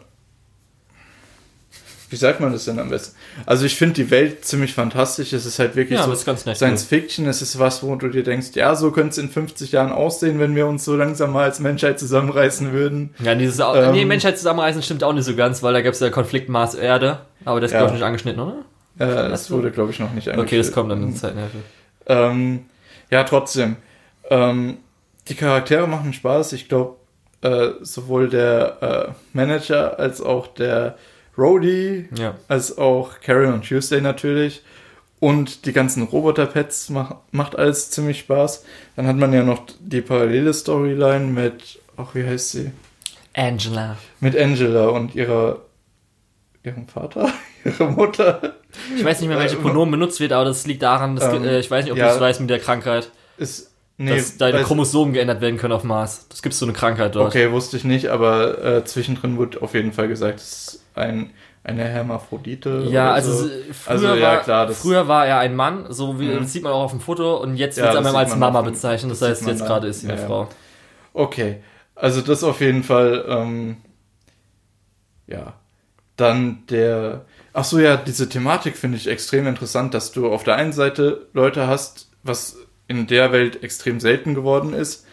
[2.09, 3.17] wie sagt man das denn am besten?
[3.47, 5.33] Also ich finde die Welt ziemlich fantastisch.
[5.33, 6.15] Es ist halt wirklich Ja, so.
[6.15, 7.27] Science Fiction.
[7.27, 10.41] Es ist was, wo du dir denkst, ja, so könnte es in 50 Jahren aussehen,
[10.41, 13.15] wenn wir uns so langsam mal als Menschheit zusammenreißen würden.
[13.23, 16.01] Ja, dieses Ähm, nee, Menschheit zusammenreißen stimmt auch nicht so ganz, weil da gab es
[16.01, 17.79] ja Konflikt Mars-Erde, aber das ist, Ja.
[17.81, 18.57] glaube ich, nicht angeschnitten, oder?
[18.99, 21.35] Äh, das wurde, glaube ich, noch nicht Okay, das kommt dann in der Zeit.
[21.37, 22.31] Ja.
[22.31, 22.65] Ähm,
[23.11, 23.77] ja, trotzdem.
[24.29, 24.79] Ähm,
[25.29, 26.53] die Charaktere machen Spaß.
[26.53, 26.97] Ich glaube,
[27.43, 30.97] äh, sowohl der äh, Manager als auch der
[31.37, 32.37] Rhodey, ja.
[32.49, 34.63] als auch Carol und Tuesday natürlich.
[35.21, 38.65] Und die ganzen Roboter-Pets mach, macht alles ziemlich Spaß.
[38.97, 42.71] Dann hat man ja noch die parallele Storyline mit, ach, wie heißt sie?
[43.35, 43.97] Angela.
[44.21, 45.61] Mit Angela und ihrer,
[46.63, 47.31] ihrem Vater,
[47.65, 48.57] ihrer Mutter.
[48.97, 51.45] Ich weiß nicht mehr, welche Äh, Pronomen benutzt wird, aber das liegt daran, dass, Ähm,
[51.45, 52.09] äh, ich weiß nicht, ob ja.
[52.09, 55.85] du es weißt mit der Krankheit, Ist, nee, dass deine Chromosomen geändert werden können auf
[55.85, 56.27] Mars.
[56.29, 57.29] Das gibt so eine Krankheit dort.
[57.29, 60.45] Okay, wusste ich nicht, aber äh, zwischendrin wurde auf jeden Fall gesagt, es
[60.75, 61.31] ist ein,
[61.65, 62.87] eine Hermaphrodite.
[62.89, 63.47] Ja, also so.
[63.47, 66.41] äh, früher, Also, ja, war, klar, das- früher war er ein Mann, so wie Mhm.
[66.41, 69.13] das sieht man auch auf dem Foto und jetzt wird es einmal als Mama bezeichnet,
[69.13, 70.27] das, das heißt jetzt gerade ist sie eine Ja, ja.
[70.27, 70.49] Frau.
[71.13, 71.57] Okay,
[71.95, 73.77] also das auf jeden Fall, ähm,
[75.27, 75.55] ja.
[76.17, 80.57] Dann der, ach so ja, diese Thematik finde ich extrem interessant, dass du auf der
[80.57, 82.57] einen Seite Leute hast, was
[82.89, 85.07] in der Welt extrem selten geworden ist,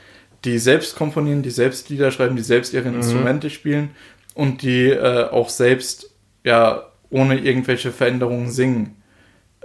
[0.46, 3.92] die selbst komponieren, die selbst Lieder schreiben, die selbst ihre Instrumente spielen
[4.34, 6.12] und die äh, auch selbst,
[6.44, 9.02] ja, ohne irgendwelche Veränderungen singen.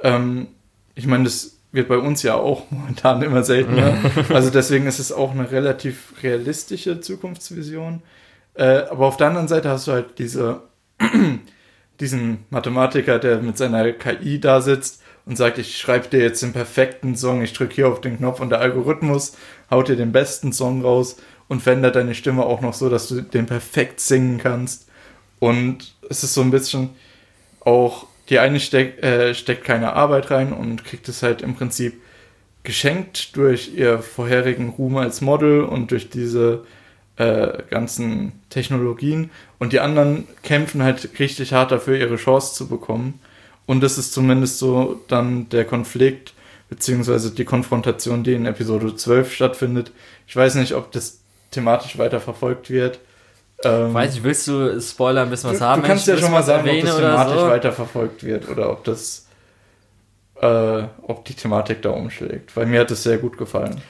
[0.02, 0.48] Ähm,
[0.94, 3.96] ich meine, das wird bei uns ja auch momentan immer seltener.
[4.28, 8.02] Also deswegen ist es auch eine relativ realistische Zukunftsvision.
[8.54, 10.62] Äh, aber auf der anderen Seite hast du halt diese,
[12.02, 16.52] diesen Mathematiker, der mit seiner KI da sitzt und sagt, ich schreibe dir jetzt den
[16.52, 19.36] perfekten Song, ich drücke hier auf den Knopf und der Algorithmus
[19.70, 21.16] haut dir den besten Song raus
[21.48, 24.88] und verändert deine Stimme auch noch so, dass du den perfekt singen kannst.
[25.38, 26.90] Und es ist so ein bisschen
[27.60, 32.00] auch, die eine steck, äh, steckt keine Arbeit rein und kriegt es halt im Prinzip
[32.64, 36.64] geschenkt durch ihr vorherigen Ruhm als Model und durch diese
[37.16, 39.30] äh, ganzen Technologien.
[39.58, 43.20] Und die anderen kämpfen halt richtig hart dafür, ihre Chance zu bekommen.
[43.66, 46.34] Und das ist zumindest so dann der Konflikt,
[46.68, 49.92] beziehungsweise die Konfrontation, die in Episode 12 stattfindet.
[50.26, 52.98] Ich weiß nicht, ob das thematisch weiter verfolgt wird.
[53.64, 55.82] Ähm, Weiß ich, willst du Spoiler ein bisschen was du, haben?
[55.82, 57.46] du kannst ja schon mal sagen, ob das thematisch so?
[57.46, 59.28] weiterverfolgt wird oder ob das,
[60.40, 62.56] äh, ob die Thematik da umschlägt.
[62.56, 63.80] Weil mir hat es sehr gut gefallen.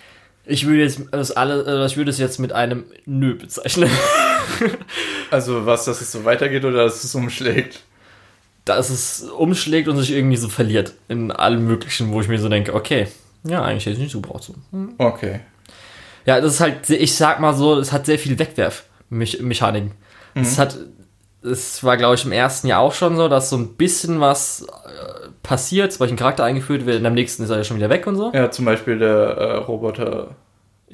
[0.44, 3.90] Ich würde jetzt das alle, äh, ich würde es jetzt mit einem Nö bezeichnen.
[5.30, 7.80] Also was, dass es so weitergeht oder dass es umschlägt.
[8.66, 12.50] Dass es umschlägt und sich irgendwie so verliert in allem Möglichen, wo ich mir so
[12.50, 13.08] denke, okay,
[13.44, 14.44] ja, eigentlich hätte ich nicht so gebraucht.
[14.44, 14.54] So.
[14.72, 14.94] Hm.
[14.98, 15.40] Okay.
[16.26, 19.92] Ja, das ist halt, ich sag mal so, es hat sehr viel Wegwerfmechaniken.
[20.34, 20.78] Es hat,
[21.42, 24.62] es war, glaube ich, im ersten Jahr auch schon so, dass so ein bisschen was
[24.62, 27.90] äh, passiert, Beispiel ein Charakter eingeführt wird, und am nächsten ist er ja schon wieder
[27.90, 28.30] weg und so.
[28.32, 30.28] Ja, zum Beispiel der äh, Roboter.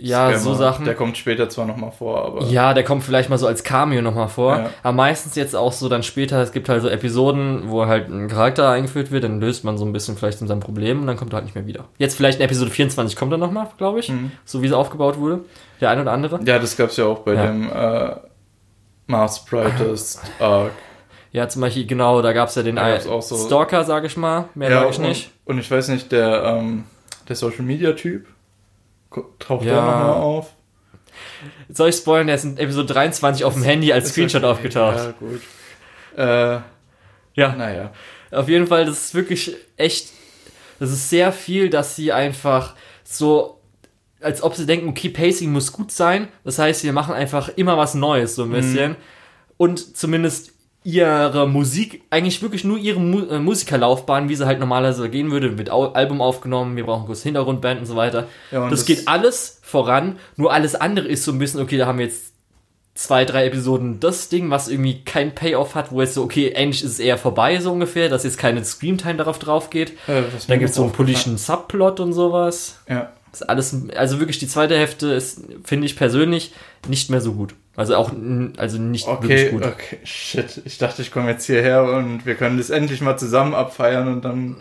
[0.01, 0.85] Ja, Scammer, so Sachen.
[0.85, 2.45] Der kommt später zwar nochmal vor, aber.
[2.45, 4.57] Ja, der kommt vielleicht mal so als Cameo nochmal vor.
[4.57, 4.71] Ja.
[4.85, 8.29] Aber meistens jetzt auch so dann später, es gibt halt so Episoden, wo halt ein
[8.29, 11.33] Charakter eingeführt wird, dann löst man so ein bisschen vielleicht sein Problem und dann kommt
[11.33, 11.87] er halt nicht mehr wieder.
[11.99, 14.09] Jetzt vielleicht in Episode 24 kommt er nochmal, glaube ich.
[14.09, 14.31] Mhm.
[14.45, 15.41] So wie es aufgebaut wurde.
[15.81, 16.39] Der eine oder andere.
[16.45, 17.47] Ja, das gab's ja auch bei Ja.
[17.49, 18.15] dem äh,
[19.09, 20.71] Mars Brightest Arc.
[21.33, 24.17] Ja, zum Beispiel, genau, da gab es ja den Da auch so- Stalker, sage ich
[24.17, 24.49] mal.
[24.55, 25.31] Mehr ja, sage ich und, nicht.
[25.45, 26.85] Und ich weiß nicht, der, ähm,
[27.29, 28.27] der Social Media Typ
[29.39, 29.75] taucht Ja.
[29.75, 30.55] der nochmal auf.
[31.69, 34.51] Soll ich spoilern, der ist in Episode 23 auf dem Handy als Screenshot okay.
[34.53, 34.97] aufgetaucht.
[34.97, 35.41] Ja, gut.
[36.17, 36.61] Äh,
[37.35, 37.55] Ja.
[37.57, 37.93] naja.
[38.31, 40.09] Auf jeden Fall, das ist wirklich echt,
[40.79, 42.75] das ist sehr viel, dass sie einfach
[43.05, 43.61] so,
[44.21, 46.29] als ob sie denken, okay, Pacing muss gut sein.
[46.45, 48.97] Das heißt, wir machen einfach immer was Neues, so ein bisschen.
[49.57, 50.53] Und zumindest
[50.85, 55.59] ihre Musik, eigentlich wirklich nur ihre Mu äh, Musikerlaufbahn, wie sie halt normalerweise gehen würde,
[55.59, 58.27] wird Au Album aufgenommen, wir brauchen kurz Hintergrundband und so weiter.
[58.51, 61.77] Ja, und das, das- geht alles voran, nur alles andere ist so ein bisschen, okay,
[61.77, 62.33] da haben wir jetzt
[62.95, 66.83] zwei, drei Episoden das Ding, was irgendwie kein Payoff hat, wo jetzt so, okay, endlich
[66.83, 69.93] ist es eher vorbei, so ungefähr, dass jetzt keine Screamtime darauf drauf geht.
[70.07, 72.81] Was Dann gibt es so einen politischen Subplot und sowas.
[72.89, 73.13] Ja.
[73.33, 76.53] Ist alles, also wirklich die zweite Hälfte ist, finde ich persönlich,
[76.89, 77.55] nicht mehr so gut.
[77.77, 78.11] Also auch,
[78.57, 79.65] also nicht okay, wirklich gut.
[79.65, 80.63] Okay, shit.
[80.65, 84.25] Ich dachte, ich komme jetzt hierher und wir können das endlich mal zusammen abfeiern und
[84.25, 84.57] dann.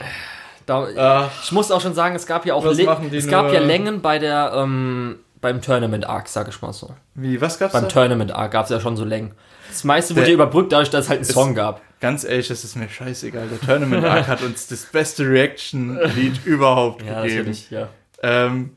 [0.67, 4.01] Da, Ach, ich muss auch schon sagen, es gab ja auch, es gab ja Längen
[4.01, 6.91] bei der, ähm, beim Tournament Arc, sag ich mal so.
[7.15, 7.87] wie, was gab's Beim da?
[7.89, 9.31] Tournament Arc gab es ja schon so Längen.
[9.69, 11.81] Das meiste wurde Der- überbrückt, dadurch, dass es halt einen Song gab.
[11.99, 13.47] Ganz ehrlich, das ist mir scheißegal.
[13.47, 17.37] Der Tournament Arc hat uns das beste Reaction-Lied überhaupt Ja, gegeben.
[17.39, 17.89] natürlich, ja.
[18.23, 18.71] Ähm,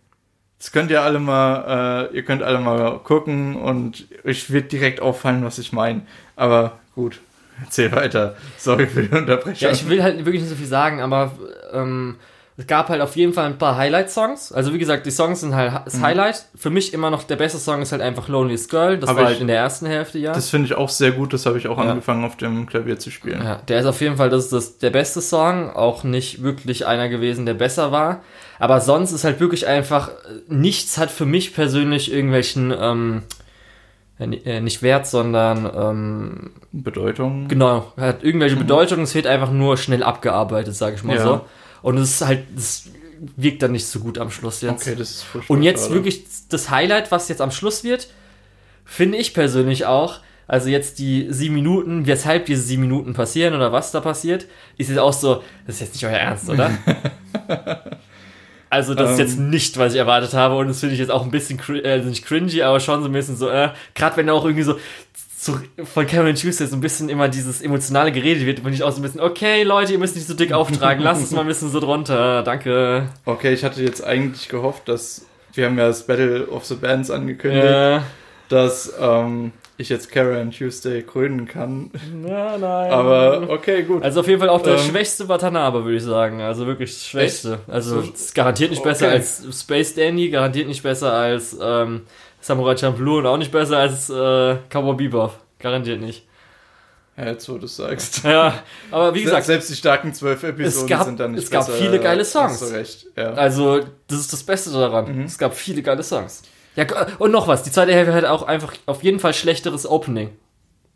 [0.58, 5.00] das könnt ihr alle mal, äh, ihr könnt alle mal gucken und euch wird direkt
[5.00, 6.02] auffallen, was ich meine.
[6.36, 7.20] Aber gut,
[7.64, 8.36] erzähl weiter.
[8.58, 9.56] Sorry für die Unterbrechung.
[9.68, 11.32] Ja, ich will halt wirklich nicht so viel sagen, aber
[11.72, 12.16] ähm,
[12.58, 14.52] es gab halt auf jeden Fall ein paar Highlight-Songs.
[14.52, 16.44] Also wie gesagt, die Songs sind halt das Highlight.
[16.54, 18.98] Für mich immer noch der beste Song ist halt einfach Loneliest Girl.
[18.98, 20.34] Das Hab war ich- halt in der ersten Hälfte, ja.
[20.34, 21.84] das finde ich auch sehr gut, das habe ich auch Ja.
[21.90, 23.40] angefangen auf dem Klavier zu spielen.
[23.42, 26.86] Ja, der ist auf jeden Fall das ist das, der beste Song, auch nicht wirklich
[26.86, 28.20] einer gewesen, der besser war.
[28.60, 30.12] Aber sonst ist halt wirklich einfach, äh,
[30.48, 33.22] nichts hat für mich persönlich irgendwelchen, ähm,
[34.20, 37.48] äh, äh, nicht Wert, sondern, ähm, Bedeutung.
[37.48, 41.22] genau, hat irgendwelche Bedeutung, es wird einfach nur schnell abgearbeitet, sage ich mal Ja.
[41.24, 41.40] so.
[41.82, 42.90] Und es ist halt, es
[43.36, 44.86] wirkt dann nicht so gut am Schluss jetzt.
[44.86, 45.94] Okay, das ist furchtbar Und jetzt schade.
[45.94, 48.08] wirklich das Highlight, was jetzt am Schluss wird,
[48.84, 50.20] finde ich persönlich auch.
[50.46, 54.46] Also jetzt die sieben Minuten, weshalb diese sieben Minuten passieren oder was da passiert,
[54.76, 56.70] ist jetzt auch so, das ist jetzt nicht euer Ernst, oder?
[58.70, 59.50] also das ist jetzt Ähm.
[59.50, 62.08] nicht, was ich erwartet habe und das finde ich jetzt auch ein bisschen, äh, also
[62.08, 64.76] nicht cringy, aber schon so ein bisschen so, äh, gerade wenn auch irgendwie so,
[65.36, 68.92] so von Cameron Tuesday so ein bisschen immer dieses emotionale geredet wird, bin ich auch
[68.92, 71.46] so ein bisschen, okay Leute, ihr müsst nicht so dick auftragen, lasst es mal ein
[71.46, 73.08] bisschen so drunter, danke.
[73.24, 77.10] Okay, ich hatte jetzt eigentlich gehofft, dass wir haben ja das Battle of the Bands
[77.10, 78.00] angekündigt, Äh,
[78.50, 81.90] dass ähm, ich jetzt Karen Tuesday krönen kann.
[82.22, 82.90] na, nein.
[82.90, 84.02] Aber okay, gut.
[84.02, 84.78] Also auf jeden Fall auch der Ähm.
[84.80, 86.40] schwächste Watanabe, würde ich sagen.
[86.40, 87.60] Also wirklich das schwächste.
[87.66, 89.16] Also So- es ist garantiert nicht besser Okay.
[89.16, 92.02] als Space Dandy, garantiert nicht besser als ähm,
[92.40, 95.34] Samurai Champloo und auch nicht besser als äh, Cowboy Bebop.
[95.58, 96.26] Garantiert nicht.
[97.16, 98.24] ja, jetzt wo du es sagst.
[98.24, 101.66] Ja, aber wie gesagt, selbst die starken zwölf Episoden gab- sind dann nicht es gab
[101.66, 102.60] besser, viele geile hast Songs.
[102.60, 103.06] du recht.
[103.16, 103.32] Ja.
[103.34, 105.14] also das ist das Beste daran.
[105.18, 105.24] Mhm.
[105.24, 106.42] Es gab viele geile Songs.
[106.76, 106.86] Ja,
[107.18, 110.30] und noch was, die zweite Hälfte hat auch einfach auf jeden Fall schlechteres Opening.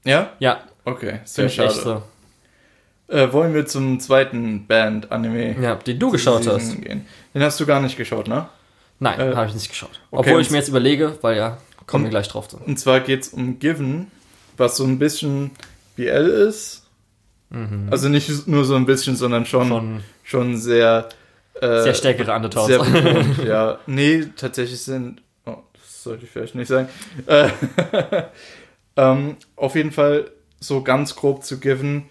[0.05, 0.31] ja?
[0.39, 1.71] Ja, Okay, sehr schade.
[1.73, 2.03] so.
[3.09, 6.81] Äh, wollen wir zum zweiten Band-Anime Ja, den du geschaut hast.
[6.83, 7.07] gehen?
[7.35, 8.49] Den hast du gar nicht geschaut, ne?
[8.99, 10.01] Nein, Äh, habe ich nicht geschaut.
[10.11, 12.59] okay, Obwohl ich mir jetzt überlege, weil ja, kommen wir gleich drauf zu.
[12.59, 14.11] Und zwar geht es um Given,
[14.57, 15.51] was so ein bisschen
[15.97, 16.83] BL ist.
[17.91, 21.09] Also nicht nur so ein bisschen, sondern schon, Schon schon sehr.
[21.61, 22.67] Äh, sehr stärkere Undertones.
[22.67, 23.79] Sehr betont, ja.
[23.87, 25.23] Nee, tatsächlich sind.
[26.05, 26.89] Sollte ich vielleicht nicht sagen.
[27.27, 27.49] Äh,
[28.97, 32.05] ähm, auf jeden Fall so ganz grob zu given.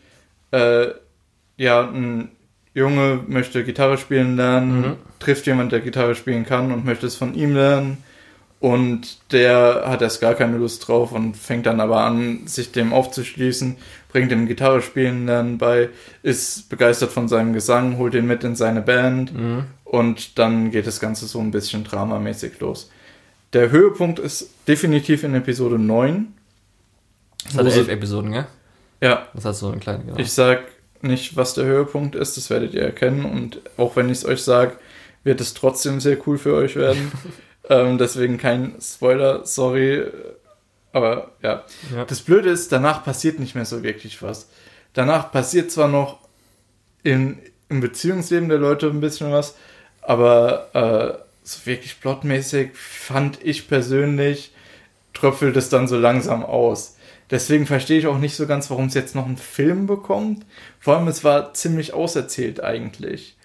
[0.51, 0.87] Äh,
[1.57, 2.29] ja, ein
[2.73, 4.95] Junge möchte Gitarre spielen lernen, Mhm.
[5.19, 7.97] trifft jemand, der Gitarre spielen kann und möchte es von ihm lernen.
[8.59, 12.93] Und der hat erst gar keine Lust drauf und fängt dann aber an, sich dem
[12.93, 13.75] aufzuschließen,
[14.09, 15.89] bringt ihm Gitarre spielen lernen bei,
[16.23, 19.65] ist begeistert von seinem Gesang, holt ihn mit in seine Band Mhm.
[19.83, 22.89] und dann geht das Ganze so ein bisschen dramamäßig los.
[23.53, 26.33] Der Höhepunkt ist definitiv in Episode 9.
[27.45, 28.47] Das hat elf Episoden, gell?
[29.01, 30.17] Ja, Das hat so eine kleine, genau.
[30.17, 30.63] ich sag
[31.01, 34.41] nicht, was der Höhepunkt ist, das werdet ihr erkennen und auch wenn ich es euch
[34.41, 34.77] sage,
[35.23, 37.11] wird es trotzdem sehr cool für euch werden.
[37.69, 40.05] ähm, deswegen kein Spoiler, sorry.
[40.93, 41.63] Aber ja.
[41.93, 42.05] Ja.
[42.05, 44.49] Das Blöde ist, danach passiert nicht mehr so wirklich was.
[44.93, 46.19] Danach passiert zwar noch
[47.03, 47.39] in,
[47.69, 49.55] im Beziehungsleben der Leute ein bisschen was,
[50.01, 50.69] aber
[51.19, 54.51] äh, so wirklich plotmäßig fand ich persönlich,
[55.13, 56.97] tröpfelt es dann so langsam aus.
[57.31, 60.45] Deswegen verstehe ich auch nicht so ganz, warum es jetzt noch einen Film bekommt.
[60.79, 63.35] Vor allem, es war ziemlich auserzählt eigentlich.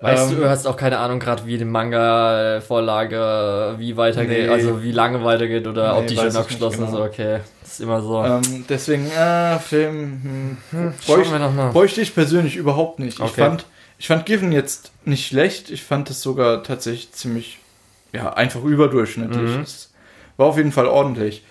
[0.00, 4.52] Weißt ähm, du, du hast auch keine Ahnung gerade, wie die Manga-Vorlage, wie weitergeht, Nee.
[4.52, 6.94] also wie lange weitergeht oder ob Nee, die weiß schon ich abgeschlossen nicht ist.
[6.94, 7.06] genau.
[7.06, 8.24] Okay, das ist immer so.
[8.24, 13.18] Ähm, deswegen, äh, Film, hm, Schauen bräuchte, bräuchte ich persönlich überhaupt nicht.
[13.18, 13.40] Ich Okay.
[13.42, 13.66] fand,
[14.02, 15.70] ich fand Given jetzt nicht schlecht.
[15.70, 17.60] Ich fand es sogar tatsächlich ziemlich,
[18.12, 19.48] ja, einfach überdurchschnittlich.
[19.48, 19.60] Mhm.
[19.60, 19.92] Es
[20.36, 21.44] war auf jeden Fall ordentlich.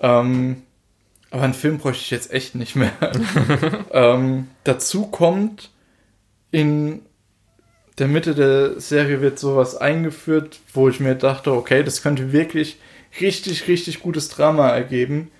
[0.00, 0.62] Ähm,
[1.32, 2.92] aber einen Film bräuchte ich jetzt echt nicht mehr.
[3.90, 5.72] ähm, dazu kommt,
[6.52, 7.02] in
[7.98, 12.78] der Mitte der Serie wird sowas eingeführt, wo ich mir dachte, okay, das könnte wirklich
[13.20, 15.32] richtig, richtig gutes Drama ergeben.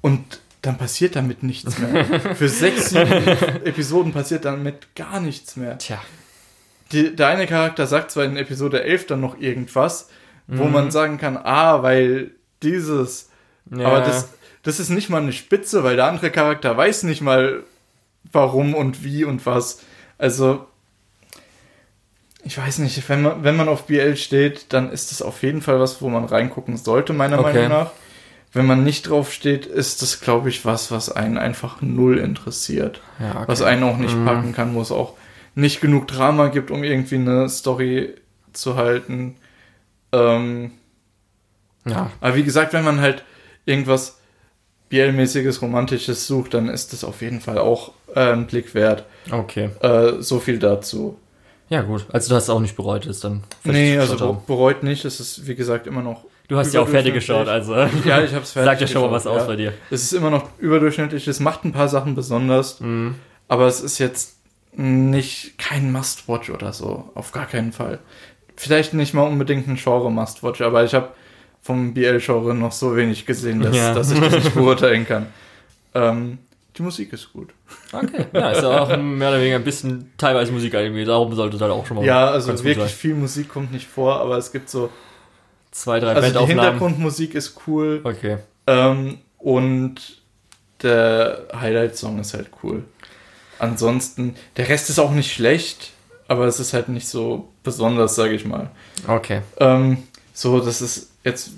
[0.00, 2.04] Und dann passiert damit nichts mehr.
[2.34, 2.92] Für sechs,
[3.64, 5.78] Episoden passiert damit gar nichts mehr.
[5.78, 6.00] Tja,
[6.92, 10.08] Die, der eine Charakter sagt zwar in Episode 11 dann noch irgendwas,
[10.46, 10.72] wo Mhm.
[10.72, 12.32] man sagen kann, ah, weil
[12.62, 13.30] dieses,
[13.74, 13.86] ja.
[13.86, 14.28] aber das,
[14.62, 17.62] das ist nicht mal eine Spitze, weil der andere Charakter weiß nicht mal,
[18.32, 19.80] warum und wie und was.
[20.18, 20.66] Also,
[22.44, 25.62] ich weiß nicht, wenn man, wenn man auf BL steht, dann ist das auf jeden
[25.62, 27.52] Fall was, wo man reingucken sollte, meiner Okay.
[27.54, 27.90] Meinung nach.
[28.52, 33.00] Wenn man nicht drauf steht, ist das, glaube ich, was, was einen einfach null interessiert.
[33.20, 33.44] Ja, okay.
[33.46, 34.24] Was einen auch nicht Mhm.
[34.24, 35.14] packen kann, wo es auch
[35.54, 38.14] nicht genug Drama gibt, um irgendwie eine Story
[38.52, 39.36] zu halten.
[40.12, 40.72] Ähm,
[41.86, 43.24] Ja, aber wie gesagt, wenn man halt
[43.66, 44.18] irgendwas
[44.90, 49.04] BL-mäßiges, romantisches sucht, dann ist das auf jeden Fall auch äh, ein Blick wert.
[49.30, 49.70] okay.
[49.80, 51.16] Äh, so viel dazu.
[51.68, 52.04] Ja, gut.
[52.12, 53.44] Also du hast es auch nicht bereut, ist dann.
[53.62, 55.04] Nee, also bereut nicht.
[55.04, 56.24] Es ist, wie gesagt, immer noch.
[56.50, 57.74] Du hast ja auch fertig geschaut, also.
[57.76, 59.46] Ja, ich hab's fertig Sagt ja schon mal was geschaut, aus ja.
[59.48, 59.72] bei dir.
[59.90, 61.28] Es ist immer noch überdurchschnittlich.
[61.28, 63.14] Es macht ein paar Sachen besonders, Mhm.
[63.46, 64.36] aber es ist jetzt
[64.72, 67.08] nicht kein Must-Watch oder so.
[67.14, 68.00] Auf gar keinen Fall.
[68.56, 71.10] Vielleicht nicht mal unbedingt ein Genre-Must-Watch, aber ich habe
[71.62, 73.94] vom BL-Genre noch so wenig gesehen, dass, Ja.
[73.94, 75.26] dass ich das nicht beurteilen kann.
[75.94, 76.38] Ähm,
[76.76, 77.50] die Musik ist gut.
[77.92, 78.26] Okay.
[78.32, 81.04] Ja, ist ja auch mehr oder weniger ein bisschen teilweise Musik irgendwie.
[81.04, 82.04] Darum sollte dann auch schon mal.
[82.06, 82.88] Ja, also wirklich sein.
[82.88, 84.90] viel Musik kommt nicht vor, aber es gibt so.
[85.70, 86.62] Zwei, drei Also die Bandaufnahmen.
[86.64, 88.00] Hintergrundmusik ist cool.
[88.04, 88.38] Okay.
[88.66, 90.20] Ähm, und
[90.82, 92.84] der Highlight-Song ist halt cool.
[93.58, 95.92] Ansonsten, der Rest ist auch nicht schlecht,
[96.28, 98.70] aber es ist halt nicht so besonders, sage ich mal.
[99.06, 99.42] Okay.
[99.58, 99.98] Ähm,
[100.32, 101.50] so, das ist jetzt.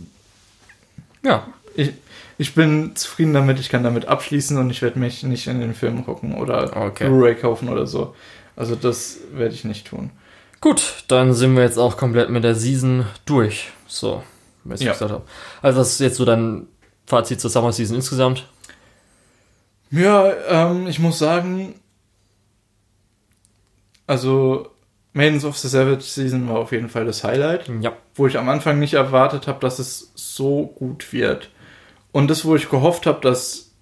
[1.24, 1.46] Ja.
[1.74, 1.92] Ich,
[2.38, 5.74] ich bin zufrieden damit, ich kann damit abschließen und ich werde mich nicht in den
[5.74, 7.06] Film gucken oder Okay.
[7.06, 8.14] Blu-ray kaufen oder so.
[8.56, 10.10] Also das werde ich nicht tun.
[10.60, 13.70] Gut, dann sind wir jetzt auch komplett mit der Season durch.
[13.92, 14.22] So,
[14.64, 14.92] was ich Ja.
[14.92, 15.24] gesagt habe.
[15.60, 16.66] Also das ist jetzt so dein
[17.06, 18.46] Fazit zur Summer Season insgesamt.
[19.90, 21.74] Ja, ähm, ich muss sagen,
[24.06, 24.70] also
[25.12, 27.92] Maidens of the Savage Season war auf jeden Fall das Highlight, Ja.
[28.14, 31.50] wo ich am Anfang nicht erwartet habe, dass es so gut wird.
[32.12, 33.72] Und das, wo ich gehofft habe, dass,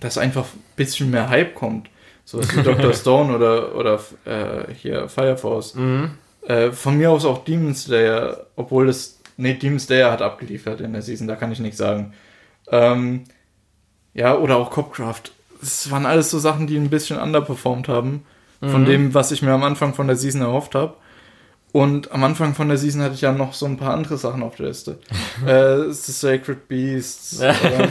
[0.00, 1.90] dass einfach ein bisschen mehr Hype kommt.
[2.24, 2.94] So was wie Dr.
[2.94, 5.74] Stone oder, oder äh, hier Fire Force.
[5.74, 6.12] Mhm.
[6.46, 9.20] Äh, von mir aus auch Demon Slayer, obwohl das.
[9.36, 12.12] Nee, Demon Slayer hat abgeliefert in der Season, da kann ich nichts sagen.
[12.70, 13.24] Ähm,
[14.14, 15.22] ja, oder auch Copcraft.
[15.62, 18.24] Es waren alles so Sachen, die ein bisschen underperformed haben.
[18.60, 18.86] Von Mhm.
[18.86, 20.94] dem, was ich mir am Anfang von der Season erhofft habe.
[21.72, 24.42] Und am Anfang von der Season hatte ich ja noch so ein paar andere Sachen
[24.42, 24.98] auf der Liste.
[25.46, 27.40] äh, The Sacred Beasts.
[27.40, 27.88] ähm,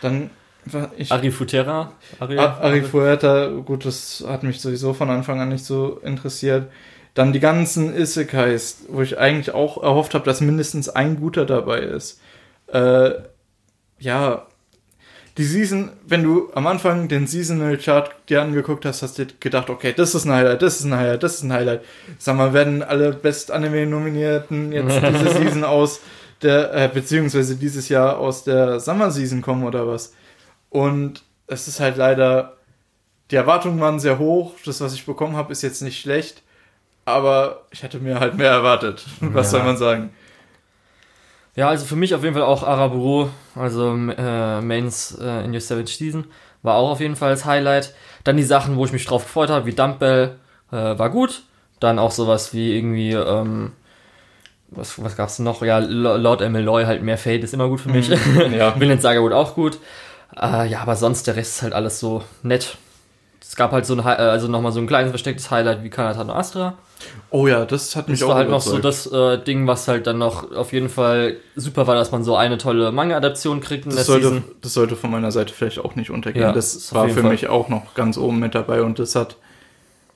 [0.00, 0.30] dann
[0.64, 1.12] war ich.
[1.12, 1.92] Ari Futera.
[2.18, 6.68] Ari, A- Ari Fuerta, gut, das hat mich sowieso von Anfang an nicht so interessiert.
[7.14, 11.80] Dann die ganzen Isekais, wo ich eigentlich auch erhofft habe, dass mindestens ein guter dabei
[11.80, 12.20] ist.
[12.68, 13.12] Äh,
[13.98, 14.46] ja,
[15.38, 19.34] die Season, wenn du am Anfang den Seasonal Chart dir angeguckt hast, hast du dir
[19.40, 21.80] gedacht, okay, das ist ein Highlight, das ist ein Highlight, das ist ein Highlight.
[22.18, 26.00] Sag mal, werden alle Best Anime Nominierten jetzt diese Season aus
[26.42, 30.12] der, äh, beziehungsweise dieses Jahr aus der Summer Season kommen oder was?
[30.68, 32.58] Und es ist halt leider,
[33.30, 34.54] die Erwartungen waren sehr hoch.
[34.66, 36.42] Das, was ich bekommen habe, ist jetzt nicht schlecht.
[37.04, 39.04] Aber ich hätte mir halt mehr erwartet.
[39.20, 39.58] Was Ja.
[39.58, 40.10] soll man sagen?
[41.54, 45.60] Ja, also für mich auf jeden Fall auch Araburo, also äh, Mains äh, in Your
[45.60, 46.24] Savage Season,
[46.62, 47.94] war auch auf jeden Fall das Highlight.
[48.24, 50.36] Dann die Sachen, wo ich mich drauf gefreut habe, wie Dumbbell,
[50.70, 51.42] äh, war gut.
[51.80, 53.72] Dann auch sowas wie irgendwie, ähm,
[54.68, 55.60] was, was gab's noch?
[55.62, 58.08] Ja, Lord Emeloy, halt mehr Fade ist immer gut für mich.
[58.08, 58.78] Ja.
[58.80, 59.78] Vinland Saga gut auch gut.
[60.40, 62.78] Äh, ja, aber sonst der Rest ist halt alles so nett.
[63.52, 66.24] Es gab halt so ein, äh, also nochmal so ein kleines verstecktes Highlight wie Kanata
[66.24, 66.72] no Astra.
[67.28, 69.88] Oh ja, das hat mich Das auch war halt noch so das äh, Ding, was
[69.88, 73.84] halt dann noch auf jeden Fall super war, dass man so eine tolle Manga-Adaption kriegt
[73.84, 74.44] in das, der sollte, Season.
[74.62, 76.44] das sollte von meiner Seite vielleicht auch nicht untergehen.
[76.46, 77.30] Ja, das war für Fall.
[77.30, 79.36] mich auch noch ganz oben mit dabei und das hat,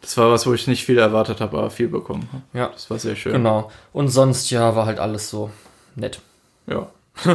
[0.01, 2.43] das war was, wo ich nicht viel erwartet habe, aber viel bekommen habe.
[2.59, 3.33] Ja, Das war sehr schön.
[3.35, 3.71] genau.
[3.93, 5.51] Und sonst, ja, war halt alles so
[5.95, 6.21] nett.
[6.67, 6.87] Ja.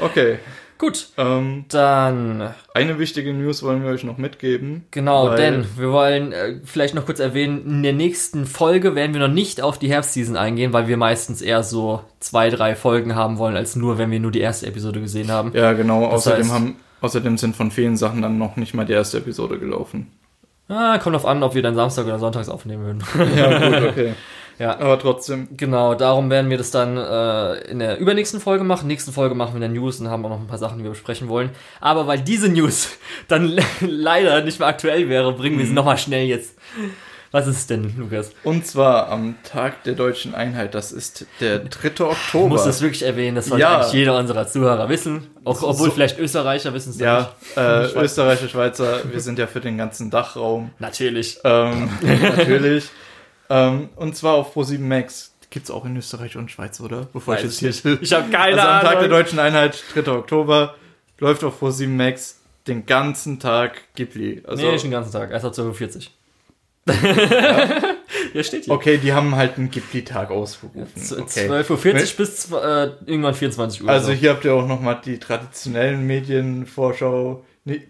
[0.00, 0.40] okay.
[0.76, 4.84] Gut, Ähm, dann, eine wichtige News wollen wir euch noch mitgeben.
[4.90, 9.20] genau, denn wir wollen äh, vielleicht noch kurz erwähnen, in der nächsten Folge werden wir
[9.20, 13.38] noch nicht auf die Herbstseason eingehen, weil wir meistens eher so zwei, drei Folgen haben
[13.38, 15.52] wollen, als nur, wenn wir nur die erste Episode gesehen haben.
[15.54, 16.02] Ja, genau.
[16.10, 19.18] Das Außerdem, heißt- haben, außerdem sind von vielen Sachen dann noch nicht mal die erste
[19.18, 20.10] Episode gelaufen.
[20.68, 23.36] Ah, kommt auf an, ob wir dann Samstag oder Sonntags aufnehmen würden.
[23.36, 24.14] Ja, gut, okay.
[24.58, 24.78] Ja.
[24.78, 28.86] Aber trotzdem, Genau, darum werden wir das dann äh, in der übernächsten Folge machen.
[28.86, 30.90] Nächsten Folge machen wir dann News und haben auch noch ein paar Sachen, die wir
[30.90, 31.50] besprechen wollen.
[31.80, 32.88] Aber weil diese News
[33.28, 36.54] dann le- leider nicht mehr aktuell wäre, bringen wir sie nochmal schnell jetzt.
[37.30, 38.30] Was ist es denn, Lukas?
[38.44, 42.04] und zwar am Tag der deutschen Einheit, das ist der 3.
[42.04, 42.46] Oktober.
[42.48, 43.78] Muss das wirklich erwähnen, das sollte Ja.
[43.80, 45.26] eigentlich jeder unserer Zuhörer wissen.
[45.44, 47.94] Auch, obwohl So- vielleicht Österreicher wissen es ja, äh, Schweiz.
[47.96, 50.66] Österreicher, Schweizer, wir sind ja für den ganzen Dachraum.
[50.66, 50.80] nicht.
[50.80, 51.38] Natürlich.
[51.42, 51.88] Ähm,
[52.22, 52.84] natürlich.
[53.50, 55.32] Ähm, und zwar auf Pro7 Max.
[55.50, 57.08] Gibt's auch in Österreich und Schweiz, oder?
[57.12, 58.02] Bevor Weiß ich jetzt hier.
[58.02, 59.10] Ich habe keine also am Tag der Ahnung.
[59.10, 60.10] deutschen Einheit, 3.
[60.10, 60.74] Oktober,
[61.18, 64.42] läuft auf Pro7 Max den ganzen Tag Ghibli.
[64.46, 65.30] Also, nee, nicht den ganzen Tag.
[65.30, 66.08] Erst ab 12.40
[66.86, 66.94] Uhr.
[68.34, 68.74] Ja, steht hier.
[68.74, 70.88] Okay, die haben halt einen Ghibli-Tag ausgerufen.
[70.96, 71.48] Okay.
[71.48, 73.88] 12.40 Uhr bis äh, irgendwann 24 Uhr.
[73.88, 74.12] Also so.
[74.12, 77.82] hier habt ihr auch nochmal die traditionellen Medienvorschau, nee,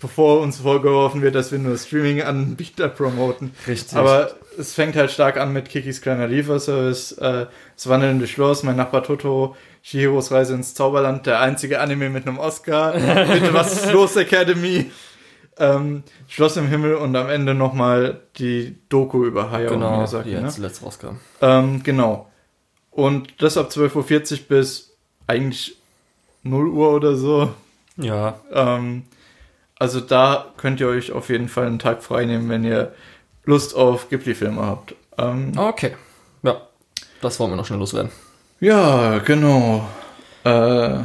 [0.00, 3.52] bevor uns vorgeworfen wird, dass wir nur Streaming-Anbieter promoten.
[3.66, 3.96] Richtig.
[3.96, 8.76] Aber es fängt halt stark an mit Kikis kleiner Lieferservice, äh, das wandelnde Schloss, mein
[8.76, 12.92] Nachbar Toto, Shihiros Reise ins Zauberland, der einzige Anime mit einem Oscar,
[13.32, 14.90] bitte was ist los Academy,
[15.58, 20.30] ähm, Schloss im Himmel und am Ende nochmal die Doku über Hayao genau, Miyazaki.
[20.30, 20.42] die ne?
[20.42, 21.16] jetzt zuletzt rauskam.
[21.40, 22.30] Ähm, genau.
[22.90, 24.96] Und das ab 12.40 Uhr bis
[25.26, 25.76] eigentlich
[26.42, 27.52] 0 Uhr oder so.
[27.96, 29.04] Ja, Ähm,
[29.78, 32.92] also da könnt ihr euch auf jeden Fall einen Tag frei nehmen, wenn ihr
[33.44, 34.94] Lust auf Ghibli-Filme habt.
[35.16, 35.94] Ähm, okay.
[36.42, 36.60] Ja,
[37.20, 38.10] das wollen wir noch schnell loswerden.
[38.60, 39.88] Ja, genau.
[40.44, 40.98] Äh,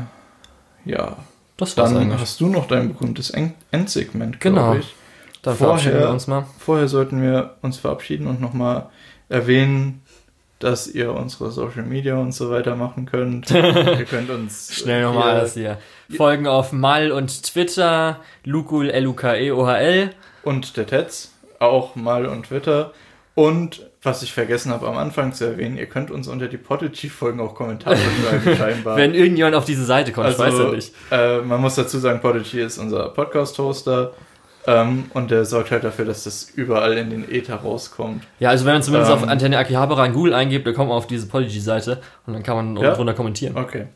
[0.86, 1.18] ja.
[1.58, 2.20] Das war's Dann eigentlich.
[2.22, 4.62] hast du noch dein berühmtes En- Endsegment, Genau.
[4.72, 4.96] glaube ich.
[5.44, 6.46] Dann vorher- verabschieden wir uns mal.
[6.58, 8.88] Vorher sollten wir uns verabschieden und nochmal
[9.30, 10.02] erwähnen,
[10.60, 13.52] dass ihr unsere Social Media und so weiter machen könnt.
[13.52, 15.78] ihr könnt uns Schnell nochmal alles hier.
[16.18, 20.10] Folgen auf Mal und Twitter, Lukul, L-U-K-E-O-H-L.
[20.44, 22.92] und der Tetz, auch mal und Twitter.
[23.36, 27.40] Und was ich vergessen habe am Anfang zu erwähnen, ihr könnt uns unter die Podigy-Folgen
[27.40, 27.96] auch Kommentare
[28.44, 28.96] schreiben, scheinbar.
[28.98, 30.94] Wenn irgendjemand auf diese Seite kommt, also, ich weiß ja nicht.
[31.12, 34.12] Äh, man muss dazu sagen, Podigy ist unser Podcast-Hoster
[34.68, 38.24] ähm, und der sorgt halt dafür, dass das überall in den Ether rauskommt.
[38.40, 40.98] Ja, also wenn man zumindest Ähm, auf Antenne Akihabara in Google eingibt, dann kommt man
[40.98, 42.94] auf diese Podigy-Seite und dann kann man Ja.
[42.94, 43.58] drunter kommentieren.
[43.58, 43.88] Okay.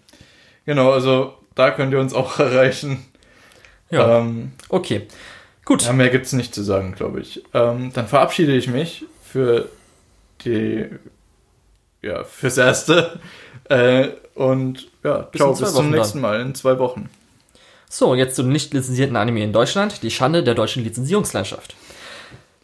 [0.65, 3.05] Genau, also da könnt ihr uns auch erreichen.
[3.89, 5.07] Ja, Ähm, okay.
[5.65, 5.83] Gut.
[5.83, 7.43] ja mehr gibt's nicht zu sagen, glaube ich.
[7.53, 9.67] Ähm, dann verabschiede ich mich für
[10.45, 10.85] die,
[12.01, 13.19] ja, fürs Erste.
[13.69, 17.09] Äh, und ja, Bis ciao, bis zum nächsten Mal in zwei Wochen.
[17.89, 21.75] So, jetzt zum nicht lizenzierten Anime in Deutschland, die Schande der deutschen Lizenzierungslandschaft.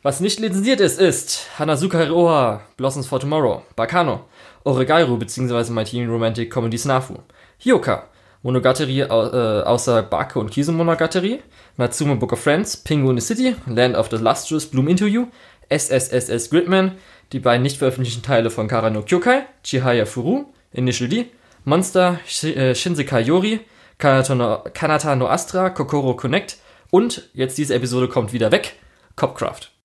[0.02, 4.22] Was nicht lizenziert ist, ist Hanazuka Hiroha, Blossoms for Tomorrow, Bakano,
[4.64, 5.72] Oregairu bzw.
[5.74, 7.16] My Teen Romantic Comedy Snafu,
[7.58, 8.04] Hyoka,
[8.44, 11.42] Monogatari äh, außer Bake und Kizu Monogatari,
[11.78, 15.28] Natsume Book of Friends, Penguin City, Land of the Lustrous, Bloom You,
[15.70, 16.92] SSSS Gridman,
[17.32, 21.26] die beiden nicht veröffentlichten Teile von Kara no Kyokai, Chihaya Furu, Initial D,
[21.64, 23.62] Monster, Sh äh, Shinsekai Yori,
[23.98, 26.58] Kanata no, Kanata no Astra, Kokoro Connect
[26.92, 28.76] und jetzt diese Episode kommt wieder weg,
[29.16, 29.73] Copcraft.